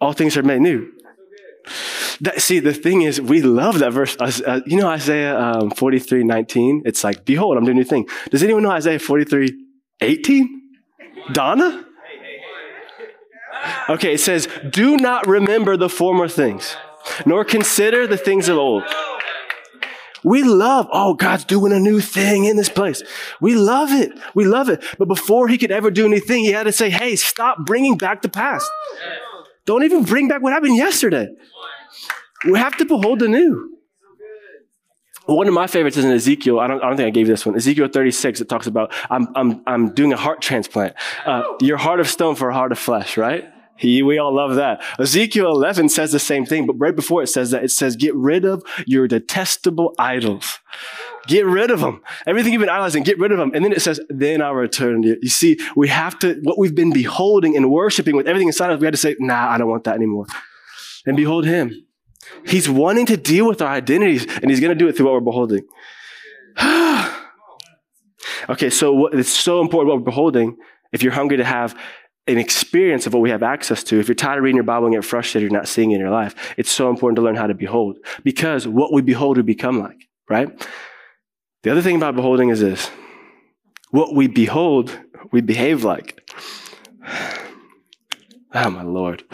all 0.00 0.12
things 0.12 0.36
are 0.36 0.42
made 0.42 0.60
new. 0.60 0.90
That, 2.22 2.40
see, 2.40 2.58
the 2.60 2.74
thing 2.74 3.02
is, 3.02 3.20
we 3.20 3.42
love 3.42 3.78
that 3.78 3.92
verse. 3.92 4.16
Uh, 4.18 4.60
you 4.66 4.76
know 4.76 4.88
Isaiah 4.88 5.38
um, 5.38 5.70
43, 5.70 6.24
19? 6.24 6.82
It's 6.84 7.02
like, 7.02 7.24
behold, 7.24 7.56
I'm 7.56 7.64
doing 7.64 7.78
a 7.78 7.80
new 7.80 7.84
thing. 7.84 8.06
Does 8.30 8.42
anyone 8.42 8.62
know 8.62 8.70
Isaiah 8.70 8.98
43, 8.98 9.56
18? 10.00 10.62
Donna? 11.32 11.86
Okay, 13.88 14.14
it 14.14 14.20
says, 14.20 14.48
do 14.70 14.96
not 14.96 15.26
remember 15.26 15.76
the 15.76 15.88
former 15.88 16.28
things, 16.28 16.76
nor 17.26 17.44
consider 17.44 18.06
the 18.06 18.16
things 18.16 18.48
of 18.48 18.56
old. 18.56 18.84
We 20.22 20.42
love, 20.42 20.86
oh, 20.92 21.14
God's 21.14 21.44
doing 21.44 21.72
a 21.72 21.78
new 21.78 22.00
thing 22.00 22.44
in 22.44 22.56
this 22.56 22.68
place. 22.68 23.02
We 23.40 23.54
love 23.54 23.90
it. 23.90 24.12
We 24.34 24.44
love 24.44 24.68
it. 24.68 24.84
But 24.98 25.08
before 25.08 25.48
he 25.48 25.56
could 25.56 25.70
ever 25.70 25.90
do 25.90 26.04
anything, 26.04 26.44
he 26.44 26.52
had 26.52 26.64
to 26.64 26.72
say, 26.72 26.90
hey, 26.90 27.16
stop 27.16 27.64
bringing 27.64 27.96
back 27.96 28.22
the 28.22 28.28
past. 28.28 28.70
Don't 29.66 29.84
even 29.84 30.04
bring 30.04 30.28
back 30.28 30.42
what 30.42 30.52
happened 30.52 30.76
yesterday. 30.76 31.28
We 32.44 32.58
have 32.58 32.76
to 32.78 32.84
behold 32.84 33.18
the 33.18 33.28
new. 33.28 33.78
One 35.26 35.46
of 35.46 35.54
my 35.54 35.66
favorites 35.66 35.96
is 35.96 36.04
in 36.04 36.10
Ezekiel. 36.10 36.58
I 36.58 36.66
don't, 36.66 36.82
I 36.82 36.88
don't 36.88 36.96
think 36.96 37.06
I 37.06 37.10
gave 37.10 37.28
this 37.28 37.46
one. 37.46 37.54
Ezekiel 37.54 37.88
36, 37.88 38.40
it 38.40 38.48
talks 38.48 38.66
about, 38.66 38.92
I'm, 39.10 39.28
I'm, 39.36 39.62
I'm 39.66 39.94
doing 39.94 40.12
a 40.12 40.16
heart 40.16 40.40
transplant. 40.40 40.94
Uh, 41.24 41.42
your 41.60 41.76
heart 41.76 42.00
of 42.00 42.08
stone 42.08 42.34
for 42.34 42.48
a 42.48 42.54
heart 42.54 42.72
of 42.72 42.78
flesh, 42.78 43.16
right? 43.16 43.44
He, 43.76 44.02
we 44.02 44.18
all 44.18 44.34
love 44.34 44.56
that. 44.56 44.82
Ezekiel 44.98 45.50
11 45.50 45.88
says 45.88 46.12
the 46.12 46.18
same 46.18 46.44
thing, 46.44 46.66
but 46.66 46.74
right 46.74 46.94
before 46.94 47.22
it 47.22 47.28
says 47.28 47.50
that, 47.52 47.64
it 47.64 47.70
says, 47.70 47.96
get 47.96 48.14
rid 48.14 48.44
of 48.44 48.62
your 48.86 49.08
detestable 49.08 49.94
idols. 49.98 50.58
Get 51.26 51.44
rid 51.44 51.70
of 51.70 51.80
them. 51.80 52.02
Everything 52.26 52.52
you've 52.52 52.60
been 52.60 52.70
idolizing, 52.70 53.02
get 53.02 53.18
rid 53.18 53.30
of 53.30 53.38
them. 53.38 53.52
And 53.54 53.64
then 53.64 53.72
it 53.72 53.82
says, 53.82 54.00
then 54.08 54.40
I'll 54.40 54.54
return 54.54 55.02
to 55.02 55.08
you. 55.08 55.18
You 55.20 55.28
see, 55.28 55.58
we 55.76 55.88
have 55.88 56.18
to, 56.20 56.40
what 56.42 56.58
we've 56.58 56.74
been 56.74 56.92
beholding 56.92 57.56
and 57.56 57.70
worshiping 57.70 58.16
with 58.16 58.26
everything 58.26 58.48
inside 58.48 58.70
of 58.70 58.76
us, 58.76 58.80
we 58.80 58.86
had 58.86 58.94
to 58.94 58.98
say, 58.98 59.16
nah, 59.18 59.50
I 59.50 59.58
don't 59.58 59.68
want 59.68 59.84
that 59.84 59.96
anymore. 59.96 60.26
And 61.06 61.16
behold 61.16 61.44
him. 61.44 61.86
He's 62.46 62.68
wanting 62.68 63.06
to 63.06 63.16
deal 63.16 63.46
with 63.46 63.62
our 63.62 63.68
identities, 63.68 64.26
and 64.36 64.50
he's 64.50 64.60
going 64.60 64.70
to 64.70 64.78
do 64.78 64.88
it 64.88 64.96
through 64.96 65.06
what 65.06 65.14
we're 65.14 65.20
beholding. 65.20 65.66
okay, 68.48 68.70
so 68.70 68.92
what, 68.92 69.14
it's 69.14 69.28
so 69.30 69.60
important 69.60 69.88
what 69.88 69.98
we're 69.98 70.04
beholding. 70.04 70.56
If 70.92 71.02
you're 71.02 71.12
hungry 71.12 71.36
to 71.38 71.44
have 71.44 71.78
an 72.26 72.38
experience 72.38 73.06
of 73.06 73.14
what 73.14 73.20
we 73.20 73.30
have 73.30 73.42
access 73.42 73.82
to, 73.84 73.98
if 73.98 74.08
you're 74.08 74.14
tired 74.14 74.38
of 74.38 74.44
reading 74.44 74.56
your 74.56 74.64
Bible 74.64 74.86
and 74.86 74.94
get 74.94 75.04
frustrated, 75.04 75.50
you're 75.50 75.58
not 75.58 75.68
seeing 75.68 75.90
it 75.90 75.96
in 75.96 76.00
your 76.00 76.10
life, 76.10 76.54
it's 76.56 76.70
so 76.70 76.90
important 76.90 77.16
to 77.16 77.22
learn 77.22 77.34
how 77.36 77.46
to 77.46 77.54
behold. 77.54 77.98
Because 78.22 78.66
what 78.66 78.92
we 78.92 79.02
behold, 79.02 79.36
we 79.36 79.42
become 79.42 79.80
like, 79.80 80.08
right? 80.28 80.48
The 81.62 81.70
other 81.70 81.82
thing 81.82 81.96
about 81.96 82.16
beholding 82.16 82.48
is 82.48 82.60
this 82.60 82.90
what 83.90 84.14
we 84.14 84.28
behold, 84.28 84.98
we 85.32 85.40
behave 85.40 85.84
like. 85.84 86.28
Oh, 88.54 88.70
my 88.70 88.82
Lord. 88.82 89.24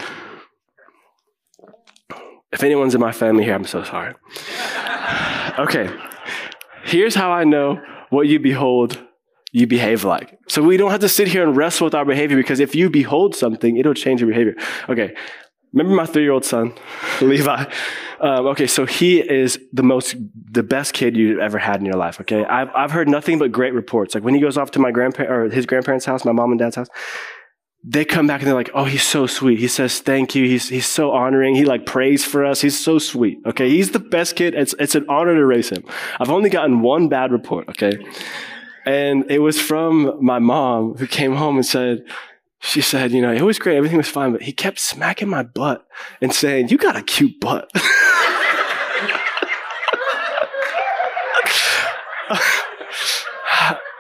If 2.53 2.63
anyone's 2.63 2.95
in 2.95 3.01
my 3.01 3.13
family 3.13 3.45
here, 3.45 3.55
I'm 3.55 3.65
so 3.65 3.85
sorry. 3.85 4.15
Okay, 5.59 5.89
here's 6.85 7.15
how 7.15 7.33
I 7.33 7.45
know 7.45 7.81
what 8.11 8.27
you 8.27 8.39
behold, 8.39 9.03
you 9.53 9.67
behave 9.67 10.05
like. 10.05 10.39
So 10.49 10.61
we 10.63 10.77
don't 10.77 10.91
have 10.91 11.01
to 11.01 11.09
sit 11.09 11.29
here 11.29 11.43
and 11.43 11.57
wrestle 11.57 11.87
with 11.87 11.95
our 11.95 12.05
behavior 12.05 12.37
because 12.37 12.61
if 12.61 12.75
you 12.75 12.91
behold 12.91 13.35
something, 13.35 13.79
it'll 13.79 13.95
change 13.95 14.21
your 14.21 14.29
behavior. 14.29 14.55
Okay, 14.91 15.15
remember 15.77 15.95
my 15.95 16.07
three 16.07 16.23
year 16.23 16.33
old 16.33 16.45
son, 16.45 16.73
Levi? 17.21 17.65
Um, 18.19 18.47
okay, 18.47 18.67
so 18.67 18.87
he 18.87 19.21
is 19.21 19.59
the 19.73 19.83
most, 19.83 20.17
the 20.51 20.63
best 20.63 20.95
kid 20.95 21.17
you've 21.17 21.39
ever 21.39 21.59
had 21.59 21.81
in 21.81 21.87
your 21.87 21.97
life. 21.97 22.21
Okay, 22.21 22.45
I've 22.45 22.71
I've 22.75 22.91
heard 22.91 23.09
nothing 23.09 23.39
but 23.39 23.53
great 23.53 23.75
reports. 23.75 24.15
Like 24.15 24.25
when 24.25 24.35
he 24.35 24.41
goes 24.41 24.57
off 24.57 24.71
to 24.73 24.79
my 24.79 24.91
grandpa 24.91 25.25
or 25.25 25.51
his 25.51 25.67
grandparents' 25.67 26.07
house, 26.07 26.25
my 26.25 26.33
mom 26.33 26.51
and 26.51 26.59
dad's 26.59 26.77
house, 26.77 26.89
they 27.89 28.05
come 28.05 28.27
back 28.27 28.41
and 28.41 28.49
they're 28.49 28.55
like, 28.55 28.71
oh, 28.75 28.85
he's 28.85 29.05
so 29.05 29.27
sweet. 29.27 29.61
He 29.61 29.69
says 29.69 30.01
thank 30.01 30.35
you. 30.35 30.45
He's, 30.45 30.69
he's 30.69 30.87
so 30.87 31.13
honoring. 31.13 31.55
He 31.55 31.65
like 31.65 31.87
prays 31.87 32.25
for 32.25 32.45
us. 32.45 32.61
He's 32.61 32.79
so 32.79 32.99
sweet. 32.99 33.39
Okay. 33.47 33.69
He's 33.69 33.93
the 33.93 34.01
best 34.01 34.35
kid. 34.35 34.55
It's, 34.55 34.75
it's 34.81 34.97
an 34.97 35.07
honor 35.09 35.35
to 35.35 35.47
raise 35.47 35.69
him. 35.69 35.85
I've 36.19 36.31
only 36.31 36.51
gotten 36.51 36.81
one 36.81 37.09
bad 37.09 37.31
report. 37.31 37.69
Okay. 37.69 37.93
And 38.87 39.31
it 39.31 39.39
was 39.39 39.61
from 39.61 40.25
my 40.25 40.41
mom 40.41 40.95
who 40.95 41.07
came 41.07 41.35
home 41.35 41.57
and 41.57 41.67
said, 41.67 42.05
she 42.61 42.81
said, 42.81 43.13
you 43.13 43.21
know, 43.21 43.33
it 43.33 43.43
was 43.43 43.59
great. 43.59 43.77
Everything 43.77 43.99
was 43.99 44.09
fine, 44.09 44.33
but 44.33 44.43
he 44.43 44.53
kept 44.53 44.79
smacking 44.79 45.29
my 45.29 45.43
butt 45.43 45.87
and 46.21 46.33
saying, 46.33 46.69
you 46.69 46.79
got 46.79 46.97
a 46.97 47.03
cute 47.03 47.41
butt. 47.41 47.71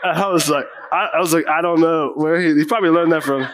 I 0.04 0.28
was 0.28 0.48
like, 0.48 0.66
I, 0.92 1.10
I, 1.14 1.20
was 1.20 1.32
like, 1.34 1.46
I 1.48 1.60
don't 1.62 1.80
know 1.80 2.12
where 2.14 2.40
he, 2.40 2.54
he 2.54 2.64
probably 2.64 2.90
learned 2.90 3.12
that 3.12 3.22
from, 3.22 3.46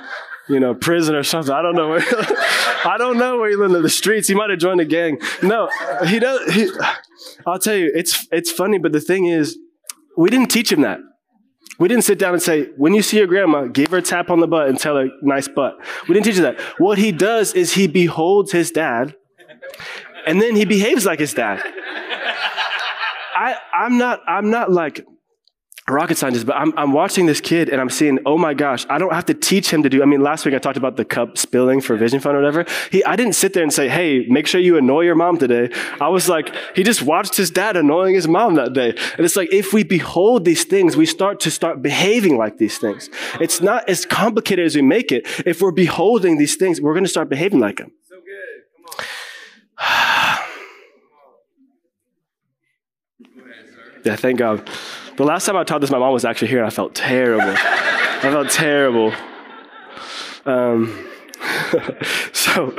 you 0.49 0.61
know, 0.61 0.75
prison 0.75 1.15
or 1.15 1.23
something. 1.23 1.53
I 1.53 1.63
don't 1.63 1.75
know 1.75 1.89
where, 1.89 2.01
I 2.85 2.97
don't 2.99 3.19
know 3.19 3.39
where 3.39 3.51
he 3.51 3.57
learned 3.57 3.75
it. 3.75 3.83
The 3.83 3.91
streets. 3.91 4.29
He 4.29 4.35
might 4.35 4.51
have 4.51 4.59
joined 4.59 4.81
a 4.81 4.85
gang. 4.85 5.19
No, 5.43 5.69
he 6.07 6.19
does. 6.19 6.53
He, 6.53 6.71
I'll 7.47 7.59
tell 7.59 7.77
you, 7.77 7.91
it's 7.95 8.27
it's 8.31 8.51
funny, 8.51 8.79
but 8.79 8.93
the 8.93 9.01
thing 9.01 9.27
is, 9.27 9.59
we 10.17 10.31
didn't 10.31 10.51
teach 10.51 10.71
him 10.71 10.83
that. 10.83 10.99
We 11.83 11.89
didn't 11.89 12.05
sit 12.05 12.17
down 12.17 12.33
and 12.33 12.41
say, 12.41 12.67
when 12.77 12.95
you 12.95 13.03
see 13.03 13.17
your 13.17 13.27
grandma, 13.27 13.67
give 13.67 13.91
her 13.91 13.97
a 13.97 14.03
tap 14.03 14.31
on 14.31 14.39
the 14.39 14.47
butt 14.47 14.69
and 14.69 14.79
tell 14.79 14.95
her 14.95 15.09
nice 15.21 15.49
butt. 15.49 15.81
We 16.07 16.15
didn't 16.15 16.27
teach 16.27 16.37
him 16.37 16.45
that. 16.45 16.61
What 16.79 16.97
he 16.97 17.11
does 17.11 17.55
is 17.55 17.73
he 17.73 17.89
beholds 17.89 18.53
his 18.53 18.71
dad, 18.71 19.17
and 20.25 20.41
then 20.41 20.55
he 20.55 20.65
behaves 20.65 21.05
like 21.05 21.19
his 21.19 21.35
dad. 21.35 21.61
I, 23.35 23.57
I'm 23.75 23.99
not, 23.99 24.21
I'm 24.29 24.49
not 24.49 24.71
like 24.71 25.05
rocket 25.91 26.17
scientist, 26.17 26.47
but 26.47 26.57
I'm, 26.57 26.73
I'm 26.79 26.93
watching 26.93 27.27
this 27.27 27.41
kid 27.41 27.69
and 27.69 27.81
I'm 27.81 27.91
seeing, 27.91 28.21
oh 28.25 28.39
my 28.39 28.55
gosh, 28.55 28.87
I 28.89 28.99
don't 28.99 29.13
have 29.13 29.27
to 29.27 29.35
teach 29.35 29.73
him 29.73 29.83
to 29.83 29.89
do. 29.89 30.01
I 30.01 30.07
mean, 30.07 30.21
last 30.21 30.45
week 30.45 30.55
I 30.55 30.59
talked 30.59 30.77
about 30.77 30.97
the 30.97 31.05
cup 31.05 31.37
spilling 31.37 31.81
for 31.81 31.97
Vision 31.97 32.21
Fund 32.21 32.37
or 32.37 32.41
whatever. 32.41 32.65
He, 32.93 33.05
I 33.05 33.17
didn't 33.17 33.33
sit 33.33 33.53
there 33.53 33.65
and 33.65 33.73
say, 33.73 33.89
hey, 33.89 34.25
make 34.29 34.47
sure 34.47 34.61
you 34.61 34.79
annoy 34.79 35.01
your 35.03 35.17
mom 35.17 35.39
today. 35.39 35.71
I 36.01 36.09
was 36.09 36.29
like, 36.29 36.55
he 36.77 36.85
just 36.85 37.03
watched 37.03 37.37
his 37.37 37.51
dad 37.51 37.77
annoying 37.77 38.15
his 38.15 38.29
mom 38.29 38.55
that 38.55 38.75
day. 38.75 38.91
And 38.91 39.25
it's 39.25 39.35
like, 39.35 39.53
if 39.53 39.73
we 39.73 39.83
behold 39.83 40.45
these 40.45 40.63
things, 40.65 40.97
we 40.97 41.05
start 41.05 41.41
to 41.41 41.51
start 41.51 41.83
behaving 41.83 42.37
like 42.37 42.59
these 42.59 42.79
things. 42.79 43.11
It's 43.41 43.61
not 43.61 43.89
as 43.89 44.07
complicated 44.07 44.65
as 44.65 44.77
we 44.77 44.83
make 44.83 45.11
it. 45.11 45.27
If 45.45 45.61
we're 45.61 45.73
beholding 45.73 46.39
these 46.39 46.55
things, 46.55 46.81
we're 46.81 46.95
going 46.95 47.05
to 47.05 47.11
start 47.11 47.29
behaving 47.29 47.59
like 47.59 47.79
them. 47.79 47.91
So 48.09 48.17
good. 48.21 48.63
Come 48.77 48.85
on. 49.79 50.39
yeah, 54.05 54.15
thank 54.15 54.39
God. 54.39 54.71
The 55.17 55.25
last 55.25 55.45
time 55.47 55.57
I 55.57 55.65
taught 55.65 55.81
this, 55.81 55.91
my 55.91 55.99
mom 55.99 56.13
was 56.13 56.25
actually 56.25 56.49
here. 56.49 56.59
And 56.59 56.67
I 56.67 56.71
felt 56.71 56.95
terrible. 56.95 57.55
I 57.55 58.21
felt 58.21 58.51
terrible. 58.51 59.13
Um, 60.47 61.09
so, 62.33 62.75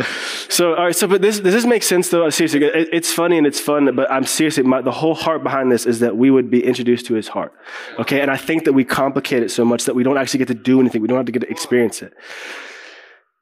so 0.50 0.76
all 0.76 0.86
right. 0.86 0.96
So, 0.96 1.08
but 1.08 1.22
this 1.22 1.40
does 1.40 1.54
this 1.54 1.66
make 1.66 1.84
sense 1.84 2.10
though? 2.10 2.30
Seriously, 2.30 2.64
it, 2.64 2.90
it's 2.92 3.12
funny 3.12 3.38
and 3.38 3.46
it's 3.46 3.60
fun, 3.60 3.94
but 3.96 4.10
I'm 4.12 4.26
seriously. 4.26 4.64
My, 4.64 4.82
the 4.82 4.92
whole 4.92 5.16
heart 5.16 5.44
behind 5.44 5.72
this 5.72 5.86
is 5.86 6.00
that 6.00 6.18
we 6.18 6.32
would 6.32 6.50
be 6.50 6.64
introduced 6.64 7.06
to 7.08 7.14
His 7.14 7.28
heart. 7.28 7.54
Okay, 8.00 8.22
and 8.22 8.32
I 8.32 8.38
think 8.38 8.66
that 8.66 8.74
we 8.74 8.84
complicate 8.84 9.44
it 9.44 9.52
so 9.52 9.66
much 9.66 9.86
that 9.86 9.96
we 9.96 10.04
don't 10.04 10.18
actually 10.18 10.40
get 10.40 10.48
to 10.50 10.54
do 10.54 10.80
anything. 10.80 11.02
We 11.02 11.08
don't 11.08 11.18
have 11.18 11.26
to 11.26 11.32
get 11.32 11.42
to 11.42 11.50
experience 11.50 12.02
it. 12.02 12.14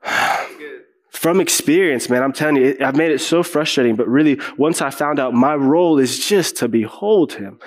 From 1.11 1.39
experience, 1.39 2.09
man, 2.09 2.23
I'm 2.23 2.33
telling 2.33 2.55
you, 2.55 2.77
I've 2.81 2.95
made 2.95 3.11
it 3.11 3.19
so 3.19 3.43
frustrating. 3.43 3.95
But 3.95 4.07
really, 4.07 4.39
once 4.57 4.81
I 4.81 4.89
found 4.89 5.19
out 5.19 5.33
my 5.35 5.53
role 5.53 5.99
is 5.99 6.25
just 6.25 6.57
to 6.57 6.67
behold 6.67 7.33
Him 7.33 7.59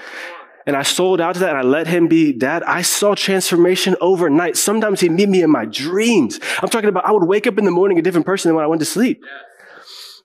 and 0.67 0.77
I 0.77 0.83
sold 0.83 1.21
out 1.21 1.35
to 1.35 1.41
that 1.41 1.51
and 1.51 1.59
I 1.59 1.63
let 1.63 1.87
him 1.87 2.09
be 2.09 2.33
dad, 2.33 2.63
I 2.65 2.83
saw 2.83 3.15
transformation 3.15 3.97
overnight. 4.01 4.57
Sometimes 4.57 5.01
he'd 5.01 5.13
meet 5.13 5.29
me 5.29 5.43
in 5.43 5.51
my 5.51 5.65
dreams. 5.65 6.41
I'm 6.63 6.69
talking 6.69 6.89
about 6.89 7.05
I 7.05 7.13
would 7.13 7.25
wake 7.25 7.47
up 7.47 7.59
in 7.59 7.65
the 7.65 7.71
morning 7.71 7.99
a 7.99 8.03
different 8.03 8.27
person 8.27 8.49
than 8.49 8.57
when 8.57 8.65
I 8.65 8.69
went 8.69 8.81
to 8.81 8.87
sleep. 8.87 9.23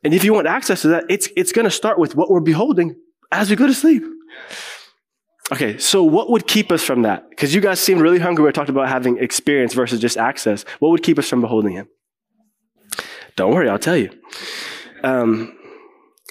And 0.03 0.13
if 0.13 0.23
you 0.23 0.33
want 0.33 0.47
access 0.47 0.81
to 0.83 0.89
that, 0.89 1.05
it's, 1.09 1.27
it's 1.35 1.51
going 1.51 1.65
to 1.65 1.71
start 1.71 1.99
with 1.99 2.15
what 2.15 2.29
we're 2.29 2.39
beholding 2.39 2.95
as 3.31 3.49
we 3.49 3.55
go 3.55 3.67
to 3.67 3.73
sleep. 3.73 4.03
Okay, 5.51 5.77
so 5.77 6.03
what 6.03 6.29
would 6.29 6.47
keep 6.47 6.71
us 6.71 6.83
from 6.83 7.01
that? 7.01 7.29
Because 7.29 7.55
you 7.55 7.59
guys 7.59 7.79
seemed 7.79 8.01
really 8.01 8.19
hungry. 8.19 8.45
We 8.45 8.51
talked 8.51 8.69
about 8.69 8.87
having 8.87 9.17
experience 9.17 9.73
versus 9.73 9.99
just 9.99 10.15
access. 10.15 10.63
What 10.79 10.89
would 10.89 11.03
keep 11.03 11.17
us 11.17 11.27
from 11.27 11.41
beholding 11.41 11.73
him? 11.73 11.87
Don't 13.35 13.53
worry, 13.53 13.67
I'll 13.67 13.79
tell 13.79 13.97
you. 13.97 14.11
Um, 15.03 15.57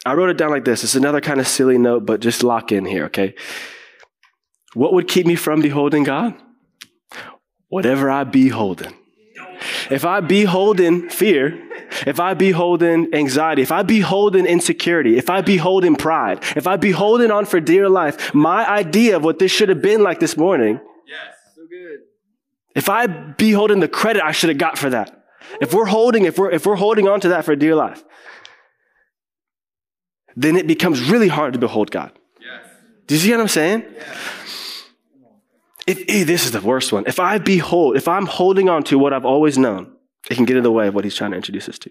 I 0.06 0.14
wrote 0.14 0.30
it 0.30 0.36
down 0.36 0.50
like 0.50 0.64
this. 0.64 0.84
It's 0.84 0.94
another 0.94 1.20
kind 1.20 1.40
of 1.40 1.48
silly 1.48 1.78
note, 1.78 2.06
but 2.06 2.20
just 2.20 2.44
lock 2.44 2.70
in 2.70 2.84
here, 2.84 3.06
okay? 3.06 3.34
What 4.74 4.92
would 4.92 5.08
keep 5.08 5.26
me 5.26 5.34
from 5.34 5.62
beholding 5.62 6.04
God? 6.04 6.34
Whatever 7.68 8.10
I 8.10 8.24
beholding. 8.24 8.94
If 9.90 10.04
I 10.04 10.20
beholding 10.20 11.08
fear, 11.08 11.68
if 12.06 12.20
I 12.20 12.34
beholding 12.34 13.12
anxiety, 13.14 13.62
if 13.62 13.72
I 13.72 13.82
beholding 13.82 14.46
insecurity, 14.46 15.16
if 15.16 15.30
I 15.30 15.40
beholding 15.40 15.96
pride, 15.96 16.44
if 16.56 16.66
I 16.66 16.76
beholding 16.76 17.30
on 17.30 17.44
for 17.46 17.60
dear 17.60 17.88
life, 17.88 18.34
my 18.34 18.68
idea 18.68 19.16
of 19.16 19.24
what 19.24 19.38
this 19.38 19.50
should 19.50 19.68
have 19.68 19.82
been 19.82 20.02
like 20.02 20.20
this 20.20 20.36
morning. 20.36 20.80
Yes, 21.06 21.34
so 21.56 21.62
good. 21.66 22.00
If 22.74 22.88
I 22.88 23.06
beholding 23.06 23.80
the 23.80 23.88
credit 23.88 24.22
I 24.22 24.32
should 24.32 24.50
have 24.50 24.58
got 24.58 24.78
for 24.78 24.90
that. 24.90 25.14
If 25.60 25.72
we're 25.72 25.86
holding, 25.86 26.24
if 26.24 26.38
we're 26.38 26.50
if 26.50 26.66
we're 26.66 26.76
holding 26.76 27.08
on 27.08 27.20
to 27.20 27.28
that 27.30 27.44
for 27.44 27.56
dear 27.56 27.74
life, 27.74 28.04
then 30.36 30.56
it 30.56 30.66
becomes 30.66 31.08
really 31.10 31.28
hard 31.28 31.54
to 31.54 31.58
behold 31.58 31.90
God. 31.90 32.12
Yes. 32.40 32.70
Do 33.06 33.14
you 33.14 33.20
see 33.20 33.30
what 33.30 33.40
I'm 33.40 33.48
saying? 33.48 33.84
If, 35.88 36.26
this 36.26 36.44
is 36.44 36.52
the 36.52 36.60
worst 36.60 36.92
one. 36.92 37.04
If 37.06 37.18
I 37.18 37.38
behold, 37.38 37.96
if 37.96 38.08
I'm 38.08 38.26
holding 38.26 38.68
on 38.68 38.82
to 38.84 38.98
what 38.98 39.14
I've 39.14 39.24
always 39.24 39.56
known, 39.56 39.90
it 40.30 40.34
can 40.34 40.44
get 40.44 40.58
in 40.58 40.62
the 40.62 40.70
way 40.70 40.86
of 40.88 40.94
what 40.94 41.04
he's 41.04 41.14
trying 41.14 41.30
to 41.30 41.36
introduce 41.38 41.66
us 41.66 41.78
to. 41.78 41.90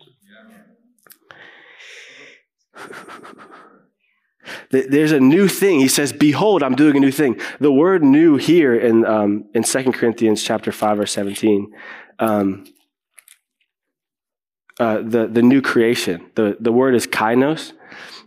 There's 4.69 5.11
a 5.11 5.19
new 5.19 5.47
thing. 5.47 5.79
He 5.79 5.87
says, 5.87 6.13
"Behold, 6.13 6.61
I'm 6.61 6.75
doing 6.75 6.95
a 6.95 6.99
new 6.99 7.11
thing." 7.11 7.39
The 7.59 7.71
word 7.71 8.03
"new" 8.03 8.37
here 8.37 8.75
in 8.75 9.03
um, 9.03 9.45
in 9.55 9.63
Second 9.63 9.93
Corinthians 9.93 10.43
chapter 10.43 10.71
five 10.71 10.97
verse 10.97 11.11
seventeen, 11.11 11.73
um, 12.19 12.65
uh, 14.79 15.01
the 15.01 15.25
the 15.27 15.41
new 15.41 15.63
creation. 15.63 16.29
The 16.35 16.55
the 16.59 16.71
word 16.71 16.93
is 16.93 17.07
kainos, 17.07 17.73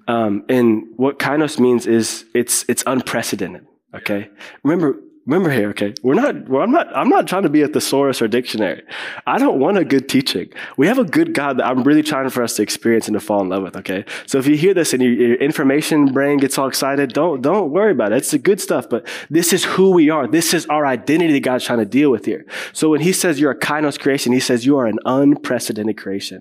um, 0.08 0.44
and 0.48 0.82
what 0.96 1.20
kainos 1.20 1.60
means 1.60 1.86
is 1.86 2.24
it's 2.34 2.64
it's 2.68 2.82
unprecedented. 2.88 3.66
Okay, 3.94 4.30
remember 4.64 5.00
Remember 5.26 5.50
here, 5.50 5.68
okay? 5.70 5.92
We're 6.02 6.14
not, 6.14 6.48
well, 6.48 6.62
I'm 6.62 6.70
not, 6.70 6.96
I'm 6.96 7.10
not 7.10 7.28
trying 7.28 7.42
to 7.42 7.50
be 7.50 7.60
a 7.60 7.68
thesaurus 7.68 8.22
or 8.22 8.26
dictionary. 8.26 8.82
I 9.26 9.38
don't 9.38 9.60
want 9.60 9.76
a 9.76 9.84
good 9.84 10.08
teaching. 10.08 10.50
We 10.78 10.86
have 10.86 10.98
a 10.98 11.04
good 11.04 11.34
God 11.34 11.58
that 11.58 11.66
I'm 11.66 11.84
really 11.84 12.02
trying 12.02 12.28
for 12.30 12.42
us 12.42 12.56
to 12.56 12.62
experience 12.62 13.06
and 13.06 13.14
to 13.14 13.20
fall 13.20 13.42
in 13.42 13.50
love 13.50 13.62
with, 13.62 13.76
okay? 13.76 14.06
So 14.26 14.38
if 14.38 14.46
you 14.46 14.56
hear 14.56 14.72
this 14.72 14.94
and 14.94 15.02
your, 15.02 15.12
your 15.12 15.34
information 15.36 16.06
brain 16.06 16.38
gets 16.38 16.56
all 16.56 16.66
excited, 16.66 17.12
don't, 17.12 17.42
don't 17.42 17.70
worry 17.70 17.92
about 17.92 18.12
it. 18.12 18.16
It's 18.16 18.30
the 18.30 18.38
good 18.38 18.62
stuff, 18.62 18.88
but 18.88 19.06
this 19.28 19.52
is 19.52 19.64
who 19.64 19.90
we 19.90 20.08
are. 20.08 20.26
This 20.26 20.54
is 20.54 20.64
our 20.66 20.86
identity 20.86 21.34
that 21.34 21.40
God's 21.40 21.64
trying 21.64 21.80
to 21.80 21.84
deal 21.84 22.10
with 22.10 22.24
here. 22.24 22.46
So 22.72 22.88
when 22.88 23.02
he 23.02 23.12
says 23.12 23.38
you're 23.38 23.52
a 23.52 23.58
kainos 23.58 24.00
creation, 24.00 24.32
he 24.32 24.40
says 24.40 24.64
you 24.64 24.78
are 24.78 24.86
an 24.86 24.98
unprecedented 25.04 25.98
creation, 25.98 26.40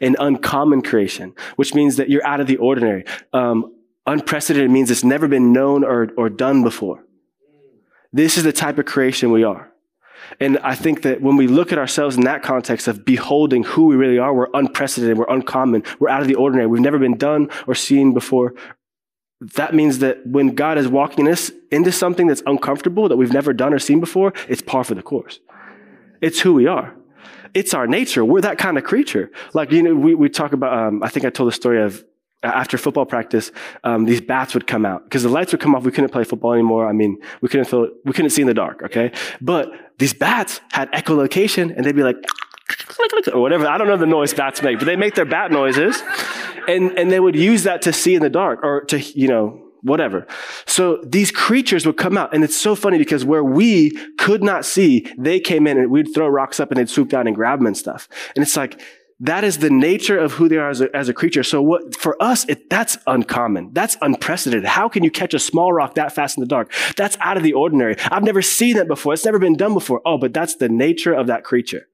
an 0.00 0.16
uncommon 0.18 0.80
creation, 0.80 1.34
which 1.56 1.74
means 1.74 1.96
that 1.96 2.08
you're 2.08 2.26
out 2.26 2.40
of 2.40 2.46
the 2.46 2.56
ordinary. 2.56 3.04
Um, 3.34 3.74
unprecedented 4.06 4.70
means 4.70 4.90
it's 4.90 5.04
never 5.04 5.28
been 5.28 5.52
known 5.52 5.84
or, 5.84 6.08
or 6.16 6.30
done 6.30 6.64
before. 6.64 7.05
This 8.16 8.38
is 8.38 8.44
the 8.44 8.52
type 8.52 8.78
of 8.78 8.86
creation 8.86 9.30
we 9.30 9.44
are. 9.44 9.70
And 10.40 10.56
I 10.60 10.74
think 10.74 11.02
that 11.02 11.20
when 11.20 11.36
we 11.36 11.46
look 11.46 11.70
at 11.70 11.78
ourselves 11.78 12.16
in 12.16 12.24
that 12.24 12.42
context 12.42 12.88
of 12.88 13.04
beholding 13.04 13.62
who 13.62 13.84
we 13.84 13.94
really 13.94 14.18
are, 14.18 14.32
we're 14.32 14.48
unprecedented, 14.54 15.18
we're 15.18 15.28
uncommon, 15.28 15.82
we're 15.98 16.08
out 16.08 16.22
of 16.22 16.26
the 16.26 16.34
ordinary, 16.34 16.66
we've 16.66 16.80
never 16.80 16.98
been 16.98 17.18
done 17.18 17.50
or 17.66 17.74
seen 17.74 18.14
before. 18.14 18.54
That 19.40 19.74
means 19.74 19.98
that 19.98 20.26
when 20.26 20.54
God 20.54 20.78
is 20.78 20.88
walking 20.88 21.28
us 21.28 21.50
into 21.70 21.92
something 21.92 22.26
that's 22.26 22.42
uncomfortable, 22.46 23.06
that 23.10 23.18
we've 23.18 23.34
never 23.34 23.52
done 23.52 23.74
or 23.74 23.78
seen 23.78 24.00
before, 24.00 24.32
it's 24.48 24.62
par 24.62 24.82
for 24.82 24.94
the 24.94 25.02
course. 25.02 25.40
It's 26.22 26.40
who 26.40 26.54
we 26.54 26.66
are. 26.66 26.94
It's 27.52 27.74
our 27.74 27.86
nature. 27.86 28.24
We're 28.24 28.40
that 28.40 28.56
kind 28.56 28.78
of 28.78 28.84
creature. 28.84 29.30
Like, 29.52 29.72
you 29.72 29.82
know, 29.82 29.94
we, 29.94 30.14
we 30.14 30.30
talk 30.30 30.54
about, 30.54 30.72
um, 30.72 31.02
I 31.02 31.10
think 31.10 31.26
I 31.26 31.30
told 31.30 31.48
the 31.48 31.54
story 31.54 31.82
of 31.82 32.02
after 32.42 32.78
football 32.78 33.06
practice, 33.06 33.50
um, 33.84 34.04
these 34.04 34.20
bats 34.20 34.54
would 34.54 34.66
come 34.66 34.84
out 34.84 35.04
because 35.04 35.22
the 35.22 35.28
lights 35.28 35.52
would 35.52 35.60
come 35.60 35.74
off. 35.74 35.84
We 35.84 35.92
couldn't 35.92 36.10
play 36.10 36.24
football 36.24 36.52
anymore. 36.52 36.88
I 36.88 36.92
mean, 36.92 37.18
we 37.40 37.48
couldn't 37.48 37.66
feel, 37.66 37.88
we 38.04 38.12
couldn't 38.12 38.30
see 38.30 38.42
in 38.42 38.48
the 38.48 38.54
dark. 38.54 38.82
Okay, 38.84 39.12
but 39.40 39.70
these 39.98 40.14
bats 40.14 40.60
had 40.72 40.90
echolocation, 40.92 41.74
and 41.74 41.84
they'd 41.84 41.96
be 41.96 42.02
like, 42.02 42.16
or 43.32 43.40
whatever. 43.40 43.66
I 43.66 43.78
don't 43.78 43.86
know 43.86 43.96
the 43.96 44.06
noise 44.06 44.34
bats 44.34 44.62
make, 44.62 44.78
but 44.78 44.84
they 44.84 44.96
make 44.96 45.14
their 45.14 45.24
bat 45.24 45.50
noises, 45.50 46.02
and 46.68 46.98
and 46.98 47.10
they 47.10 47.20
would 47.20 47.36
use 47.36 47.64
that 47.64 47.82
to 47.82 47.92
see 47.92 48.14
in 48.14 48.22
the 48.22 48.30
dark 48.30 48.60
or 48.62 48.82
to 48.86 48.98
you 48.98 49.28
know 49.28 49.62
whatever. 49.82 50.26
So 50.66 50.98
these 51.04 51.30
creatures 51.30 51.86
would 51.86 51.96
come 51.96 52.18
out, 52.18 52.34
and 52.34 52.42
it's 52.42 52.56
so 52.56 52.74
funny 52.74 52.98
because 52.98 53.24
where 53.24 53.44
we 53.44 53.90
could 54.16 54.42
not 54.42 54.64
see, 54.64 55.06
they 55.16 55.40
came 55.40 55.66
in 55.66 55.78
and 55.78 55.90
we'd 55.90 56.12
throw 56.12 56.28
rocks 56.28 56.60
up 56.60 56.70
and 56.70 56.78
they'd 56.78 56.88
swoop 56.88 57.08
down 57.08 57.26
and 57.26 57.36
grab 57.36 57.60
them 57.60 57.66
and 57.66 57.76
stuff. 57.76 58.08
And 58.34 58.42
it's 58.42 58.56
like 58.56 58.80
that 59.20 59.44
is 59.44 59.58
the 59.58 59.70
nature 59.70 60.18
of 60.18 60.32
who 60.32 60.48
they 60.48 60.56
are 60.56 60.68
as 60.68 60.82
a, 60.82 60.94
as 60.94 61.08
a 61.08 61.14
creature. 61.14 61.42
So 61.42 61.62
what, 61.62 61.96
for 61.96 62.22
us, 62.22 62.44
it, 62.48 62.68
that's 62.68 62.98
uncommon. 63.06 63.70
That's 63.72 63.96
unprecedented. 64.02 64.66
How 64.66 64.88
can 64.88 65.04
you 65.04 65.10
catch 65.10 65.32
a 65.32 65.38
small 65.38 65.72
rock 65.72 65.94
that 65.94 66.14
fast 66.14 66.36
in 66.36 66.42
the 66.42 66.46
dark? 66.46 66.70
That's 66.96 67.16
out 67.20 67.38
of 67.38 67.42
the 67.42 67.54
ordinary. 67.54 67.96
I've 68.10 68.24
never 68.24 68.42
seen 68.42 68.76
that 68.76 68.88
before. 68.88 69.14
It's 69.14 69.24
never 69.24 69.38
been 69.38 69.56
done 69.56 69.72
before. 69.72 70.02
Oh, 70.04 70.18
but 70.18 70.34
that's 70.34 70.56
the 70.56 70.68
nature 70.68 71.14
of 71.14 71.28
that 71.28 71.44
creature. 71.44 71.88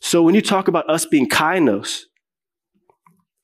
So 0.00 0.22
when 0.22 0.34
you 0.34 0.42
talk 0.42 0.66
about 0.66 0.90
us 0.90 1.06
being 1.06 1.28
kainos, 1.28 2.02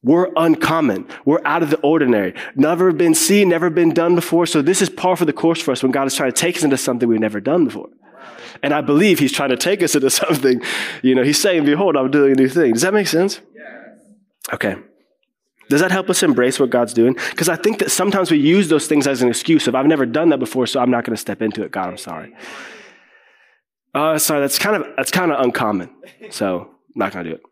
we're 0.03 0.31
uncommon. 0.37 1.07
We're 1.25 1.40
out 1.45 1.62
of 1.62 1.71
the 1.71 1.79
ordinary. 1.81 2.35
Never 2.57 2.92
been 2.92 3.14
seen, 3.14 3.49
never 3.49 3.71
been 3.71 3.95
done 3.95 4.16
before. 4.16 4.47
So 4.47 4.61
this 4.61 4.83
is 4.83 4.90
par 4.90 5.14
for 5.14 5.25
the 5.25 5.33
course 5.33 5.61
for 5.61 5.71
us 5.71 5.85
when 5.85 5.92
God 5.92 6.09
is 6.09 6.16
trying 6.16 6.33
to 6.33 6.37
take 6.37 6.57
us 6.57 6.64
into 6.64 6.77
something 6.77 7.09
we've 7.09 7.21
never 7.21 7.40
done 7.40 7.66
before. 7.66 7.88
And 8.63 8.73
I 8.73 8.81
believe 8.81 9.19
he's 9.19 9.33
trying 9.33 9.51
to 9.51 9.57
take 9.57 9.83
us 9.83 9.95
into 9.95 10.11
something. 10.23 10.63
You 11.03 11.15
know, 11.15 11.23
he's 11.23 11.41
saying, 11.41 11.65
Behold, 11.65 11.97
I'm 11.97 12.11
doing 12.11 12.33
a 12.33 12.35
new 12.35 12.49
thing. 12.49 12.73
Does 12.75 12.83
that 12.83 12.95
make 12.95 13.09
sense? 13.09 13.41
Okay. 14.53 14.77
Does 15.69 15.81
that 15.81 15.91
help 15.91 16.11
us 16.11 16.23
embrace 16.23 16.61
what 16.61 16.71
God's 16.71 16.93
doing? 16.93 17.15
Because 17.31 17.49
I 17.49 17.57
think 17.57 17.79
that 17.79 17.91
sometimes 17.91 18.31
we 18.31 18.39
use 18.39 18.69
those 18.69 18.87
things 18.87 19.07
as 19.07 19.23
an 19.23 19.29
excuse 19.29 19.67
of, 19.69 19.75
I've 19.75 19.87
never 19.87 20.05
done 20.05 20.29
that 20.29 20.39
before, 20.39 20.67
so 20.67 20.81
I'm 20.81 20.91
not 20.91 21.05
going 21.05 21.15
to 21.15 21.21
step 21.21 21.41
into 21.41 21.63
it. 21.63 21.71
God, 21.71 21.89
I'm 21.89 21.97
sorry. 21.97 22.35
Uh, 23.95 24.19
sorry, 24.19 24.41
that's 24.41 24.59
kind 24.59 24.77
of 24.77 24.87
that's 24.97 25.11
kind 25.11 25.33
of 25.33 25.41
uncommon. 25.41 25.91
So 26.31 26.61
I'm 26.61 26.69
not 26.95 27.13
going 27.13 27.25
to 27.25 27.31
do 27.31 27.37
it. 27.37 27.43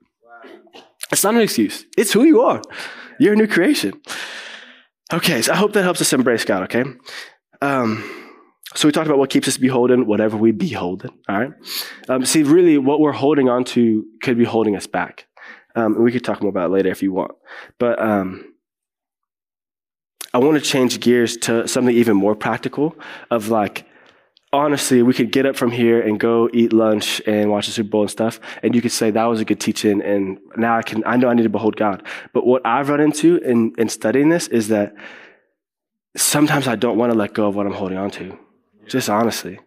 It's 1.12 1.24
not 1.24 1.34
an 1.34 1.40
excuse. 1.40 1.84
It's 1.96 2.12
who 2.12 2.24
you 2.24 2.42
are. 2.42 2.62
You're 3.18 3.34
a 3.34 3.36
new 3.36 3.46
creation. 3.46 4.00
Okay, 5.12 5.42
so 5.42 5.52
I 5.52 5.56
hope 5.56 5.72
that 5.72 5.82
helps 5.82 6.00
us 6.00 6.12
embrace 6.12 6.44
God, 6.44 6.62
okay? 6.64 6.84
Um, 7.60 8.04
so 8.74 8.86
we 8.86 8.92
talked 8.92 9.06
about 9.06 9.18
what 9.18 9.30
keeps 9.30 9.48
us 9.48 9.56
beholden, 9.56 10.06
whatever 10.06 10.36
we 10.36 10.52
beholden. 10.52 11.10
All 11.28 11.40
right. 11.40 11.52
Um, 12.08 12.24
see, 12.24 12.42
really, 12.42 12.78
what 12.78 13.00
we're 13.00 13.12
holding 13.12 13.48
on 13.48 13.64
to 13.64 14.04
could 14.22 14.38
be 14.38 14.44
holding 14.44 14.76
us 14.76 14.86
back. 14.86 15.26
Um, 15.74 16.02
we 16.02 16.12
could 16.12 16.24
talk 16.24 16.40
more 16.42 16.50
about 16.50 16.66
it 16.66 16.72
later 16.72 16.90
if 16.90 17.02
you 17.02 17.12
want. 17.12 17.32
But 17.78 18.00
um, 18.00 18.54
I 20.32 20.38
want 20.38 20.56
to 20.56 20.60
change 20.60 21.00
gears 21.00 21.36
to 21.38 21.66
something 21.66 21.94
even 21.94 22.16
more 22.16 22.36
practical. 22.36 22.96
Of 23.30 23.48
like, 23.48 23.86
honestly, 24.52 25.02
we 25.02 25.14
could 25.14 25.32
get 25.32 25.46
up 25.46 25.56
from 25.56 25.72
here 25.72 26.00
and 26.00 26.20
go 26.20 26.48
eat 26.52 26.72
lunch 26.72 27.20
and 27.26 27.50
watch 27.50 27.66
the 27.66 27.72
Super 27.72 27.90
Bowl 27.90 28.02
and 28.02 28.10
stuff, 28.10 28.40
and 28.62 28.74
you 28.74 28.80
could 28.80 28.92
say 28.92 29.10
that 29.10 29.24
was 29.24 29.40
a 29.40 29.44
good 29.44 29.60
teaching, 29.60 30.00
and 30.02 30.38
now 30.56 30.76
I 30.76 30.82
can, 30.82 31.02
I 31.06 31.16
know 31.16 31.28
I 31.28 31.34
need 31.34 31.42
to 31.42 31.48
behold 31.48 31.76
God. 31.76 32.04
But 32.32 32.46
what 32.46 32.64
I've 32.64 32.88
run 32.88 33.00
into 33.00 33.38
in, 33.38 33.72
in 33.78 33.88
studying 33.88 34.28
this 34.28 34.46
is 34.46 34.68
that 34.68 34.94
sometimes 36.16 36.68
I 36.68 36.76
don't 36.76 36.98
want 36.98 37.12
to 37.12 37.18
let 37.18 37.34
go 37.34 37.48
of 37.48 37.56
what 37.56 37.66
I'm 37.66 37.72
holding 37.72 37.98
on 37.98 38.10
to, 38.12 38.38
just 38.86 39.08
honestly. 39.08 39.60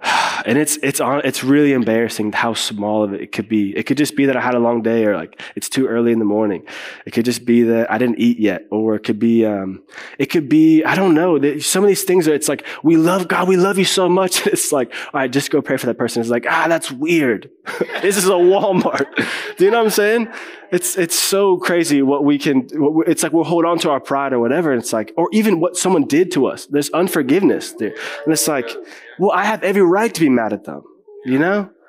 And 0.00 0.56
it's 0.56 0.78
it's 0.82 1.00
on 1.00 1.22
it's 1.24 1.42
really 1.42 1.72
embarrassing 1.72 2.32
how 2.32 2.54
small 2.54 3.02
of 3.02 3.12
it 3.12 3.20
it 3.20 3.32
could 3.32 3.48
be. 3.48 3.76
It 3.76 3.84
could 3.84 3.96
just 3.96 4.14
be 4.14 4.26
that 4.26 4.36
I 4.36 4.40
had 4.40 4.54
a 4.54 4.60
long 4.60 4.82
day, 4.82 5.04
or 5.04 5.16
like 5.16 5.40
it's 5.56 5.68
too 5.68 5.88
early 5.88 6.12
in 6.12 6.20
the 6.20 6.24
morning. 6.24 6.64
It 7.04 7.10
could 7.10 7.24
just 7.24 7.44
be 7.44 7.62
that 7.64 7.90
I 7.90 7.98
didn't 7.98 8.18
eat 8.20 8.38
yet, 8.38 8.66
or 8.70 8.94
it 8.94 9.00
could 9.00 9.18
be 9.18 9.44
um, 9.44 9.82
it 10.18 10.26
could 10.26 10.48
be 10.48 10.84
I 10.84 10.94
don't 10.94 11.14
know. 11.14 11.58
Some 11.58 11.82
of 11.82 11.88
these 11.88 12.04
things 12.04 12.28
are 12.28 12.34
it's 12.34 12.48
like 12.48 12.64
we 12.84 12.96
love 12.96 13.26
God, 13.26 13.48
we 13.48 13.56
love 13.56 13.78
you 13.78 13.84
so 13.84 14.08
much. 14.08 14.46
It's 14.58 14.72
like 14.72 14.92
all 15.12 15.20
right, 15.20 15.30
just 15.30 15.50
go 15.50 15.60
pray 15.60 15.76
for 15.76 15.86
that 15.86 15.98
person. 15.98 16.20
It's 16.20 16.30
like 16.30 16.46
ah, 16.48 16.66
that's 16.68 16.90
weird. 16.90 17.50
this 18.02 18.16
is 18.16 18.26
a 18.26 18.32
Walmart. 18.32 19.06
Do 19.56 19.64
you 19.64 19.70
know 19.70 19.78
what 19.78 19.84
I'm 19.84 19.90
saying? 19.90 20.28
It's 20.70 20.96
it's 20.96 21.18
so 21.18 21.58
crazy 21.58 22.02
what 22.02 22.24
we 22.24 22.38
can. 22.38 22.68
What 22.72 23.08
it's 23.08 23.22
like 23.22 23.32
we'll 23.32 23.44
hold 23.44 23.64
on 23.64 23.78
to 23.80 23.90
our 23.90 24.00
pride 24.00 24.32
or 24.32 24.38
whatever. 24.38 24.72
It's 24.72 24.92
like 24.92 25.12
or 25.16 25.28
even 25.32 25.60
what 25.60 25.76
someone 25.76 26.06
did 26.06 26.30
to 26.32 26.46
us. 26.46 26.66
There's 26.66 26.90
unforgiveness 26.90 27.72
there, 27.72 27.94
and 28.24 28.32
it's 28.32 28.48
like 28.48 28.70
well, 29.18 29.32
I 29.32 29.44
have 29.44 29.62
every 29.62 29.82
right 29.82 30.12
to 30.12 30.20
be 30.20 30.28
mad 30.28 30.52
at 30.52 30.64
them. 30.64 30.82
You 31.24 31.38
know? 31.38 31.70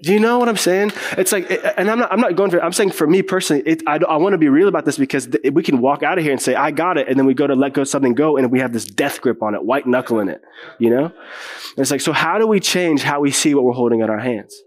Do 0.00 0.12
you 0.12 0.20
know 0.20 0.38
what 0.38 0.48
I'm 0.48 0.56
saying? 0.56 0.92
It's 1.16 1.32
like, 1.32 1.50
eh, 1.50 1.72
and 1.76 1.90
I'm 1.90 1.98
not, 1.98 2.12
I'm 2.12 2.20
not 2.20 2.36
going 2.36 2.52
for, 2.52 2.62
I'm 2.62 2.72
saying 2.72 2.92
for 2.92 3.06
me 3.06 3.20
personally, 3.20 3.64
it, 3.66 3.82
I, 3.84 3.96
I 3.96 4.16
want 4.18 4.32
to 4.32 4.38
be 4.38 4.48
real 4.48 4.68
about 4.68 4.84
this 4.84 4.96
because 4.96 5.26
th- 5.26 5.52
we 5.52 5.64
can 5.64 5.80
walk 5.80 6.04
out 6.04 6.18
of 6.18 6.24
here 6.24 6.32
and 6.32 6.40
say, 6.40 6.54
I 6.54 6.70
got 6.70 6.98
it. 6.98 7.08
And 7.08 7.18
then 7.18 7.26
we 7.26 7.34
go 7.34 7.48
to 7.48 7.56
let 7.56 7.72
go 7.72 7.82
something 7.82 8.14
go 8.14 8.36
and 8.36 8.48
we 8.52 8.60
have 8.60 8.72
this 8.72 8.84
death 8.84 9.20
grip 9.20 9.42
on 9.42 9.56
it, 9.56 9.64
white 9.64 9.88
knuckle 9.88 10.20
in 10.20 10.28
it, 10.28 10.40
you 10.78 10.90
know? 10.90 11.06
And 11.06 11.78
it's 11.78 11.90
like, 11.90 12.00
so 12.00 12.12
how 12.12 12.38
do 12.38 12.46
we 12.46 12.60
change 12.60 13.02
how 13.02 13.18
we 13.18 13.32
see 13.32 13.56
what 13.56 13.64
we're 13.64 13.72
holding 13.72 13.98
in 13.98 14.08
our 14.08 14.20
hands? 14.20 14.62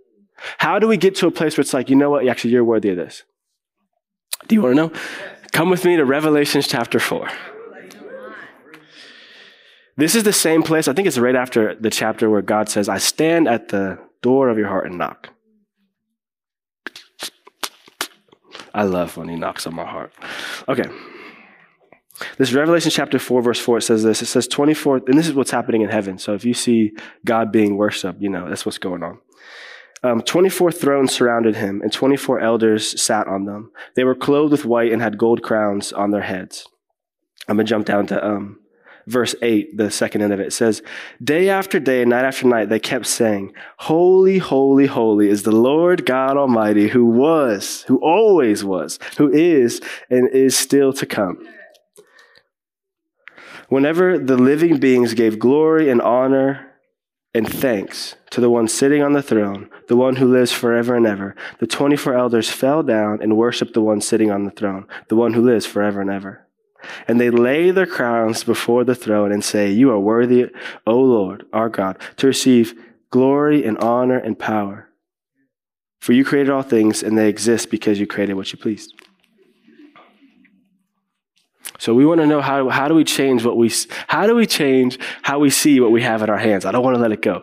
How 0.57 0.79
do 0.79 0.87
we 0.87 0.97
get 0.97 1.15
to 1.15 1.27
a 1.27 1.31
place 1.31 1.55
where 1.55 1.61
it's 1.61 1.73
like, 1.73 1.89
you 1.89 1.95
know 1.95 2.09
what? 2.09 2.27
Actually, 2.27 2.51
you're 2.51 2.65
worthy 2.65 2.89
of 2.89 2.97
this. 2.97 3.23
Do 4.47 4.55
you 4.55 4.61
want 4.61 4.75
to 4.75 4.87
know? 4.87 4.91
Come 5.53 5.69
with 5.69 5.85
me 5.85 5.95
to 5.95 6.03
Revelations 6.03 6.67
chapter 6.67 6.99
4. 6.99 7.29
This 10.01 10.15
is 10.15 10.23
the 10.23 10.33
same 10.33 10.63
place, 10.63 10.87
I 10.87 10.93
think 10.93 11.07
it's 11.07 11.19
right 11.19 11.35
after 11.35 11.75
the 11.75 11.91
chapter 11.91 12.27
where 12.27 12.41
God 12.41 12.69
says, 12.69 12.89
I 12.89 12.97
stand 12.97 13.47
at 13.47 13.67
the 13.67 13.99
door 14.23 14.49
of 14.49 14.57
your 14.57 14.67
heart 14.67 14.87
and 14.87 14.97
knock. 14.97 15.29
I 18.73 18.81
love 18.81 19.15
when 19.15 19.29
he 19.29 19.35
knocks 19.35 19.67
on 19.67 19.75
my 19.75 19.85
heart. 19.85 20.11
Okay. 20.67 20.89
This 22.39 22.51
Revelation 22.51 22.89
chapter 22.89 23.19
4, 23.19 23.43
verse 23.43 23.59
4, 23.59 23.77
it 23.77 23.81
says 23.83 24.01
this. 24.01 24.23
It 24.23 24.25
says 24.25 24.47
24, 24.47 25.01
and 25.05 25.19
this 25.19 25.27
is 25.27 25.35
what's 25.35 25.51
happening 25.51 25.83
in 25.83 25.89
heaven. 25.89 26.17
So 26.17 26.33
if 26.33 26.45
you 26.45 26.55
see 26.55 26.93
God 27.23 27.51
being 27.51 27.77
worshiped, 27.77 28.23
you 28.23 28.29
know, 28.29 28.49
that's 28.49 28.65
what's 28.65 28.79
going 28.79 29.03
on. 29.03 29.19
Um, 30.01 30.23
24 30.23 30.71
thrones 30.71 31.11
surrounded 31.11 31.57
him, 31.57 31.79
and 31.83 31.93
24 31.93 32.39
elders 32.39 32.99
sat 32.99 33.27
on 33.27 33.45
them. 33.45 33.71
They 33.95 34.03
were 34.03 34.15
clothed 34.15 34.51
with 34.51 34.65
white 34.65 34.91
and 34.91 34.99
had 34.99 35.19
gold 35.19 35.43
crowns 35.43 35.93
on 35.93 36.09
their 36.09 36.23
heads. 36.23 36.67
I'm 37.47 37.57
going 37.57 37.67
to 37.67 37.69
jump 37.69 37.85
down 37.85 38.07
to 38.07 38.25
um, 38.25 38.60
verse 39.07 39.35
8, 39.41 39.77
the 39.77 39.91
second 39.91 40.21
end 40.21 40.33
of 40.33 40.39
it, 40.39 40.53
says, 40.53 40.81
Day 41.23 41.49
after 41.49 41.79
day, 41.79 42.05
night 42.05 42.25
after 42.25 42.47
night, 42.47 42.69
they 42.69 42.79
kept 42.79 43.05
saying, 43.05 43.53
Holy, 43.77 44.37
holy, 44.37 44.87
holy 44.87 45.29
is 45.29 45.43
the 45.43 45.51
Lord 45.51 46.05
God 46.05 46.37
Almighty, 46.37 46.89
who 46.89 47.05
was, 47.05 47.83
who 47.87 47.97
always 47.97 48.63
was, 48.63 48.99
who 49.17 49.31
is, 49.31 49.81
and 50.09 50.29
is 50.29 50.57
still 50.57 50.93
to 50.93 51.05
come. 51.05 51.45
Whenever 53.69 54.19
the 54.19 54.37
living 54.37 54.79
beings 54.79 55.13
gave 55.13 55.39
glory 55.39 55.89
and 55.89 56.01
honor 56.01 56.67
and 57.33 57.47
thanks 57.47 58.15
to 58.31 58.41
the 58.41 58.49
one 58.49 58.67
sitting 58.67 59.01
on 59.01 59.13
the 59.13 59.21
throne, 59.21 59.69
the 59.87 59.95
one 59.95 60.17
who 60.17 60.29
lives 60.29 60.51
forever 60.51 60.95
and 60.95 61.07
ever, 61.07 61.35
the 61.59 61.67
24 61.67 62.13
elders 62.13 62.49
fell 62.49 62.83
down 62.83 63.21
and 63.21 63.37
worshiped 63.37 63.73
the 63.73 63.81
one 63.81 64.01
sitting 64.01 64.29
on 64.29 64.43
the 64.43 64.51
throne, 64.51 64.85
the 65.07 65.15
one 65.15 65.33
who 65.33 65.41
lives 65.41 65.65
forever 65.65 66.01
and 66.01 66.09
ever. 66.09 66.45
And 67.07 67.19
they 67.19 67.29
lay 67.29 67.71
their 67.71 67.85
crowns 67.85 68.43
before 68.43 68.83
the 68.83 68.95
throne 68.95 69.31
and 69.31 69.43
say, 69.43 69.71
You 69.71 69.91
are 69.91 69.99
worthy, 69.99 70.47
O 70.85 70.97
Lord, 70.99 71.45
our 71.53 71.69
God, 71.69 71.99
to 72.17 72.27
receive 72.27 72.73
glory 73.09 73.65
and 73.65 73.77
honor 73.79 74.17
and 74.17 74.37
power. 74.37 74.87
For 75.99 76.13
you 76.13 76.25
created 76.25 76.51
all 76.51 76.63
things, 76.63 77.03
and 77.03 77.17
they 77.17 77.29
exist 77.29 77.69
because 77.69 77.99
you 77.99 78.07
created 78.07 78.33
what 78.33 78.51
you 78.51 78.57
pleased. 78.57 78.93
So 81.77 81.95
we 81.95 82.05
want 82.05 82.21
to 82.21 82.27
know 82.27 82.41
how, 82.41 82.69
how 82.69 82.87
do 82.87 82.93
we 82.93 83.03
change 83.03 83.43
what 83.43 83.57
we 83.57 83.71
how 84.07 84.27
do 84.27 84.35
we 84.35 84.45
change 84.45 84.99
how 85.23 85.39
we 85.39 85.49
see 85.49 85.79
what 85.79 85.91
we 85.91 86.03
have 86.03 86.21
in 86.21 86.29
our 86.29 86.37
hands? 86.37 86.63
I 86.63 86.71
don't 86.71 86.83
want 86.83 86.95
to 86.95 87.01
let 87.01 87.11
it 87.11 87.23
go. 87.23 87.41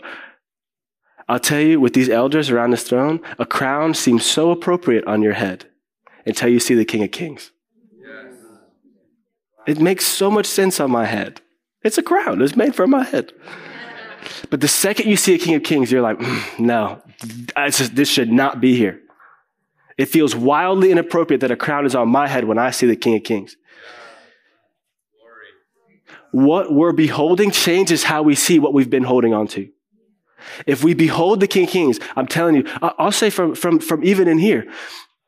I'll 1.28 1.40
tell 1.40 1.60
you, 1.60 1.80
with 1.80 1.92
these 1.92 2.08
elders 2.08 2.48
around 2.48 2.70
this 2.70 2.84
throne, 2.84 3.20
a 3.38 3.44
crown 3.44 3.94
seems 3.94 4.24
so 4.24 4.50
appropriate 4.50 5.04
on 5.06 5.22
your 5.22 5.34
head 5.34 5.66
until 6.24 6.48
you 6.48 6.60
see 6.60 6.74
the 6.74 6.84
King 6.84 7.02
of 7.02 7.10
Kings. 7.10 7.50
It 9.68 9.78
makes 9.78 10.06
so 10.06 10.30
much 10.30 10.46
sense 10.46 10.80
on 10.80 10.90
my 10.90 11.04
head. 11.04 11.42
It's 11.82 11.98
a 11.98 12.02
crown, 12.02 12.40
it's 12.40 12.56
made 12.56 12.74
for 12.74 12.86
my 12.86 13.04
head. 13.04 13.34
But 14.48 14.62
the 14.62 14.66
second 14.66 15.10
you 15.10 15.16
see 15.16 15.34
a 15.34 15.38
King 15.38 15.56
of 15.56 15.62
Kings, 15.62 15.92
you're 15.92 16.00
like, 16.00 16.18
mm, 16.18 16.58
no, 16.58 17.02
just, 17.54 17.94
this 17.94 18.08
should 18.08 18.32
not 18.32 18.62
be 18.62 18.74
here. 18.74 18.98
It 19.98 20.06
feels 20.06 20.34
wildly 20.34 20.90
inappropriate 20.90 21.42
that 21.42 21.50
a 21.50 21.56
crown 21.56 21.84
is 21.84 21.94
on 21.94 22.08
my 22.08 22.28
head 22.28 22.44
when 22.44 22.58
I 22.58 22.70
see 22.70 22.86
the 22.86 22.96
King 22.96 23.16
of 23.16 23.24
Kings. 23.24 23.56
What 26.30 26.72
we're 26.72 26.92
beholding 26.92 27.50
changes 27.50 28.04
how 28.04 28.22
we 28.22 28.36
see 28.36 28.58
what 28.58 28.72
we've 28.72 28.88
been 28.88 29.04
holding 29.04 29.34
on 29.34 29.48
to. 29.48 29.68
If 30.66 30.82
we 30.82 30.94
behold 30.94 31.40
the 31.40 31.46
King 31.46 31.64
of 31.64 31.70
Kings, 31.70 32.00
I'm 32.16 32.26
telling 32.26 32.54
you, 32.54 32.64
I'll 32.80 33.12
say 33.12 33.28
from, 33.28 33.54
from, 33.54 33.80
from 33.80 34.02
even 34.02 34.28
in 34.28 34.38
here, 34.38 34.66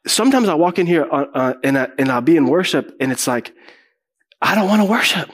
sometimes 0.06 0.48
I 0.48 0.54
walk 0.54 0.78
in 0.78 0.86
here 0.86 1.06
uh, 1.12 1.26
uh, 1.34 1.54
and, 1.62 1.76
I, 1.76 1.88
and 1.98 2.10
I'll 2.10 2.22
be 2.22 2.38
in 2.38 2.46
worship 2.46 2.96
and 3.00 3.12
it's 3.12 3.26
like, 3.26 3.52
I 4.40 4.54
don't 4.54 4.68
want 4.68 4.82
to 4.82 4.86
worship. 4.86 5.30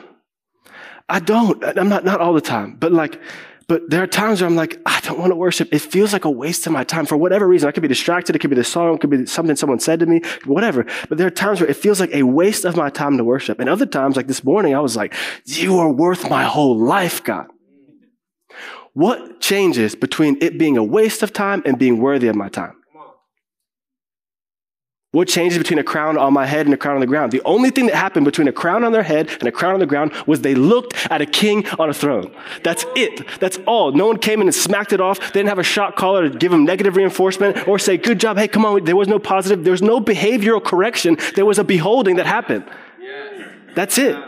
I 1.09 1.21
don't. 1.21 1.63
I'm 1.65 1.89
not, 1.89 2.05
not 2.05 2.21
all 2.21 2.35
the 2.35 2.41
time, 2.41 2.77
but 2.77 2.93
like, 2.93 3.21
but 3.69 3.91
there 3.91 4.03
are 4.03 4.07
times 4.07 4.41
where 4.41 4.49
I'm 4.49 4.57
like, 4.57 4.81
I 4.87 5.01
don't 5.01 5.19
want 5.19 5.33
to 5.33 5.37
worship. 5.37 5.69
It 5.73 5.81
feels 5.81 6.13
like 6.13 6.25
a 6.25 6.31
waste 6.31 6.67
of 6.67 6.73
my 6.73 6.85
time 6.85 7.05
for 7.05 7.17
whatever 7.17 7.49
reason. 7.49 7.69
I 7.69 7.73
could 7.73 7.83
be 7.83 7.89
distracted. 7.89 8.37
It 8.37 8.39
could 8.39 8.51
be 8.51 8.57
the 8.57 8.65
song. 8.65 8.95
It 8.95 9.01
could 9.01 9.11
be 9.11 9.27
something 9.27 9.57
someone 9.57 9.81
said 9.81 10.01
to 10.01 10.07
me, 10.07 10.21
whatever. 10.45 10.87
But 11.09 11.19
there 11.19 11.27
are 11.27 11.33
times 11.33 11.61
where 11.61 11.69
it 11.69 11.77
feels 11.77 11.99
like 11.99 12.15
a 12.15 12.23
waste 12.23 12.65
of 12.65 12.77
my 12.77 12.91
time 12.91 13.17
to 13.17 13.25
worship. 13.25 13.59
And 13.59 13.69
other 13.69 13.87
times, 13.87 14.17
like 14.17 14.29
this 14.29 14.45
morning, 14.45 14.75
I 14.75 14.81
was 14.81 14.97
like, 14.97 15.15
you 15.45 15.79
are 15.79 15.91
worth 15.91 16.31
my 16.31 16.45
whole 16.45 16.79
life, 16.79 17.23
God. 17.25 17.47
What 18.93 19.41
changes 19.41 19.95
between 19.95 20.39
it 20.41 20.59
being 20.59 20.77
a 20.77 20.85
waste 20.85 21.23
of 21.23 21.33
time 21.33 21.63
and 21.67 21.79
being 21.79 22.01
worthy 22.01 22.29
of 22.29 22.37
my 22.37 22.49
time? 22.49 22.77
What 25.17 25.29
changes 25.29 25.57
between 25.57 25.79
a 25.79 25.83
crown 25.83 26.19
on 26.19 26.35
my 26.35 26.45
head 26.45 26.67
and 26.67 26.75
a 26.75 26.77
crown 26.77 26.97
on 26.97 27.01
the 27.01 27.07
ground? 27.07 27.33
The 27.33 27.41
only 27.47 27.71
thing 27.71 27.87
that 27.87 27.95
happened 27.95 28.27
between 28.27 28.49
a 28.49 28.53
crown 28.53 28.85
on 28.85 28.93
their 28.93 29.03
head 29.03 29.31
and 29.41 29.49
a 29.49 29.51
crown 29.51 29.73
on 29.73 29.81
the 29.81 29.87
ground 29.87 30.13
was 30.27 30.43
they 30.43 30.55
looked 30.55 30.93
at 31.11 31.23
a 31.23 31.25
king 31.25 31.67
on 31.79 31.89
a 31.89 31.95
throne. 31.95 32.31
That's 32.63 32.85
it. 32.95 33.27
That's 33.41 33.59
all. 33.67 33.93
No 33.93 34.09
one 34.09 34.19
came 34.19 34.43
in 34.43 34.47
and 34.47 34.55
smacked 34.55 34.93
it 34.93 35.01
off. 35.01 35.19
They 35.19 35.41
didn't 35.41 35.49
have 35.49 35.59
a 35.59 35.63
shot 35.63 35.97
caller 35.97 36.29
to 36.29 36.37
give 36.39 36.53
them 36.53 36.67
negative 36.67 36.97
reinforcement 36.97 37.67
or 37.67 37.79
say, 37.79 37.97
good 37.97 38.21
job. 38.21 38.37
Hey, 38.37 38.47
come 38.47 38.67
on. 38.67 38.85
There 38.85 38.95
was 38.95 39.09
no 39.09 39.19
positive. 39.19 39.65
There 39.65 39.71
was 39.71 39.81
no 39.81 40.03
behavioral 40.03 40.63
correction. 40.63 41.17
There 41.35 41.47
was 41.47 41.59
a 41.59 41.65
beholding 41.65 42.17
that 42.17 42.27
happened. 42.27 42.67
That's 43.75 43.97
it. 43.97 44.23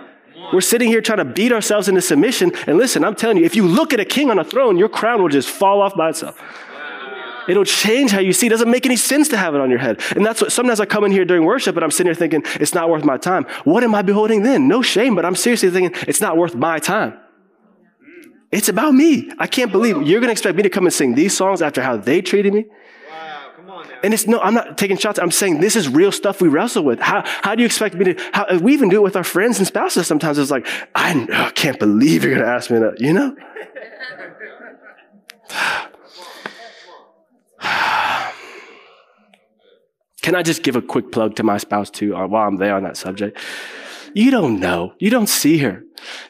We're 0.54 0.62
sitting 0.62 0.88
here 0.88 1.02
trying 1.02 1.18
to 1.18 1.26
beat 1.26 1.52
ourselves 1.52 1.88
into 1.88 2.00
submission. 2.00 2.52
And 2.66 2.78
listen, 2.78 3.04
I'm 3.04 3.14
telling 3.14 3.36
you, 3.36 3.44
if 3.44 3.54
you 3.54 3.66
look 3.66 3.92
at 3.92 4.00
a 4.00 4.06
king 4.06 4.30
on 4.30 4.38
a 4.38 4.44
throne, 4.44 4.78
your 4.78 4.88
crown 4.88 5.20
will 5.20 5.28
just 5.28 5.50
fall 5.50 5.82
off 5.82 5.94
by 5.94 6.08
itself. 6.08 6.42
It'll 7.48 7.64
change 7.64 8.10
how 8.10 8.20
you 8.20 8.32
see. 8.32 8.46
It 8.46 8.50
doesn't 8.50 8.70
make 8.70 8.86
any 8.86 8.96
sense 8.96 9.28
to 9.28 9.36
have 9.36 9.54
it 9.54 9.60
on 9.60 9.70
your 9.70 9.78
head. 9.78 10.00
And 10.14 10.24
that's 10.24 10.40
what 10.40 10.52
sometimes 10.52 10.80
I 10.80 10.86
come 10.86 11.04
in 11.04 11.12
here 11.12 11.24
during 11.24 11.44
worship 11.44 11.76
and 11.76 11.84
I'm 11.84 11.90
sitting 11.90 12.08
here 12.08 12.14
thinking, 12.14 12.42
it's 12.60 12.74
not 12.74 12.90
worth 12.90 13.04
my 13.04 13.16
time. 13.16 13.44
What 13.64 13.82
am 13.82 13.94
I 13.94 14.02
beholding 14.02 14.42
then? 14.42 14.68
No 14.68 14.82
shame, 14.82 15.14
but 15.14 15.24
I'm 15.24 15.34
seriously 15.34 15.70
thinking, 15.70 15.98
it's 16.06 16.20
not 16.20 16.36
worth 16.36 16.54
my 16.54 16.78
time. 16.78 17.18
It's 18.50 18.68
about 18.68 18.94
me. 18.94 19.30
I 19.38 19.46
can't 19.46 19.72
believe 19.72 19.96
you're 20.02 20.20
going 20.20 20.28
to 20.28 20.32
expect 20.32 20.56
me 20.56 20.62
to 20.62 20.70
come 20.70 20.84
and 20.86 20.92
sing 20.92 21.14
these 21.14 21.36
songs 21.36 21.60
after 21.60 21.82
how 21.82 21.96
they 21.96 22.22
treated 22.22 22.54
me. 22.54 22.66
And 24.02 24.14
it's 24.14 24.26
no, 24.26 24.40
I'm 24.40 24.54
not 24.54 24.78
taking 24.78 24.96
shots. 24.96 25.18
I'm 25.18 25.30
saying 25.30 25.60
this 25.60 25.76
is 25.76 25.88
real 25.88 26.12
stuff 26.12 26.40
we 26.40 26.48
wrestle 26.48 26.84
with. 26.84 27.00
How, 27.00 27.22
how 27.42 27.54
do 27.54 27.62
you 27.62 27.66
expect 27.66 27.94
me 27.94 28.12
to, 28.12 28.30
how, 28.32 28.58
we 28.58 28.72
even 28.72 28.88
do 28.88 28.96
it 28.96 29.02
with 29.02 29.16
our 29.16 29.24
friends 29.24 29.58
and 29.58 29.66
spouses 29.66 30.06
sometimes. 30.06 30.38
It's 30.38 30.50
like, 30.50 30.66
I, 30.94 31.26
I 31.32 31.50
can't 31.50 31.78
believe 31.78 32.24
you're 32.24 32.34
going 32.34 32.46
to 32.46 32.50
ask 32.50 32.70
me 32.70 32.78
that, 32.78 33.00
you 33.00 33.12
know? 33.12 33.36
Can 40.28 40.34
I 40.34 40.42
just 40.42 40.62
give 40.62 40.76
a 40.76 40.82
quick 40.82 41.10
plug 41.10 41.36
to 41.36 41.42
my 41.42 41.56
spouse 41.56 41.88
too, 41.88 42.14
uh, 42.14 42.26
while 42.26 42.46
I'm 42.46 42.56
there 42.56 42.76
on 42.76 42.82
that 42.82 42.98
subject? 42.98 43.38
You 44.12 44.30
don't 44.30 44.60
know. 44.60 44.92
You 44.98 45.08
don't 45.08 45.26
see 45.26 45.56
her. 45.60 45.82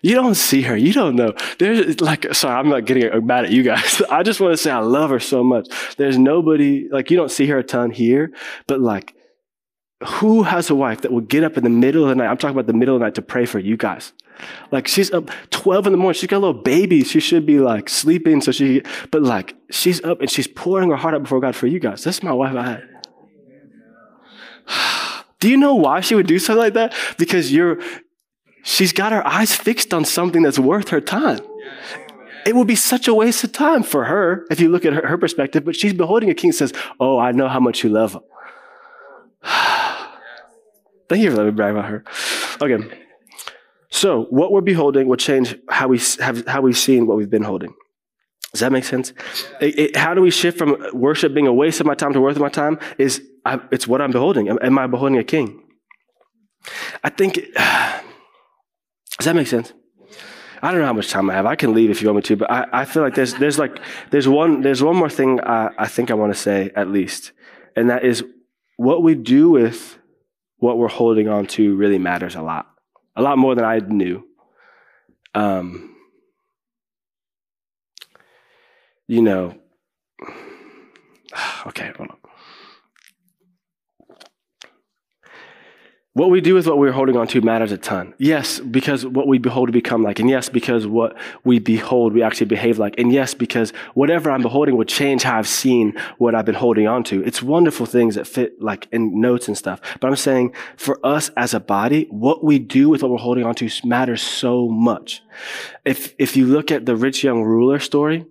You 0.02 0.14
don't 0.14 0.36
see 0.36 0.62
her. 0.62 0.76
You 0.76 0.92
don't 0.92 1.16
know. 1.16 1.32
There's 1.58 2.00
like, 2.00 2.32
sorry, 2.32 2.60
I'm 2.60 2.68
not 2.68 2.84
getting 2.84 3.26
mad 3.26 3.46
at 3.46 3.50
you 3.50 3.64
guys. 3.64 4.00
I 4.08 4.22
just 4.22 4.38
want 4.38 4.52
to 4.52 4.56
say 4.56 4.70
I 4.70 4.78
love 4.78 5.10
her 5.10 5.18
so 5.18 5.42
much. 5.42 5.66
There's 5.96 6.16
nobody, 6.16 6.88
like, 6.88 7.10
you 7.10 7.16
don't 7.16 7.28
see 7.28 7.46
her 7.46 7.58
a 7.58 7.64
ton 7.64 7.90
here, 7.90 8.30
but 8.68 8.78
like, 8.78 9.16
who 10.06 10.44
has 10.44 10.70
a 10.70 10.76
wife 10.76 11.00
that 11.00 11.10
will 11.10 11.22
get 11.22 11.42
up 11.42 11.56
in 11.56 11.64
the 11.64 11.68
middle 11.68 12.04
of 12.04 12.10
the 12.10 12.14
night? 12.14 12.28
I'm 12.28 12.36
talking 12.36 12.54
about 12.54 12.68
the 12.68 12.74
middle 12.74 12.94
of 12.94 13.00
the 13.00 13.06
night 13.06 13.16
to 13.16 13.22
pray 13.22 13.46
for 13.46 13.58
you 13.58 13.76
guys. 13.76 14.12
Like 14.70 14.86
she's 14.86 15.10
up 15.10 15.28
12 15.50 15.86
in 15.86 15.92
the 15.92 15.98
morning. 15.98 16.14
She's 16.14 16.28
got 16.28 16.36
a 16.36 16.44
little 16.46 16.62
baby. 16.62 17.02
She 17.02 17.18
should 17.18 17.46
be 17.46 17.58
like 17.58 17.88
sleeping. 17.88 18.42
So 18.42 18.52
she, 18.52 18.82
but 19.10 19.22
like 19.22 19.56
she's 19.72 20.00
up 20.04 20.20
and 20.20 20.30
she's 20.30 20.46
pouring 20.46 20.90
her 20.90 20.96
heart 20.96 21.14
out 21.14 21.24
before 21.24 21.40
God 21.40 21.56
for 21.56 21.66
you 21.66 21.80
guys. 21.80 22.04
That's 22.04 22.22
my 22.22 22.32
wife 22.32 22.54
I 22.54 22.62
had. 22.62 22.87
Do 25.40 25.48
you 25.48 25.56
know 25.56 25.74
why 25.74 26.00
she 26.00 26.14
would 26.14 26.26
do 26.26 26.38
something 26.38 26.62
like 26.62 26.74
that? 26.74 26.94
Because 27.16 27.52
you're, 27.52 27.78
she's 28.64 28.92
got 28.92 29.12
her 29.12 29.24
eyes 29.26 29.54
fixed 29.54 29.94
on 29.94 30.04
something 30.04 30.42
that's 30.42 30.58
worth 30.58 30.88
her 30.88 31.00
time. 31.00 31.40
It 32.44 32.56
would 32.56 32.66
be 32.66 32.76
such 32.76 33.06
a 33.08 33.14
waste 33.14 33.44
of 33.44 33.52
time 33.52 33.82
for 33.82 34.06
her 34.06 34.46
if 34.50 34.58
you 34.58 34.68
look 34.68 34.84
at 34.84 34.92
her, 34.94 35.06
her 35.06 35.18
perspective, 35.18 35.64
but 35.64 35.76
she's 35.76 35.92
beholding 35.92 36.30
a 36.30 36.34
king 36.34 36.50
says, 36.50 36.72
Oh, 36.98 37.18
I 37.18 37.32
know 37.32 37.48
how 37.48 37.60
much 37.60 37.84
you 37.84 37.90
love 37.90 38.14
him. 38.14 38.22
Thank 41.08 41.22
you 41.22 41.30
for 41.30 41.36
letting 41.36 41.52
me 41.52 41.56
brag 41.56 41.72
about 41.72 41.86
her. 41.86 42.04
Okay. 42.60 42.78
So 43.90 44.24
what 44.30 44.52
we're 44.52 44.60
beholding 44.60 45.08
will 45.08 45.16
change 45.16 45.56
how 45.68 45.88
we 45.88 46.00
have 46.20 46.46
how 46.46 46.60
we've 46.60 46.76
seen 46.76 47.06
what 47.06 47.16
we've 47.16 47.30
been 47.30 47.42
holding. 47.42 47.74
Does 48.52 48.60
that 48.60 48.72
make 48.72 48.84
sense? 48.84 49.12
It, 49.60 49.78
it, 49.78 49.96
how 49.96 50.14
do 50.14 50.22
we 50.22 50.30
shift 50.30 50.56
from 50.56 50.76
worship 50.92 51.34
being 51.34 51.46
a 51.46 51.52
waste 51.52 51.80
of 51.80 51.86
my 51.86 51.94
time 51.94 52.12
to 52.14 52.20
worth 52.20 52.36
of 52.36 52.42
my 52.42 52.48
time? 52.48 52.78
Is 52.96 53.22
I, 53.44 53.60
it's 53.70 53.86
what 53.86 54.00
I'm 54.00 54.10
beholding. 54.10 54.48
Am, 54.48 54.58
am, 54.62 54.78
I 54.78 54.86
beholding 54.86 55.18
a 55.18 55.24
king? 55.24 55.62
I 57.04 57.10
think. 57.10 57.34
does 57.54 59.24
that 59.24 59.36
make 59.36 59.46
sense? 59.46 59.72
I 60.62 60.70
don't 60.70 60.80
know 60.80 60.86
how 60.86 60.92
much 60.92 61.10
time 61.10 61.30
I 61.30 61.34
have. 61.34 61.46
I 61.46 61.56
can 61.56 61.72
leave 61.72 61.90
if 61.90 62.02
you 62.02 62.08
want 62.08 62.16
me 62.16 62.22
to, 62.22 62.36
but 62.36 62.50
I, 62.50 62.66
I 62.72 62.84
feel 62.84 63.02
like 63.02 63.14
there's 63.14 63.34
there's 63.34 63.58
like 63.58 63.78
there's 64.10 64.26
one 64.26 64.62
there's 64.62 64.82
one 64.82 64.96
more 64.96 65.10
thing 65.10 65.40
I, 65.40 65.70
I 65.78 65.86
think 65.86 66.10
I 66.10 66.14
want 66.14 66.32
to 66.32 66.38
say 66.38 66.70
at 66.74 66.88
least, 66.88 67.32
and 67.76 67.90
that 67.90 68.04
is 68.04 68.24
what 68.76 69.02
we 69.02 69.14
do 69.14 69.50
with 69.50 69.98
what 70.56 70.78
we're 70.78 70.88
holding 70.88 71.28
on 71.28 71.46
to 71.46 71.76
really 71.76 71.98
matters 71.98 72.34
a 72.34 72.42
lot, 72.42 72.66
a 73.14 73.22
lot 73.22 73.38
more 73.38 73.54
than 73.54 73.64
I 73.64 73.78
knew. 73.78 74.26
Um, 75.34 75.94
you 79.08 79.22
know, 79.22 79.54
okay, 81.66 81.92
hold 81.96 82.10
on. 82.10 82.18
What 86.18 86.30
we 86.30 86.40
do 86.40 86.54
with 86.54 86.66
what 86.66 86.78
we're 86.78 86.90
holding 86.90 87.16
on 87.16 87.28
to 87.28 87.40
matters 87.42 87.70
a 87.70 87.78
ton. 87.78 88.12
Yes, 88.18 88.58
because 88.58 89.06
what 89.06 89.28
we 89.28 89.38
behold 89.38 89.68
to 89.68 89.72
become 89.72 90.02
like. 90.02 90.18
And 90.18 90.28
yes, 90.28 90.48
because 90.48 90.84
what 90.84 91.16
we 91.44 91.60
behold, 91.60 92.12
we 92.12 92.24
actually 92.24 92.46
behave 92.46 92.76
like. 92.76 92.98
And 92.98 93.12
yes, 93.12 93.34
because 93.34 93.70
whatever 93.94 94.28
I'm 94.32 94.42
beholding 94.42 94.76
will 94.76 94.84
change 94.84 95.22
how 95.22 95.38
I've 95.38 95.46
seen 95.46 95.96
what 96.16 96.34
I've 96.34 96.44
been 96.44 96.56
holding 96.56 96.88
on 96.88 97.04
to. 97.04 97.22
It's 97.22 97.40
wonderful 97.40 97.86
things 97.86 98.16
that 98.16 98.26
fit 98.26 98.60
like 98.60 98.88
in 98.90 99.20
notes 99.20 99.46
and 99.46 99.56
stuff. 99.56 99.80
But 100.00 100.08
I'm 100.08 100.16
saying 100.16 100.54
for 100.76 100.98
us 101.06 101.30
as 101.36 101.54
a 101.54 101.60
body, 101.60 102.08
what 102.10 102.42
we 102.42 102.58
do 102.58 102.88
with 102.88 103.02
what 103.02 103.12
we're 103.12 103.18
holding 103.18 103.44
on 103.44 103.54
to 103.54 103.68
matters 103.84 104.20
so 104.20 104.68
much. 104.68 105.22
If, 105.84 106.16
if 106.18 106.36
you 106.36 106.46
look 106.46 106.72
at 106.72 106.84
the 106.84 106.96
rich 106.96 107.22
young 107.22 107.44
ruler 107.44 107.78
story, 107.78 108.26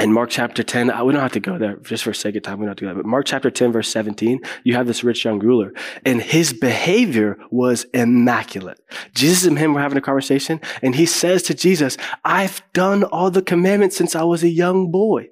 in 0.00 0.12
Mark 0.12 0.30
chapter 0.30 0.62
10, 0.62 0.90
uh, 0.90 1.04
we 1.04 1.12
don't 1.12 1.22
have 1.22 1.32
to 1.32 1.40
go 1.40 1.58
there 1.58 1.76
just 1.76 2.04
for 2.04 2.14
sake 2.14 2.34
of 2.36 2.42
time. 2.42 2.58
We 2.58 2.64
don't 2.64 2.70
have 2.70 2.76
to 2.78 2.84
do 2.84 2.88
that. 2.88 2.96
But 2.96 3.06
Mark 3.06 3.26
chapter 3.26 3.50
10, 3.50 3.72
verse 3.72 3.88
17, 3.90 4.40
you 4.64 4.74
have 4.74 4.86
this 4.86 5.04
rich 5.04 5.24
young 5.24 5.38
ruler 5.38 5.72
and 6.04 6.22
his 6.22 6.52
behavior 6.52 7.38
was 7.50 7.84
immaculate. 7.92 8.80
Jesus 9.14 9.46
and 9.46 9.58
him 9.58 9.74
were 9.74 9.80
having 9.80 9.98
a 9.98 10.02
conversation 10.02 10.60
and 10.82 10.94
he 10.94 11.06
says 11.06 11.42
to 11.44 11.54
Jesus, 11.54 11.96
I've 12.24 12.62
done 12.72 13.04
all 13.04 13.30
the 13.30 13.42
commandments 13.42 13.96
since 13.96 14.16
I 14.16 14.24
was 14.24 14.42
a 14.42 14.48
young 14.48 14.90
boy. 14.90 15.28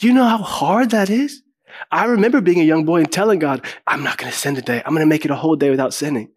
You 0.00 0.12
know 0.12 0.24
how 0.24 0.38
hard 0.38 0.90
that 0.90 1.10
is? 1.10 1.42
I 1.90 2.04
remember 2.04 2.40
being 2.40 2.60
a 2.60 2.64
young 2.64 2.84
boy 2.84 3.00
and 3.00 3.12
telling 3.12 3.38
God, 3.38 3.64
I'm 3.86 4.02
not 4.02 4.18
going 4.18 4.32
to 4.32 4.38
sin 4.38 4.54
today. 4.54 4.82
I'm 4.84 4.92
going 4.92 5.00
to 5.00 5.06
make 5.06 5.24
it 5.24 5.30
a 5.30 5.36
whole 5.36 5.56
day 5.56 5.70
without 5.70 5.94
sinning. 5.94 6.30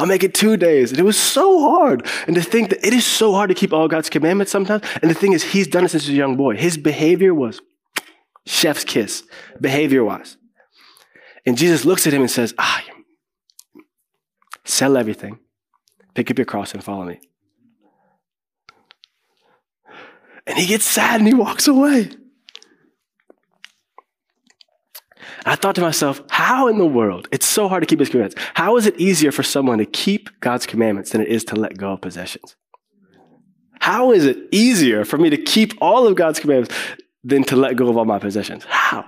I'll 0.00 0.06
make 0.06 0.24
it 0.24 0.32
two 0.32 0.56
days. 0.56 0.92
And 0.92 0.98
it 0.98 1.02
was 1.02 1.18
so 1.18 1.60
hard. 1.60 2.06
And 2.26 2.34
to 2.34 2.40
think 2.40 2.70
that 2.70 2.82
it 2.86 2.94
is 2.94 3.04
so 3.04 3.34
hard 3.34 3.48
to 3.48 3.54
keep 3.54 3.70
all 3.70 3.86
God's 3.86 4.08
commandments 4.08 4.50
sometimes. 4.50 4.82
And 5.02 5.10
the 5.10 5.14
thing 5.14 5.34
is, 5.34 5.42
he's 5.42 5.68
done 5.68 5.84
it 5.84 5.90
since 5.90 6.06
he 6.06 6.12
was 6.12 6.16
a 6.16 6.18
young 6.18 6.38
boy. 6.38 6.56
His 6.56 6.78
behavior 6.78 7.34
was 7.34 7.60
chef's 8.46 8.82
kiss, 8.82 9.24
behavior 9.60 10.02
wise. 10.02 10.38
And 11.44 11.58
Jesus 11.58 11.84
looks 11.84 12.06
at 12.06 12.14
him 12.14 12.22
and 12.22 12.30
says, 12.30 12.54
Ah, 12.56 12.82
sell 14.64 14.96
everything, 14.96 15.38
pick 16.14 16.30
up 16.30 16.38
your 16.38 16.46
cross 16.46 16.72
and 16.72 16.82
follow 16.82 17.04
me. 17.04 17.20
And 20.46 20.58
he 20.58 20.66
gets 20.66 20.86
sad 20.86 21.20
and 21.20 21.28
he 21.28 21.34
walks 21.34 21.68
away. 21.68 22.08
I 25.46 25.56
thought 25.56 25.74
to 25.76 25.80
myself, 25.80 26.22
how 26.28 26.68
in 26.68 26.78
the 26.78 26.86
world? 26.86 27.28
It's 27.32 27.46
so 27.46 27.68
hard 27.68 27.82
to 27.82 27.86
keep 27.86 27.98
his 27.98 28.08
commandments. 28.08 28.42
How 28.54 28.76
is 28.76 28.86
it 28.86 28.98
easier 28.98 29.32
for 29.32 29.42
someone 29.42 29.78
to 29.78 29.86
keep 29.86 30.28
God's 30.40 30.66
commandments 30.66 31.10
than 31.10 31.20
it 31.20 31.28
is 31.28 31.44
to 31.44 31.56
let 31.56 31.76
go 31.76 31.92
of 31.92 32.00
possessions? 32.00 32.56
How 33.80 34.12
is 34.12 34.26
it 34.26 34.36
easier 34.50 35.04
for 35.04 35.16
me 35.16 35.30
to 35.30 35.38
keep 35.38 35.72
all 35.80 36.06
of 36.06 36.14
God's 36.14 36.38
commandments 36.38 36.74
than 37.24 37.44
to 37.44 37.56
let 37.56 37.76
go 37.76 37.88
of 37.88 37.96
all 37.96 38.04
my 38.04 38.18
possessions? 38.18 38.64
How? 38.68 39.06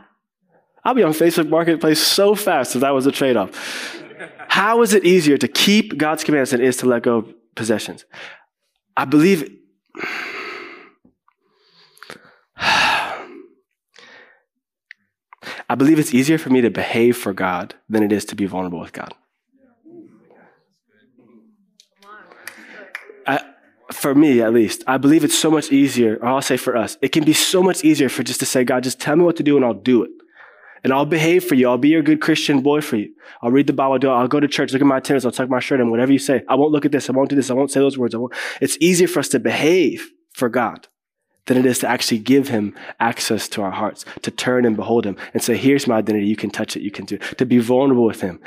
I'll 0.85 0.95
be 0.95 1.03
on 1.03 1.13
Facebook 1.13 1.49
Marketplace 1.49 2.03
so 2.03 2.35
fast 2.35 2.75
if 2.75 2.81
that 2.81 2.91
was 2.91 3.07
a 3.07 3.13
trade 3.13 3.37
off. 3.37 4.01
How 4.49 4.83
is 4.83 4.95
it 4.95 5.05
easier 5.05 5.39
to 5.39 5.49
keep 5.49 5.97
God's 5.99 6.25
commandments 6.25 6.53
than 6.53 6.61
it 6.61 6.67
is 6.67 6.79
to 6.79 6.87
let 6.87 7.03
go 7.03 7.19
of 7.19 7.35
possessions? 7.55 8.05
I 8.97 9.05
believe. 9.05 9.49
I 15.73 15.75
believe 15.75 15.99
it's 15.99 16.13
easier 16.13 16.37
for 16.37 16.51
me 16.51 16.61
to 16.61 16.69
behave 16.69 17.17
for 17.17 17.33
God 17.33 17.75
than 17.89 18.03
it 18.03 18.13
is 18.13 18.27
to 18.27 18.37
be 18.37 18.45
vulnerable 18.45 18.79
with 18.79 18.93
God. 18.93 19.15
I, 23.27 23.41
for 23.91 24.15
me, 24.15 24.43
at 24.43 24.53
least, 24.53 24.85
I 24.87 24.99
believe 24.99 25.25
it's 25.25 25.39
so 25.39 25.51
much 25.51 25.73
easier, 25.73 26.19
or 26.21 26.27
I'll 26.27 26.43
say 26.43 26.59
for 26.59 26.77
us, 26.77 26.99
it 27.01 27.09
can 27.09 27.25
be 27.25 27.33
so 27.33 27.63
much 27.63 27.85
easier 27.85 28.11
for 28.11 28.23
just 28.23 28.39
to 28.41 28.45
say, 28.45 28.65
God, 28.65 28.83
just 28.83 29.01
tell 29.01 29.17
me 29.17 29.25
what 29.25 29.37
to 29.37 29.43
do 29.43 29.57
and 29.57 29.65
I'll 29.65 29.73
do 29.73 30.03
it. 30.03 30.11
And 30.85 30.93
I'll 30.93 31.07
behave 31.07 31.43
for 31.43 31.55
you. 31.55 31.71
I'll 31.71 31.79
be 31.79 31.89
your 31.89 32.03
good 32.03 32.21
Christian 32.21 32.61
boy 32.61 32.83
for 32.83 32.97
you. 32.97 33.15
I'll 33.41 33.51
read 33.51 33.67
the 33.67 33.73
Bible. 33.73 34.11
I'll 34.11 34.29
go 34.29 34.41
to 34.41 34.49
church, 34.49 34.75
look 34.75 34.83
at 34.83 34.87
my 34.87 34.99
attendance. 34.99 35.25
I'll 35.25 35.33
tuck 35.33 35.49
my 35.49 35.61
shirt 35.61 35.81
in, 35.81 35.91
whatever 35.91 36.13
you 36.13 36.19
say. 36.19 36.43
I 36.51 36.55
won't 36.55 36.73
look 36.73 36.85
at 36.85 36.93
this. 36.93 37.09
I 37.09 37.15
won't 37.15 37.31
do 37.31 37.37
this. 37.37 37.51
I 37.51 37.55
won't 37.55 37.71
say 37.71 37.81
those 37.81 37.97
words. 37.97 38.15
I 38.15 38.19
won't. 38.19 38.35
It's 38.61 38.77
easier 38.79 39.09
for 39.09 39.21
us 39.21 39.29
to 39.29 39.41
behave 39.41 40.11
for 40.35 40.51
God 40.51 40.89
than 41.47 41.57
it 41.57 41.67
is 41.67 41.81
to 41.81 41.89
actually 41.89 42.19
give 42.19 42.49
him 42.49 42.75
access 43.01 43.49
to 43.49 43.63
our 43.63 43.73
hearts, 43.73 44.05
to 44.23 44.31
turn 44.31 44.65
and 44.65 44.77
behold 44.77 45.05
him 45.05 45.17
and 45.35 45.43
say, 45.43 45.57
here's 45.57 45.87
my 45.87 45.97
identity. 45.97 46.27
You 46.27 46.37
can 46.37 46.51
touch 46.51 46.77
it. 46.77 46.83
You 46.83 46.91
can 46.91 47.05
do 47.05 47.17
it. 47.17 47.39
To 47.39 47.47
be 47.47 47.59
vulnerable 47.59 48.05
with 48.05 48.21
him. 48.21 48.41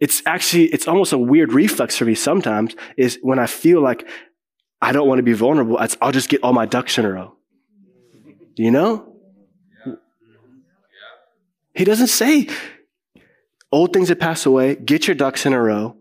It's 0.00 0.22
actually, 0.26 0.64
it's 0.66 0.86
almost 0.86 1.12
a 1.12 1.18
weird 1.18 1.52
reflex 1.52 1.96
for 1.96 2.04
me 2.04 2.14
sometimes 2.14 2.74
is 2.96 3.18
when 3.22 3.38
I 3.38 3.46
feel 3.46 3.80
like 3.80 4.06
I 4.80 4.92
don't 4.92 5.06
want 5.06 5.20
to 5.20 5.22
be 5.22 5.32
vulnerable, 5.32 5.78
I'll 6.00 6.12
just 6.12 6.28
get 6.28 6.42
all 6.42 6.52
my 6.52 6.66
ducks 6.66 6.98
in 6.98 7.04
a 7.04 7.12
row. 7.12 7.36
You 8.56 8.70
know? 8.70 9.14
He 11.74 11.84
doesn't 11.84 12.08
say, 12.08 12.48
old 13.70 13.94
things 13.94 14.10
have 14.10 14.20
passed 14.20 14.44
away, 14.44 14.74
get 14.74 15.06
your 15.06 15.14
ducks 15.14 15.46
in 15.46 15.54
a 15.54 15.62
row, 15.62 15.96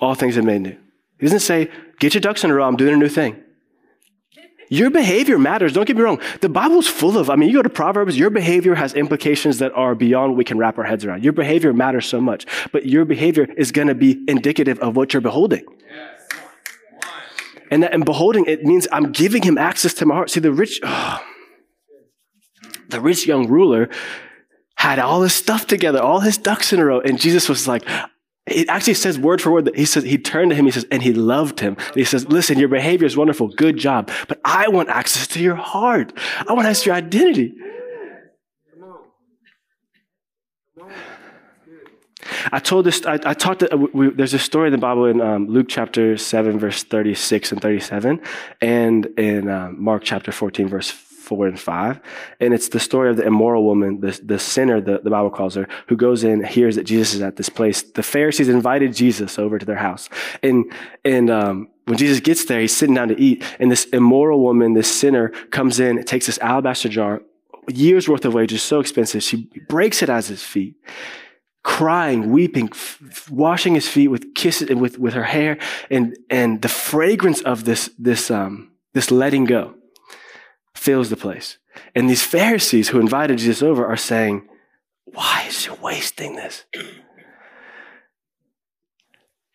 all 0.00 0.14
things 0.14 0.34
have 0.34 0.44
made 0.44 0.62
new. 0.62 0.76
He 1.20 1.26
doesn't 1.26 1.40
say, 1.40 1.70
get 2.00 2.14
your 2.14 2.20
ducks 2.20 2.42
in 2.42 2.50
a 2.50 2.54
row, 2.54 2.66
I'm 2.66 2.76
doing 2.76 2.94
a 2.94 2.96
new 2.96 3.08
thing. 3.08 3.40
Your 4.68 4.90
behavior 4.90 5.38
matters. 5.38 5.72
Don't 5.72 5.86
get 5.86 5.96
me 5.96 6.02
wrong. 6.02 6.20
The 6.40 6.48
Bible's 6.48 6.88
full 6.88 7.18
of, 7.18 7.30
I 7.30 7.36
mean, 7.36 7.48
you 7.48 7.56
go 7.56 7.62
to 7.62 7.68
Proverbs, 7.68 8.18
your 8.18 8.30
behavior 8.30 8.74
has 8.74 8.94
implications 8.94 9.58
that 9.58 9.72
are 9.72 9.94
beyond 9.94 10.32
what 10.32 10.38
we 10.38 10.44
can 10.44 10.58
wrap 10.58 10.78
our 10.78 10.84
heads 10.84 11.04
around. 11.04 11.22
Your 11.22 11.32
behavior 11.32 11.72
matters 11.72 12.06
so 12.06 12.20
much, 12.20 12.46
but 12.72 12.86
your 12.86 13.04
behavior 13.04 13.46
is 13.56 13.70
going 13.72 13.88
to 13.88 13.94
be 13.94 14.24
indicative 14.26 14.78
of 14.80 14.96
what 14.96 15.12
you're 15.12 15.20
beholding. 15.20 15.64
And, 17.70 17.82
that, 17.82 17.92
and 17.92 18.04
beholding, 18.04 18.44
it 18.46 18.64
means 18.64 18.86
I'm 18.92 19.12
giving 19.12 19.42
him 19.42 19.58
access 19.58 19.92
to 19.94 20.06
my 20.06 20.14
heart. 20.14 20.30
See, 20.30 20.40
the 20.40 20.52
rich, 20.52 20.80
oh, 20.82 21.20
the 22.88 23.00
rich 23.00 23.26
young 23.26 23.48
ruler 23.48 23.88
had 24.76 24.98
all 24.98 25.22
his 25.22 25.32
stuff 25.34 25.66
together, 25.66 26.00
all 26.00 26.20
his 26.20 26.38
ducks 26.38 26.72
in 26.72 26.78
a 26.78 26.84
row. 26.84 27.00
And 27.00 27.18
Jesus 27.18 27.48
was 27.48 27.66
like, 27.66 27.82
it 28.46 28.68
actually 28.68 28.94
says 28.94 29.18
word 29.18 29.42
for 29.42 29.50
word 29.50 29.64
that 29.64 29.76
he 29.76 29.84
says, 29.84 30.04
he 30.04 30.18
turned 30.18 30.50
to 30.50 30.56
him, 30.56 30.66
he 30.66 30.70
says, 30.70 30.86
and 30.90 31.02
he 31.02 31.12
loved 31.12 31.60
him. 31.60 31.76
And 31.78 31.96
he 31.96 32.04
says, 32.04 32.28
listen, 32.28 32.58
your 32.58 32.68
behavior 32.68 33.06
is 33.06 33.16
wonderful. 33.16 33.48
Good 33.48 33.76
job. 33.76 34.10
But 34.28 34.40
I 34.44 34.68
want 34.68 34.88
access 34.88 35.26
to 35.28 35.42
your 35.42 35.56
heart. 35.56 36.12
I 36.46 36.52
want 36.52 36.66
access 36.66 36.84
to 36.84 36.90
your 36.90 36.96
identity. 36.96 37.54
I 42.52 42.58
told 42.60 42.86
this, 42.86 43.04
I, 43.04 43.14
I 43.24 43.34
talked, 43.34 43.60
to, 43.60 43.72
uh, 43.72 43.76
we, 43.76 44.10
there's 44.10 44.34
a 44.34 44.38
story 44.38 44.68
in 44.68 44.72
the 44.72 44.78
Bible 44.78 45.06
in 45.06 45.20
um, 45.20 45.48
Luke 45.48 45.66
chapter 45.68 46.16
7, 46.16 46.58
verse 46.58 46.82
36 46.84 47.52
and 47.52 47.60
37, 47.60 48.20
and 48.60 49.06
in 49.18 49.48
um, 49.48 49.82
Mark 49.82 50.02
chapter 50.04 50.32
14, 50.32 50.68
verse 50.68 50.90
4 51.26 51.48
and 51.48 51.60
5. 51.60 52.00
And 52.40 52.54
it's 52.54 52.68
the 52.68 52.80
story 52.80 53.10
of 53.10 53.16
the 53.16 53.26
immoral 53.26 53.64
woman, 53.64 54.00
the, 54.00 54.18
the 54.24 54.38
sinner, 54.38 54.80
the, 54.80 55.00
the 55.02 55.10
Bible 55.10 55.30
calls 55.30 55.56
her, 55.56 55.68
who 55.88 55.96
goes 55.96 56.22
in, 56.22 56.44
hears 56.44 56.76
that 56.76 56.84
Jesus 56.84 57.14
is 57.14 57.20
at 57.20 57.36
this 57.36 57.48
place. 57.48 57.82
The 57.82 58.02
Pharisees 58.02 58.48
invited 58.48 58.94
Jesus 58.94 59.38
over 59.38 59.58
to 59.58 59.66
their 59.66 59.76
house. 59.76 60.08
And, 60.42 60.72
and, 61.04 61.30
um, 61.30 61.68
when 61.86 61.98
Jesus 61.98 62.18
gets 62.18 62.44
there, 62.46 62.60
he's 62.60 62.74
sitting 62.74 62.96
down 62.96 63.08
to 63.08 63.20
eat, 63.20 63.44
and 63.60 63.70
this 63.70 63.84
immoral 63.86 64.40
woman, 64.40 64.72
this 64.72 64.92
sinner, 64.92 65.28
comes 65.50 65.78
in, 65.78 66.02
takes 66.02 66.26
this 66.26 66.38
alabaster 66.38 66.88
jar, 66.88 67.22
years 67.68 68.08
worth 68.08 68.24
of 68.24 68.34
wages, 68.34 68.62
so 68.62 68.80
expensive. 68.80 69.22
She 69.22 69.48
breaks 69.68 70.02
it 70.02 70.08
at 70.08 70.26
his 70.26 70.42
feet, 70.42 70.74
crying, 71.62 72.30
weeping, 72.30 72.70
f- 72.72 73.30
washing 73.30 73.74
his 73.74 73.88
feet 73.88 74.08
with 74.08 74.34
kisses 74.34 74.68
and 74.68 74.80
with, 74.80 74.98
with 74.98 75.14
her 75.14 75.22
hair 75.22 75.58
and, 75.88 76.16
and 76.28 76.60
the 76.62 76.68
fragrance 76.68 77.40
of 77.42 77.64
this, 77.64 77.88
this, 77.98 78.32
um, 78.32 78.72
this 78.92 79.12
letting 79.12 79.44
go 79.44 79.74
fills 80.86 81.10
the 81.10 81.16
place. 81.16 81.58
And 81.96 82.08
these 82.08 82.22
Pharisees 82.22 82.88
who 82.88 83.00
invited 83.00 83.38
Jesus 83.38 83.60
over 83.60 83.84
are 83.84 83.96
saying, 83.96 84.48
why 85.06 85.44
is 85.48 85.60
she 85.60 85.70
wasting 85.82 86.36
this? 86.36 86.64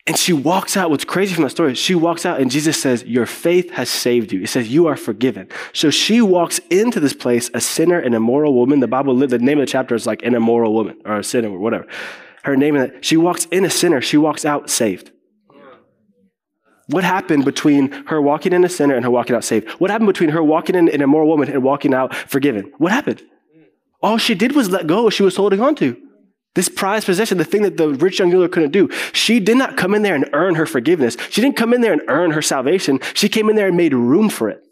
And 0.06 0.18
she 0.18 0.32
walks 0.32 0.76
out. 0.76 0.90
What's 0.90 1.04
crazy 1.04 1.34
from 1.34 1.44
that 1.44 1.50
story, 1.50 1.74
she 1.74 1.94
walks 1.94 2.26
out 2.26 2.40
and 2.40 2.50
Jesus 2.50 2.80
says, 2.80 3.04
Your 3.04 3.24
faith 3.24 3.70
has 3.70 3.88
saved 3.88 4.32
you. 4.32 4.40
He 4.40 4.46
says, 4.46 4.68
You 4.68 4.88
are 4.88 4.96
forgiven. 4.96 5.48
So 5.72 5.90
she 5.90 6.20
walks 6.20 6.58
into 6.70 6.98
this 6.98 7.12
place, 7.12 7.50
a 7.54 7.60
sinner, 7.60 8.00
an 8.00 8.12
immoral 8.12 8.52
woman. 8.54 8.80
The 8.80 8.88
Bible, 8.88 9.14
the 9.16 9.38
name 9.38 9.58
of 9.58 9.66
the 9.66 9.70
chapter 9.70 9.94
is 9.94 10.06
like 10.06 10.22
an 10.24 10.34
immoral 10.34 10.74
woman 10.74 11.00
or 11.04 11.18
a 11.18 11.24
sinner 11.24 11.50
or 11.50 11.58
whatever. 11.58 11.86
Her 12.42 12.56
name, 12.56 12.92
she 13.00 13.16
walks 13.16 13.44
in 13.46 13.64
a 13.64 13.70
sinner, 13.70 14.00
she 14.00 14.16
walks 14.16 14.44
out 14.44 14.68
saved. 14.68 15.12
What 16.88 17.04
happened 17.04 17.44
between 17.44 17.92
her 18.06 18.20
walking 18.20 18.52
in 18.52 18.64
a 18.64 18.68
sinner 18.68 18.94
and 18.94 19.04
her 19.04 19.10
walking 19.10 19.36
out 19.36 19.44
saved? 19.44 19.68
What 19.72 19.90
happened 19.90 20.08
between 20.08 20.30
her 20.30 20.42
walking 20.42 20.74
in 20.74 20.88
an 20.88 21.00
immoral 21.00 21.28
woman 21.28 21.50
and 21.50 21.62
walking 21.62 21.94
out 21.94 22.14
forgiven? 22.14 22.72
What 22.78 22.92
happened? 22.92 23.22
All 24.02 24.18
she 24.18 24.34
did 24.34 24.54
was 24.54 24.68
let 24.70 24.86
go 24.86 25.08
she 25.10 25.22
was 25.22 25.36
holding 25.36 25.60
on 25.60 25.74
to. 25.76 25.96
This 26.54 26.68
prized 26.68 27.06
possession, 27.06 27.38
the 27.38 27.44
thing 27.44 27.62
that 27.62 27.78
the 27.78 27.88
rich 27.88 28.18
young 28.18 28.30
ruler 28.30 28.48
couldn't 28.48 28.72
do. 28.72 28.90
She 29.12 29.40
did 29.40 29.56
not 29.56 29.76
come 29.76 29.94
in 29.94 30.02
there 30.02 30.14
and 30.14 30.28
earn 30.32 30.56
her 30.56 30.66
forgiveness. 30.66 31.16
She 31.30 31.40
didn't 31.40 31.56
come 31.56 31.72
in 31.72 31.80
there 31.80 31.92
and 31.92 32.02
earn 32.08 32.32
her 32.32 32.42
salvation. 32.42 33.00
She 33.14 33.28
came 33.28 33.48
in 33.48 33.56
there 33.56 33.68
and 33.68 33.76
made 33.76 33.94
room 33.94 34.28
for 34.28 34.50
it. 34.50 34.62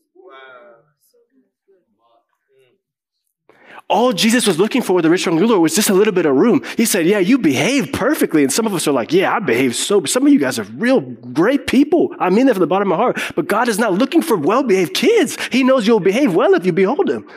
All 3.91 4.13
Jesus 4.13 4.47
was 4.47 4.57
looking 4.57 4.83
for 4.83 4.93
with 4.93 5.03
the 5.03 5.11
rich 5.11 5.27
young 5.27 5.37
ruler 5.37 5.59
was 5.59 5.75
just 5.75 5.91
a 5.91 5.95
little 5.95 6.13
bit 6.13 6.25
of 6.25 6.37
room. 6.37 6.63
He 6.77 6.85
said, 6.85 7.07
Yeah, 7.07 7.19
you 7.19 7.39
behave 7.39 7.93
perfectly. 7.93 8.45
And 8.45 8.53
some 8.53 8.65
of 8.65 8.73
us 8.73 8.87
are 8.87 8.93
like, 8.93 9.13
Yeah, 9.13 9.35
I 9.35 9.41
behave 9.41 9.75
so. 9.75 10.05
Some 10.05 10.25
of 10.27 10.33
you 10.33 10.39
guys 10.39 10.61
are 10.61 10.63
real 10.63 11.01
great 11.01 11.67
people. 11.67 12.15
I 12.21 12.31
mean 12.31 12.47
that 12.47 12.55
from 12.55 12.61
the 12.61 12.69
bottom 12.69 12.93
of 12.93 12.97
my 12.97 13.03
heart. 13.03 13.21
But 13.35 13.49
God 13.49 13.69
is 13.69 13.81
not 13.81 13.93
looking 13.95 14.23
for 14.23 14.37
well 14.37 14.63
behaved 14.63 14.95
kids. 14.95 15.37
He 15.51 15.65
knows 15.65 15.89
you'll 15.89 15.99
behave 15.99 16.33
well 16.33 16.55
if 16.55 16.65
you 16.65 16.73
behold 16.73 17.11
Him. 17.11 17.29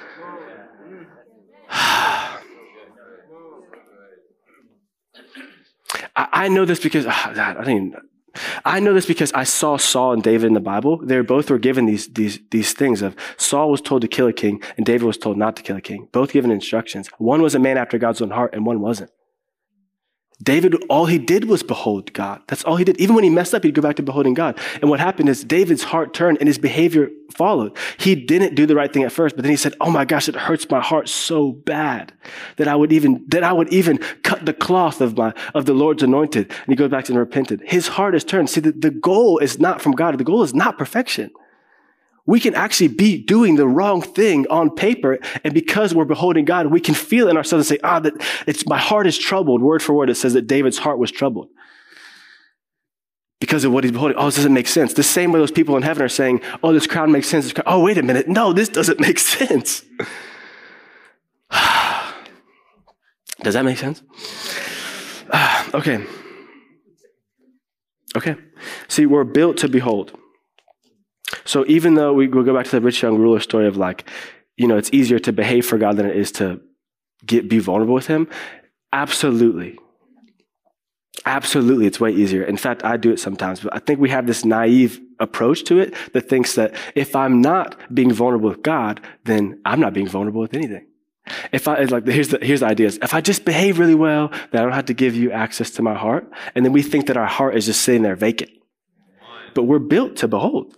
I, 6.15 6.47
know 6.49 6.65
this 6.65 6.79
because 6.79 7.05
God, 7.05 7.37
I 7.39 7.63
didn't. 7.63 7.95
I 8.65 8.79
know 8.79 8.93
this 8.93 9.05
because 9.05 9.31
I 9.33 9.43
saw 9.43 9.77
Saul 9.77 10.13
and 10.13 10.23
David 10.23 10.47
in 10.47 10.53
the 10.53 10.59
Bible. 10.59 10.97
They 10.97 11.19
both 11.21 11.49
were 11.49 11.59
given 11.59 11.85
these, 11.85 12.07
these, 12.07 12.39
these 12.49 12.73
things 12.73 13.01
of 13.01 13.15
Saul 13.37 13.69
was 13.69 13.81
told 13.81 14.01
to 14.01 14.07
kill 14.07 14.27
a 14.27 14.33
king 14.33 14.61
and 14.75 14.85
David 14.85 15.05
was 15.05 15.17
told 15.17 15.37
not 15.37 15.55
to 15.57 15.63
kill 15.63 15.77
a 15.77 15.81
king. 15.81 16.07
Both 16.11 16.31
given 16.31 16.49
instructions. 16.49 17.09
One 17.17 17.41
was 17.41 17.53
a 17.53 17.59
man 17.59 17.77
after 17.77 17.97
God's 17.97 18.21
own 18.21 18.31
heart 18.31 18.53
and 18.53 18.65
one 18.65 18.79
wasn't. 18.81 19.11
David, 20.43 20.75
all 20.89 21.05
he 21.05 21.17
did 21.17 21.45
was 21.45 21.63
behold 21.63 22.11
God. 22.11 22.41
That's 22.47 22.63
all 22.63 22.75
he 22.75 22.83
did. 22.83 22.99
Even 22.99 23.15
when 23.15 23.23
he 23.23 23.29
messed 23.29 23.53
up, 23.53 23.63
he'd 23.63 23.73
go 23.73 23.81
back 23.81 23.95
to 23.95 24.03
beholding 24.03 24.33
God. 24.33 24.59
And 24.81 24.89
what 24.89 24.99
happened 24.99 25.29
is 25.29 25.43
David's 25.43 25.83
heart 25.83 26.13
turned 26.13 26.37
and 26.39 26.47
his 26.47 26.57
behavior 26.57 27.09
followed. 27.33 27.77
He 27.97 28.15
didn't 28.15 28.55
do 28.55 28.65
the 28.65 28.75
right 28.75 28.91
thing 28.91 29.03
at 29.03 29.11
first, 29.11 29.35
but 29.35 29.43
then 29.43 29.51
he 29.51 29.55
said, 29.55 29.73
Oh 29.79 29.89
my 29.89 30.05
gosh, 30.05 30.27
it 30.27 30.35
hurts 30.35 30.69
my 30.69 30.81
heart 30.81 31.07
so 31.07 31.51
bad 31.51 32.13
that 32.57 32.67
I 32.67 32.75
would 32.75 32.91
even, 32.91 33.23
that 33.29 33.43
I 33.43 33.53
would 33.53 33.71
even 33.71 33.99
cut 34.23 34.45
the 34.45 34.53
cloth 34.53 35.01
of 35.01 35.17
my, 35.17 35.33
of 35.53 35.65
the 35.65 35.73
Lord's 35.73 36.03
anointed. 36.03 36.49
And 36.49 36.67
he 36.67 36.75
goes 36.75 36.91
back 36.91 37.07
and 37.09 37.17
repented. 37.17 37.61
His 37.65 37.87
heart 37.87 38.15
is 38.15 38.23
turned. 38.23 38.49
See, 38.49 38.61
the, 38.61 38.71
the 38.71 38.91
goal 38.91 39.37
is 39.37 39.59
not 39.59 39.81
from 39.81 39.93
God. 39.93 40.17
The 40.17 40.23
goal 40.23 40.43
is 40.43 40.53
not 40.53 40.77
perfection 40.77 41.31
we 42.25 42.39
can 42.39 42.55
actually 42.55 42.87
be 42.87 43.21
doing 43.21 43.55
the 43.55 43.67
wrong 43.67 44.01
thing 44.01 44.47
on 44.49 44.73
paper. 44.73 45.19
And 45.43 45.53
because 45.53 45.93
we're 45.93 46.05
beholding 46.05 46.45
God, 46.45 46.67
we 46.67 46.79
can 46.79 46.95
feel 46.95 47.27
in 47.27 47.35
ourselves 47.35 47.69
and 47.69 47.77
say, 47.77 47.81
ah, 47.83 47.99
that 47.99 48.13
it's 48.47 48.65
my 48.65 48.77
heart 48.77 49.07
is 49.07 49.17
troubled. 49.17 49.61
Word 49.61 49.83
for 49.83 49.93
word, 49.93 50.09
it 50.09 50.15
says 50.15 50.33
that 50.33 50.47
David's 50.47 50.77
heart 50.77 50.99
was 50.99 51.11
troubled. 51.11 51.49
Because 53.41 53.65
of 53.65 53.73
what 53.73 53.83
he's 53.83 53.91
beholding. 53.91 54.17
Oh, 54.17 54.27
this 54.27 54.35
doesn't 54.37 54.53
make 54.53 54.69
sense. 54.69 54.93
The 54.93 55.03
same 55.03 55.33
way 55.33 55.39
those 55.39 55.51
people 55.51 55.75
in 55.75 55.83
heaven 55.83 56.01
are 56.01 56.09
saying, 56.09 56.41
oh, 56.63 56.71
this 56.71 56.87
crown 56.87 57.11
makes 57.11 57.27
sense. 57.27 57.53
Oh, 57.65 57.81
wait 57.81 57.97
a 57.97 58.03
minute. 58.03 58.29
No, 58.29 58.53
this 58.53 58.69
doesn't 58.69 59.01
make 59.01 59.19
sense. 59.19 59.83
Does 63.41 63.55
that 63.55 63.65
make 63.65 63.77
sense? 63.77 64.01
okay. 65.73 66.05
Okay. 68.15 68.35
See, 68.87 69.05
we're 69.05 69.25
built 69.25 69.57
to 69.57 69.67
behold. 69.67 70.17
So 71.45 71.65
even 71.67 71.95
though 71.95 72.13
we, 72.13 72.27
we'll 72.27 72.43
go 72.43 72.53
back 72.53 72.65
to 72.65 72.71
the 72.71 72.81
rich 72.81 73.01
young 73.01 73.17
ruler 73.17 73.39
story 73.39 73.67
of 73.67 73.77
like, 73.77 74.09
you 74.57 74.67
know, 74.67 74.77
it's 74.77 74.91
easier 74.93 75.19
to 75.19 75.33
behave 75.33 75.65
for 75.65 75.77
God 75.77 75.97
than 75.97 76.05
it 76.05 76.15
is 76.15 76.31
to 76.33 76.61
get 77.25 77.49
be 77.49 77.59
vulnerable 77.59 77.93
with 77.93 78.07
Him. 78.07 78.27
Absolutely. 78.91 79.77
Absolutely, 81.25 81.85
it's 81.85 81.99
way 81.99 82.11
easier. 82.11 82.43
In 82.43 82.57
fact, 82.57 82.83
I 82.83 82.97
do 82.97 83.11
it 83.11 83.19
sometimes, 83.19 83.61
but 83.61 83.73
I 83.73 83.79
think 83.79 83.99
we 83.99 84.09
have 84.09 84.27
this 84.27 84.43
naive 84.43 84.99
approach 85.19 85.63
to 85.65 85.79
it 85.79 85.93
that 86.11 86.27
thinks 86.27 86.55
that 86.55 86.75
if 86.95 87.15
I'm 87.15 87.41
not 87.41 87.77
being 87.93 88.11
vulnerable 88.11 88.49
with 88.49 88.61
God, 88.61 88.99
then 89.23 89.61
I'm 89.63 89.79
not 89.79 89.93
being 89.93 90.07
vulnerable 90.07 90.41
with 90.41 90.53
anything. 90.53 90.85
If 91.53 91.69
I 91.69 91.83
like, 91.83 92.05
here's 92.05 92.29
the 92.29 92.39
here's 92.41 92.59
the 92.59 92.65
ideas. 92.65 92.99
If 93.01 93.13
I 93.13 93.21
just 93.21 93.45
behave 93.45 93.79
really 93.79 93.95
well, 93.95 94.29
then 94.51 94.61
I 94.61 94.63
don't 94.63 94.73
have 94.73 94.85
to 94.87 94.93
give 94.93 95.15
you 95.15 95.31
access 95.31 95.71
to 95.71 95.81
my 95.81 95.93
heart. 95.93 96.29
And 96.55 96.65
then 96.65 96.73
we 96.73 96.81
think 96.81 97.07
that 97.07 97.15
our 97.15 97.27
heart 97.27 97.55
is 97.55 97.65
just 97.67 97.81
sitting 97.81 98.01
there 98.01 98.17
vacant. 98.17 98.51
But 99.53 99.63
we're 99.63 99.79
built 99.79 100.17
to 100.17 100.27
behold. 100.27 100.75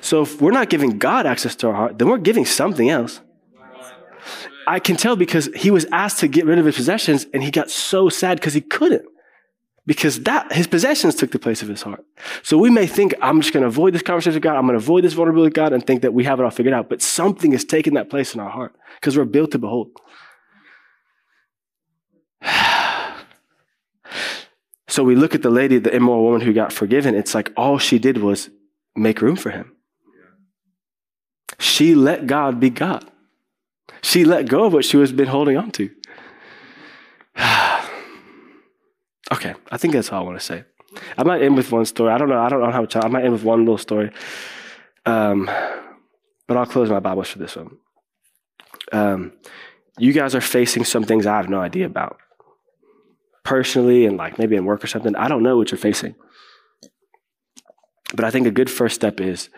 So 0.00 0.22
if 0.22 0.40
we're 0.40 0.52
not 0.52 0.68
giving 0.70 0.98
God 0.98 1.26
access 1.26 1.54
to 1.56 1.68
our 1.68 1.74
heart, 1.74 1.98
then 1.98 2.08
we're 2.08 2.18
giving 2.18 2.44
something 2.44 2.88
else. 2.88 3.20
I 4.66 4.78
can 4.78 4.96
tell 4.96 5.16
because 5.16 5.50
he 5.56 5.70
was 5.70 5.86
asked 5.92 6.20
to 6.20 6.28
get 6.28 6.46
rid 6.46 6.58
of 6.58 6.66
his 6.66 6.76
possessions 6.76 7.26
and 7.32 7.42
he 7.42 7.50
got 7.50 7.70
so 7.70 8.08
sad 8.08 8.38
because 8.38 8.54
he 8.54 8.60
couldn't. 8.60 9.04
Because 9.84 10.20
that 10.22 10.52
his 10.52 10.68
possessions 10.68 11.16
took 11.16 11.32
the 11.32 11.40
place 11.40 11.60
of 11.60 11.68
his 11.68 11.82
heart. 11.82 12.04
So 12.44 12.56
we 12.56 12.70
may 12.70 12.86
think, 12.86 13.14
I'm 13.20 13.40
just 13.40 13.52
going 13.52 13.62
to 13.62 13.66
avoid 13.66 13.92
this 13.92 14.02
conversation 14.02 14.34
with 14.34 14.44
God. 14.44 14.54
I'm 14.54 14.62
going 14.62 14.78
to 14.78 14.84
avoid 14.84 15.02
this 15.02 15.12
vulnerability 15.12 15.48
with 15.48 15.54
God 15.54 15.72
and 15.72 15.84
think 15.84 16.02
that 16.02 16.14
we 16.14 16.22
have 16.22 16.38
it 16.38 16.44
all 16.44 16.50
figured 16.50 16.72
out. 16.72 16.88
But 16.88 17.02
something 17.02 17.52
is 17.52 17.64
taking 17.64 17.94
that 17.94 18.08
place 18.08 18.32
in 18.32 18.40
our 18.40 18.50
heart 18.50 18.76
because 19.00 19.16
we're 19.18 19.24
built 19.24 19.50
to 19.52 19.58
behold. 19.58 19.90
so 24.86 25.02
we 25.02 25.16
look 25.16 25.34
at 25.34 25.42
the 25.42 25.50
lady, 25.50 25.78
the 25.78 25.92
immoral 25.94 26.22
woman 26.22 26.42
who 26.42 26.52
got 26.52 26.72
forgiven. 26.72 27.16
It's 27.16 27.34
like 27.34 27.52
all 27.56 27.78
she 27.78 27.98
did 27.98 28.18
was 28.18 28.50
make 28.94 29.20
room 29.20 29.34
for 29.34 29.50
him. 29.50 29.71
She 31.62 31.94
let 31.94 32.26
God 32.26 32.58
be 32.58 32.70
God. 32.70 33.08
She 34.02 34.24
let 34.24 34.48
go 34.48 34.64
of 34.64 34.72
what 34.72 34.84
she 34.84 34.96
was 34.96 35.12
been 35.12 35.28
holding 35.28 35.56
on 35.56 35.70
to. 35.70 35.88
okay, 39.32 39.54
I 39.70 39.76
think 39.76 39.94
that's 39.94 40.10
all 40.10 40.22
I 40.22 40.24
want 40.24 40.40
to 40.40 40.44
say. 40.44 40.64
I 41.16 41.22
might 41.22 41.40
end 41.40 41.56
with 41.56 41.70
one 41.70 41.84
story. 41.84 42.12
I 42.12 42.18
don't 42.18 42.28
know. 42.28 42.40
I 42.40 42.48
don't 42.48 42.60
know 42.60 42.72
how 42.72 42.80
much. 42.80 42.96
I 42.96 43.06
might 43.06 43.22
end 43.22 43.32
with 43.32 43.44
one 43.44 43.60
little 43.60 43.78
story. 43.78 44.10
Um, 45.06 45.48
but 46.48 46.56
I'll 46.56 46.66
close 46.66 46.90
my 46.90 46.98
Bibles 46.98 47.28
for 47.28 47.38
this 47.38 47.54
one. 47.54 47.76
Um, 48.90 49.32
you 49.98 50.12
guys 50.12 50.34
are 50.34 50.40
facing 50.40 50.84
some 50.84 51.04
things 51.04 51.26
I 51.26 51.36
have 51.36 51.48
no 51.48 51.60
idea 51.60 51.86
about. 51.86 52.18
Personally, 53.44 54.04
and 54.04 54.16
like 54.16 54.36
maybe 54.36 54.56
in 54.56 54.64
work 54.64 54.82
or 54.82 54.88
something, 54.88 55.14
I 55.14 55.28
don't 55.28 55.44
know 55.44 55.56
what 55.56 55.70
you're 55.70 55.78
facing. 55.78 56.16
But 58.16 58.24
I 58.24 58.32
think 58.32 58.48
a 58.48 58.50
good 58.50 58.68
first 58.68 58.96
step 58.96 59.20
is 59.20 59.48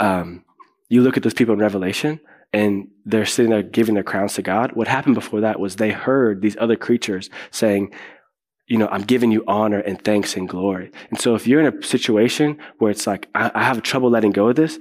um, 0.00 0.44
you 0.92 1.00
look 1.00 1.16
at 1.16 1.22
those 1.22 1.32
people 1.32 1.54
in 1.54 1.58
Revelation 1.58 2.20
and 2.52 2.86
they're 3.06 3.24
sitting 3.24 3.50
there 3.50 3.62
giving 3.62 3.94
their 3.94 4.04
crowns 4.04 4.34
to 4.34 4.42
God. 4.42 4.72
What 4.72 4.88
happened 4.88 5.14
before 5.14 5.40
that 5.40 5.58
was 5.58 5.76
they 5.76 5.90
heard 5.90 6.42
these 6.42 6.54
other 6.60 6.76
creatures 6.76 7.30
saying, 7.50 7.94
you 8.66 8.76
know, 8.76 8.88
I'm 8.88 9.00
giving 9.00 9.32
you 9.32 9.42
honor 9.48 9.78
and 9.78 10.04
thanks 10.04 10.36
and 10.36 10.46
glory. 10.46 10.90
And 11.08 11.18
so 11.18 11.34
if 11.34 11.46
you're 11.46 11.60
in 11.60 11.78
a 11.78 11.82
situation 11.82 12.58
where 12.76 12.90
it's 12.90 13.06
like, 13.06 13.30
I, 13.34 13.50
I 13.54 13.62
have 13.64 13.82
trouble 13.82 14.10
letting 14.10 14.32
go 14.32 14.48
of 14.48 14.56
this, 14.56 14.78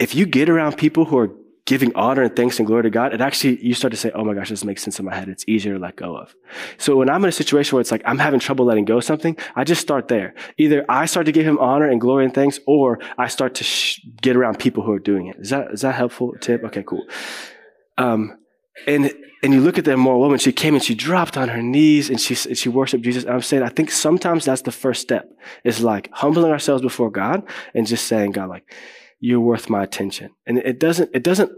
if 0.00 0.12
you 0.12 0.26
get 0.26 0.48
around 0.48 0.76
people 0.76 1.04
who 1.04 1.16
are 1.18 1.30
giving 1.68 1.94
honor 1.94 2.22
and 2.22 2.34
thanks 2.34 2.58
and 2.58 2.66
glory 2.66 2.82
to 2.82 2.88
God, 2.88 3.12
it 3.12 3.20
actually, 3.20 3.62
you 3.62 3.74
start 3.74 3.90
to 3.90 3.96
say, 3.98 4.10
oh 4.14 4.24
my 4.24 4.32
gosh, 4.32 4.48
this 4.48 4.64
makes 4.64 4.82
sense 4.82 4.98
in 4.98 5.04
my 5.04 5.14
head. 5.14 5.28
It's 5.28 5.44
easier 5.46 5.74
to 5.74 5.78
let 5.78 5.96
go 5.96 6.16
of. 6.16 6.34
So 6.78 6.96
when 6.96 7.10
I'm 7.10 7.22
in 7.24 7.28
a 7.28 7.32
situation 7.32 7.76
where 7.76 7.82
it's 7.82 7.92
like, 7.92 8.00
I'm 8.06 8.16
having 8.18 8.40
trouble 8.40 8.64
letting 8.64 8.86
go 8.86 8.96
of 8.96 9.04
something, 9.04 9.36
I 9.54 9.64
just 9.64 9.82
start 9.82 10.08
there. 10.08 10.34
Either 10.56 10.86
I 10.88 11.04
start 11.04 11.26
to 11.26 11.32
give 11.32 11.44
him 11.44 11.58
honor 11.58 11.86
and 11.86 12.00
glory 12.00 12.24
and 12.24 12.32
thanks, 12.32 12.58
or 12.66 13.00
I 13.18 13.28
start 13.28 13.54
to 13.56 13.64
sh- 13.64 14.00
get 14.22 14.34
around 14.34 14.58
people 14.58 14.82
who 14.82 14.92
are 14.92 14.98
doing 14.98 15.26
it. 15.26 15.36
Is 15.40 15.50
that, 15.50 15.70
is 15.70 15.82
that 15.82 15.94
helpful 15.94 16.32
tip? 16.40 16.64
Okay, 16.64 16.82
cool. 16.82 17.04
Um, 17.98 18.38
and, 18.86 19.12
and 19.42 19.52
you 19.52 19.60
look 19.60 19.76
at 19.76 19.84
the 19.84 19.92
immoral 19.92 20.20
woman, 20.20 20.38
she 20.38 20.52
came 20.52 20.74
and 20.74 20.82
she 20.82 20.94
dropped 20.94 21.36
on 21.36 21.48
her 21.50 21.60
knees 21.60 22.08
and 22.08 22.18
she, 22.18 22.34
she 22.34 22.70
worshiped 22.70 23.04
Jesus. 23.04 23.24
And 23.24 23.34
I'm 23.34 23.42
saying, 23.42 23.62
I 23.62 23.68
think 23.68 23.90
sometimes 23.90 24.46
that's 24.46 24.62
the 24.62 24.72
first 24.72 25.02
step 25.02 25.30
is 25.64 25.82
like 25.82 26.08
humbling 26.12 26.50
ourselves 26.50 26.80
before 26.80 27.10
God 27.10 27.46
and 27.74 27.86
just 27.86 28.06
saying, 28.06 28.32
God, 28.32 28.48
like, 28.48 28.72
you're 29.20 29.40
worth 29.40 29.68
my 29.68 29.82
attention. 29.82 30.30
And 30.46 30.58
it 30.58 30.78
doesn't, 30.78 31.10
it 31.14 31.22
doesn't, 31.22 31.50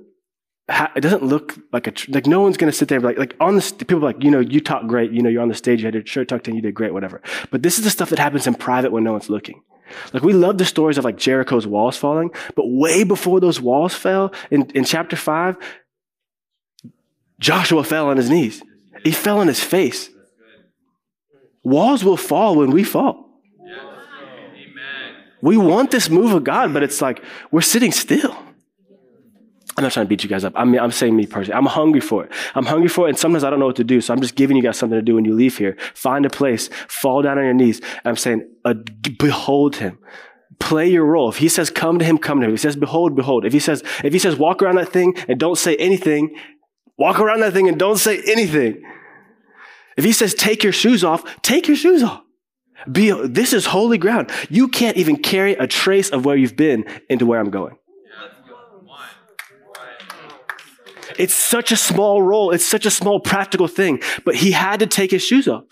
it 0.69 1.01
doesn't 1.01 1.25
look 1.25 1.59
like 1.73 1.87
a, 1.87 1.93
like 2.11 2.27
no 2.27 2.41
one's 2.41 2.57
going 2.57 2.71
to 2.71 2.77
sit 2.77 2.89
there 2.89 3.01
like, 3.01 3.19
like 3.19 3.35
on 3.41 3.57
the, 3.57 3.85
people 3.87 4.01
like, 4.01 4.23
you 4.23 4.31
know, 4.31 4.41
you 4.41 4.61
talk 4.61 4.87
great, 4.87 5.11
you 5.11 5.21
know, 5.21 5.29
you're 5.29 5.43
on 5.43 5.49
the 5.49 5.55
stage, 5.55 5.81
you 5.81 5.87
had 5.87 5.95
your 5.95 6.07
shirt 6.07 6.29
tucked 6.29 6.49
in, 6.49 6.55
you 6.55 6.63
did 6.63 6.75
great, 6.75 6.95
whatever. 6.95 7.21
But 7.51 7.63
this 7.63 7.79
is 7.79 7.85
the 7.85 7.91
stuff 7.91 8.11
that 8.11 8.19
happens 8.19 8.47
in 8.47 8.55
private 8.55 8.93
when 8.93 9.05
no 9.05 9.13
one's 9.13 9.29
looking. 9.29 9.63
Like 10.13 10.23
we 10.23 10.33
love 10.33 10.59
the 10.59 10.65
stories 10.65 10.99
of 10.99 11.05
like 11.05 11.17
Jericho's 11.17 11.67
walls 11.67 11.97
falling, 11.97 12.31
but 12.55 12.65
way 12.67 13.03
before 13.03 13.41
those 13.41 13.61
walls 13.61 13.95
fell 13.95 14.33
in, 14.51 14.71
in 14.71 14.85
chapter 14.85 15.17
five, 15.17 15.57
Joshua 17.41 17.83
fell 17.83 18.09
on 18.09 18.17
his 18.17 18.31
knees. 18.31 18.63
He 19.03 19.11
fell 19.11 19.41
on 19.41 19.49
his 19.49 19.63
face. 19.63 20.11
Walls 21.65 22.05
will 22.05 22.17
fall 22.17 22.55
when 22.57 22.71
we 22.71 22.85
fall. 22.85 23.30
We 25.43 25.57
want 25.57 25.91
this 25.91 26.11
move 26.11 26.33
of 26.33 26.45
God, 26.45 26.73
but 26.73 26.83
it's 26.83 27.01
like 27.01 27.23
we're 27.51 27.61
sitting 27.61 27.93
still. 27.93 28.37
I'm 29.77 29.85
not 29.85 29.93
trying 29.93 30.07
to 30.07 30.09
beat 30.09 30.23
you 30.23 30.29
guys 30.29 30.45
up. 30.45 30.53
I 30.57 30.65
mean, 30.65 30.81
I'm 30.81 30.91
saying 30.91 31.17
me 31.17 31.27
personally. 31.27 31.57
I'm 31.57 31.67
hungry 31.67 32.01
for 32.01 32.25
it. 32.25 32.33
I'm 32.55 32.67
hungry 32.67 32.89
for 32.89 33.07
it, 33.07 33.11
and 33.11 33.19
sometimes 33.19 33.45
I 33.45 33.51
don't 33.51 33.61
know 33.61 33.67
what 33.67 33.77
to 33.77 33.85
do. 33.85 34.01
So 34.01 34.13
I'm 34.13 34.21
just 34.21 34.35
giving 34.35 34.57
you 34.57 34.63
guys 34.63 34.77
something 34.77 34.99
to 34.99 35.03
do 35.03 35.15
when 35.15 35.25
you 35.25 35.33
leave 35.33 35.57
here. 35.57 35.77
Find 35.95 36.27
a 36.27 36.31
place, 36.31 36.69
fall 36.89 37.23
down 37.23 37.39
on 37.39 37.45
your 37.45 37.55
knees. 37.55 37.81
I'm 38.05 38.17
saying, 38.17 38.49
uh, 38.65 38.75
behold 39.19 39.77
him. 39.77 39.99
Play 40.59 40.89
your 40.91 41.07
role. 41.07 41.31
If 41.31 41.39
he 41.39 41.49
says, 41.49 41.71
come 41.71 41.99
to 41.99 42.05
him, 42.05 42.19
come 42.19 42.41
to 42.41 42.47
him. 42.47 42.53
If 42.53 42.61
he 42.61 42.63
says, 42.63 42.77
behold, 42.77 43.17
behold. 43.17 43.47
If 43.47 43.53
he 43.53 43.61
says, 43.61 43.83
if 44.05 44.13
he 44.13 44.19
says, 44.19 44.37
walk 44.37 44.63
around 44.63 44.77
that 44.77 44.91
thing 44.91 45.17
and 45.27 45.41
don't 45.41 45.57
say 45.57 45.77
anything, 45.77 46.37
walk 46.99 47.19
around 47.19 47.41
that 47.41 47.55
thing 47.55 47.67
and 47.67 47.79
don't 47.79 47.97
say 47.97 48.21
anything. 48.27 48.83
If 49.97 50.05
he 50.05 50.13
says, 50.13 50.35
take 50.35 50.63
your 50.63 50.73
shoes 50.73 51.03
off, 51.03 51.25
take 51.43 51.67
your 51.67 51.77
shoes 51.77 52.03
off. 52.03 52.23
Be, 52.91 53.11
this 53.27 53.53
is 53.53 53.67
holy 53.67 53.99
ground. 53.99 54.31
You 54.49 54.69
can't 54.69 54.97
even 54.97 55.17
carry 55.17 55.53
a 55.55 55.67
trace 55.67 56.11
of 56.11 56.25
where 56.25 56.37
you've 56.37 56.57
been 56.57 56.85
into 57.09 57.27
where 57.27 57.41
I'm 57.41 57.51
going. 57.51 57.77
It's 61.19 61.35
such 61.35 61.71
a 61.71 61.77
small 61.77 62.23
role. 62.23 62.51
It's 62.51 62.65
such 62.65 62.87
a 62.87 62.91
small 62.91 63.21
practical 63.21 63.69
thing, 63.69 64.01
but 64.25 64.35
he 64.37 64.53
had 64.53 64.81
to 64.81 64.87
take 64.87 65.11
his 65.11 65.23
shoes 65.23 65.47
off. 65.49 65.65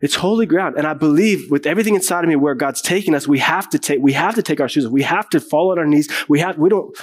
It's 0.00 0.16
holy 0.16 0.46
ground. 0.46 0.76
And 0.76 0.86
I 0.86 0.94
believe 0.94 1.50
with 1.50 1.66
everything 1.66 1.94
inside 1.94 2.24
of 2.24 2.28
me 2.28 2.36
where 2.36 2.54
God's 2.54 2.82
taking 2.82 3.14
us, 3.14 3.26
we 3.26 3.38
have 3.38 3.68
to 3.70 3.78
take, 3.78 4.00
we 4.00 4.12
have 4.12 4.34
to 4.34 4.42
take 4.42 4.60
our 4.60 4.68
shoes 4.68 4.84
off. 4.84 4.92
We 4.92 5.02
have 5.02 5.28
to 5.30 5.40
fall 5.40 5.70
on 5.70 5.78
our 5.78 5.86
knees. 5.86 6.08
We 6.28 6.40
have, 6.40 6.58
we 6.58 6.68
don't, 6.68 6.96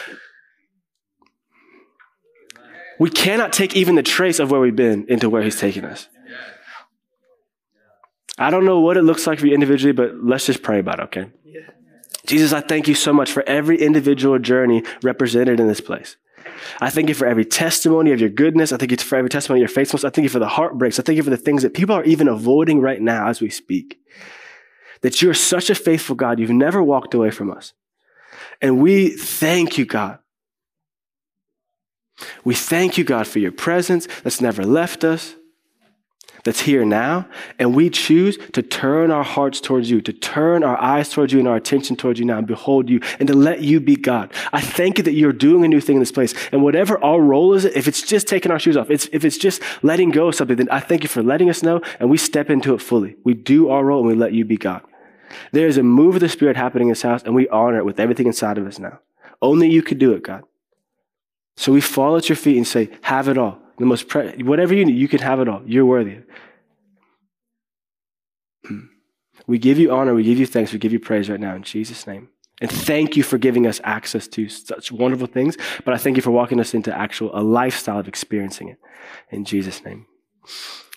we 2.99 3.09
cannot 3.09 3.53
take 3.53 3.75
even 3.75 3.95
the 3.95 4.03
trace 4.03 4.39
of 4.39 4.51
where 4.51 4.59
we've 4.59 4.75
been 4.75 5.05
into 5.07 5.29
where 5.29 5.41
he's 5.41 5.59
taking 5.59 5.85
us. 5.85 6.07
I 8.39 8.49
don't 8.49 8.65
know 8.65 8.79
what 8.79 8.97
it 8.97 9.03
looks 9.03 9.27
like 9.27 9.39
for 9.39 9.47
you 9.47 9.53
individually, 9.53 9.91
but 9.91 10.15
let's 10.23 10.45
just 10.45 10.63
pray 10.63 10.79
about 10.79 10.99
it, 10.99 11.03
okay? 11.03 11.31
Jesus, 12.25 12.53
I 12.53 12.61
thank 12.61 12.87
you 12.87 12.95
so 12.95 13.11
much 13.11 13.31
for 13.31 13.43
every 13.43 13.81
individual 13.81 14.39
journey 14.39 14.83
represented 15.01 15.59
in 15.59 15.67
this 15.67 15.81
place. 15.81 16.15
I 16.79 16.89
thank 16.89 17.09
you 17.09 17.15
for 17.15 17.25
every 17.25 17.45
testimony 17.45 18.11
of 18.11 18.19
your 18.19 18.29
goodness. 18.29 18.71
I 18.71 18.77
thank 18.77 18.91
you 18.91 18.97
for 18.97 19.15
every 19.15 19.29
testimony 19.29 19.61
of 19.61 19.69
your 19.69 19.75
faithfulness. 19.75 20.03
I 20.03 20.09
thank 20.09 20.23
you 20.23 20.29
for 20.29 20.39
the 20.39 20.47
heartbreaks. 20.47 20.99
I 20.99 21.03
thank 21.03 21.17
you 21.17 21.23
for 21.23 21.29
the 21.29 21.37
things 21.37 21.63
that 21.63 21.73
people 21.73 21.95
are 21.95 22.03
even 22.03 22.27
avoiding 22.27 22.81
right 22.81 23.01
now 23.01 23.27
as 23.27 23.41
we 23.41 23.49
speak. 23.49 23.99
That 25.01 25.21
you're 25.21 25.33
such 25.33 25.69
a 25.69 25.75
faithful 25.75 26.15
God. 26.15 26.39
You've 26.39 26.49
never 26.49 26.83
walked 26.83 27.13
away 27.13 27.31
from 27.31 27.51
us. 27.51 27.73
And 28.61 28.79
we 28.79 29.09
thank 29.09 29.77
you, 29.77 29.85
God. 29.85 30.19
We 32.43 32.53
thank 32.53 32.97
you, 32.97 33.03
God, 33.03 33.27
for 33.27 33.39
your 33.39 33.51
presence 33.51 34.07
that's 34.23 34.41
never 34.41 34.63
left 34.65 35.03
us 35.03 35.35
that's 36.49 36.61
here 36.61 36.83
now, 36.83 37.27
and 37.59 37.75
we 37.75 37.91
choose 37.91 38.35
to 38.53 38.63
turn 38.63 39.11
our 39.11 39.23
hearts 39.23 39.61
towards 39.61 39.91
you, 39.91 40.01
to 40.01 40.11
turn 40.11 40.63
our 40.63 40.81
eyes 40.81 41.07
towards 41.07 41.31
you 41.31 41.37
and 41.37 41.47
our 41.47 41.57
attention 41.57 41.95
towards 41.95 42.19
you 42.19 42.25
now 42.25 42.39
and 42.39 42.47
behold 42.47 42.89
you, 42.89 42.99
and 43.19 43.27
to 43.27 43.35
let 43.35 43.61
you 43.61 43.79
be 43.79 43.95
God. 43.95 44.33
I 44.51 44.59
thank 44.59 44.97
you 44.97 45.03
that 45.03 45.13
you're 45.13 45.31
doing 45.31 45.63
a 45.63 45.67
new 45.67 45.79
thing 45.79 45.97
in 45.97 45.99
this 45.99 46.11
place. 46.11 46.33
And 46.51 46.63
whatever 46.63 46.97
our 47.03 47.21
role 47.21 47.53
is, 47.53 47.65
if 47.65 47.87
it's 47.87 48.01
just 48.01 48.27
taking 48.27 48.51
our 48.51 48.57
shoes 48.57 48.75
off, 48.75 48.89
it's, 48.89 49.07
if 49.13 49.23
it's 49.23 49.37
just 49.37 49.61
letting 49.83 50.09
go 50.09 50.29
of 50.29 50.33
something, 50.33 50.57
then 50.57 50.69
I 50.71 50.79
thank 50.79 51.03
you 51.03 51.07
for 51.07 51.21
letting 51.21 51.51
us 51.51 51.61
know, 51.61 51.83
and 51.99 52.09
we 52.09 52.17
step 52.17 52.49
into 52.49 52.73
it 52.73 52.81
fully. 52.81 53.15
We 53.23 53.35
do 53.35 53.69
our 53.69 53.85
role 53.85 53.99
and 53.99 54.07
we 54.07 54.15
let 54.15 54.33
you 54.33 54.43
be 54.43 54.57
God. 54.57 54.81
There 55.51 55.67
is 55.67 55.77
a 55.77 55.83
move 55.83 56.15
of 56.15 56.21
the 56.21 56.29
Spirit 56.29 56.57
happening 56.57 56.87
in 56.87 56.93
this 56.93 57.03
house, 57.03 57.21
and 57.21 57.35
we 57.35 57.47
honor 57.49 57.77
it 57.77 57.85
with 57.85 57.99
everything 57.99 58.25
inside 58.25 58.57
of 58.57 58.65
us 58.65 58.79
now. 58.79 59.01
Only 59.39 59.69
you 59.69 59.83
could 59.83 59.99
do 59.99 60.13
it, 60.13 60.23
God. 60.23 60.45
So 61.57 61.71
we 61.71 61.79
fall 61.81 62.17
at 62.17 62.27
your 62.27 62.37
feet 62.37 62.57
and 62.57 62.67
say, 62.67 62.89
have 63.03 63.27
it 63.27 63.37
all 63.37 63.59
the 63.79 63.85
most 63.85 64.07
pre- 64.07 64.43
whatever 64.43 64.73
you 64.73 64.85
need, 64.85 64.97
you 64.97 65.07
can 65.07 65.19
have 65.19 65.39
it 65.39 65.47
all. 65.47 65.61
You're 65.65 65.85
worthy. 65.85 66.19
We 69.47 69.57
give 69.57 69.79
you 69.79 69.91
honor, 69.91 70.13
we 70.13 70.23
give 70.23 70.37
you 70.37 70.45
thanks, 70.45 70.73
we 70.73 70.79
give 70.79 70.93
you 70.93 70.99
praise 70.99 71.29
right 71.29 71.39
now 71.39 71.55
in 71.55 71.63
Jesus' 71.63 72.05
name. 72.05 72.29
And 72.61 72.69
thank 72.69 73.15
you 73.15 73.23
for 73.23 73.37
giving 73.37 73.65
us 73.65 73.79
access 73.83 74.27
to 74.27 74.49
such 74.49 74.91
wonderful 74.91 75.27
things, 75.27 75.57
but 75.85 75.93
I 75.93 75.97
thank 75.97 76.17
you 76.17 76.21
for 76.21 76.31
walking 76.31 76.59
us 76.59 76.73
into 76.73 76.95
actual 76.95 77.31
a 77.33 77.41
lifestyle 77.41 77.99
of 77.99 78.07
experiencing 78.07 78.67
it. 78.67 78.77
In 79.31 79.45
Jesus' 79.45 79.83
name. 79.83 80.05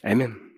Amen. 0.04 0.50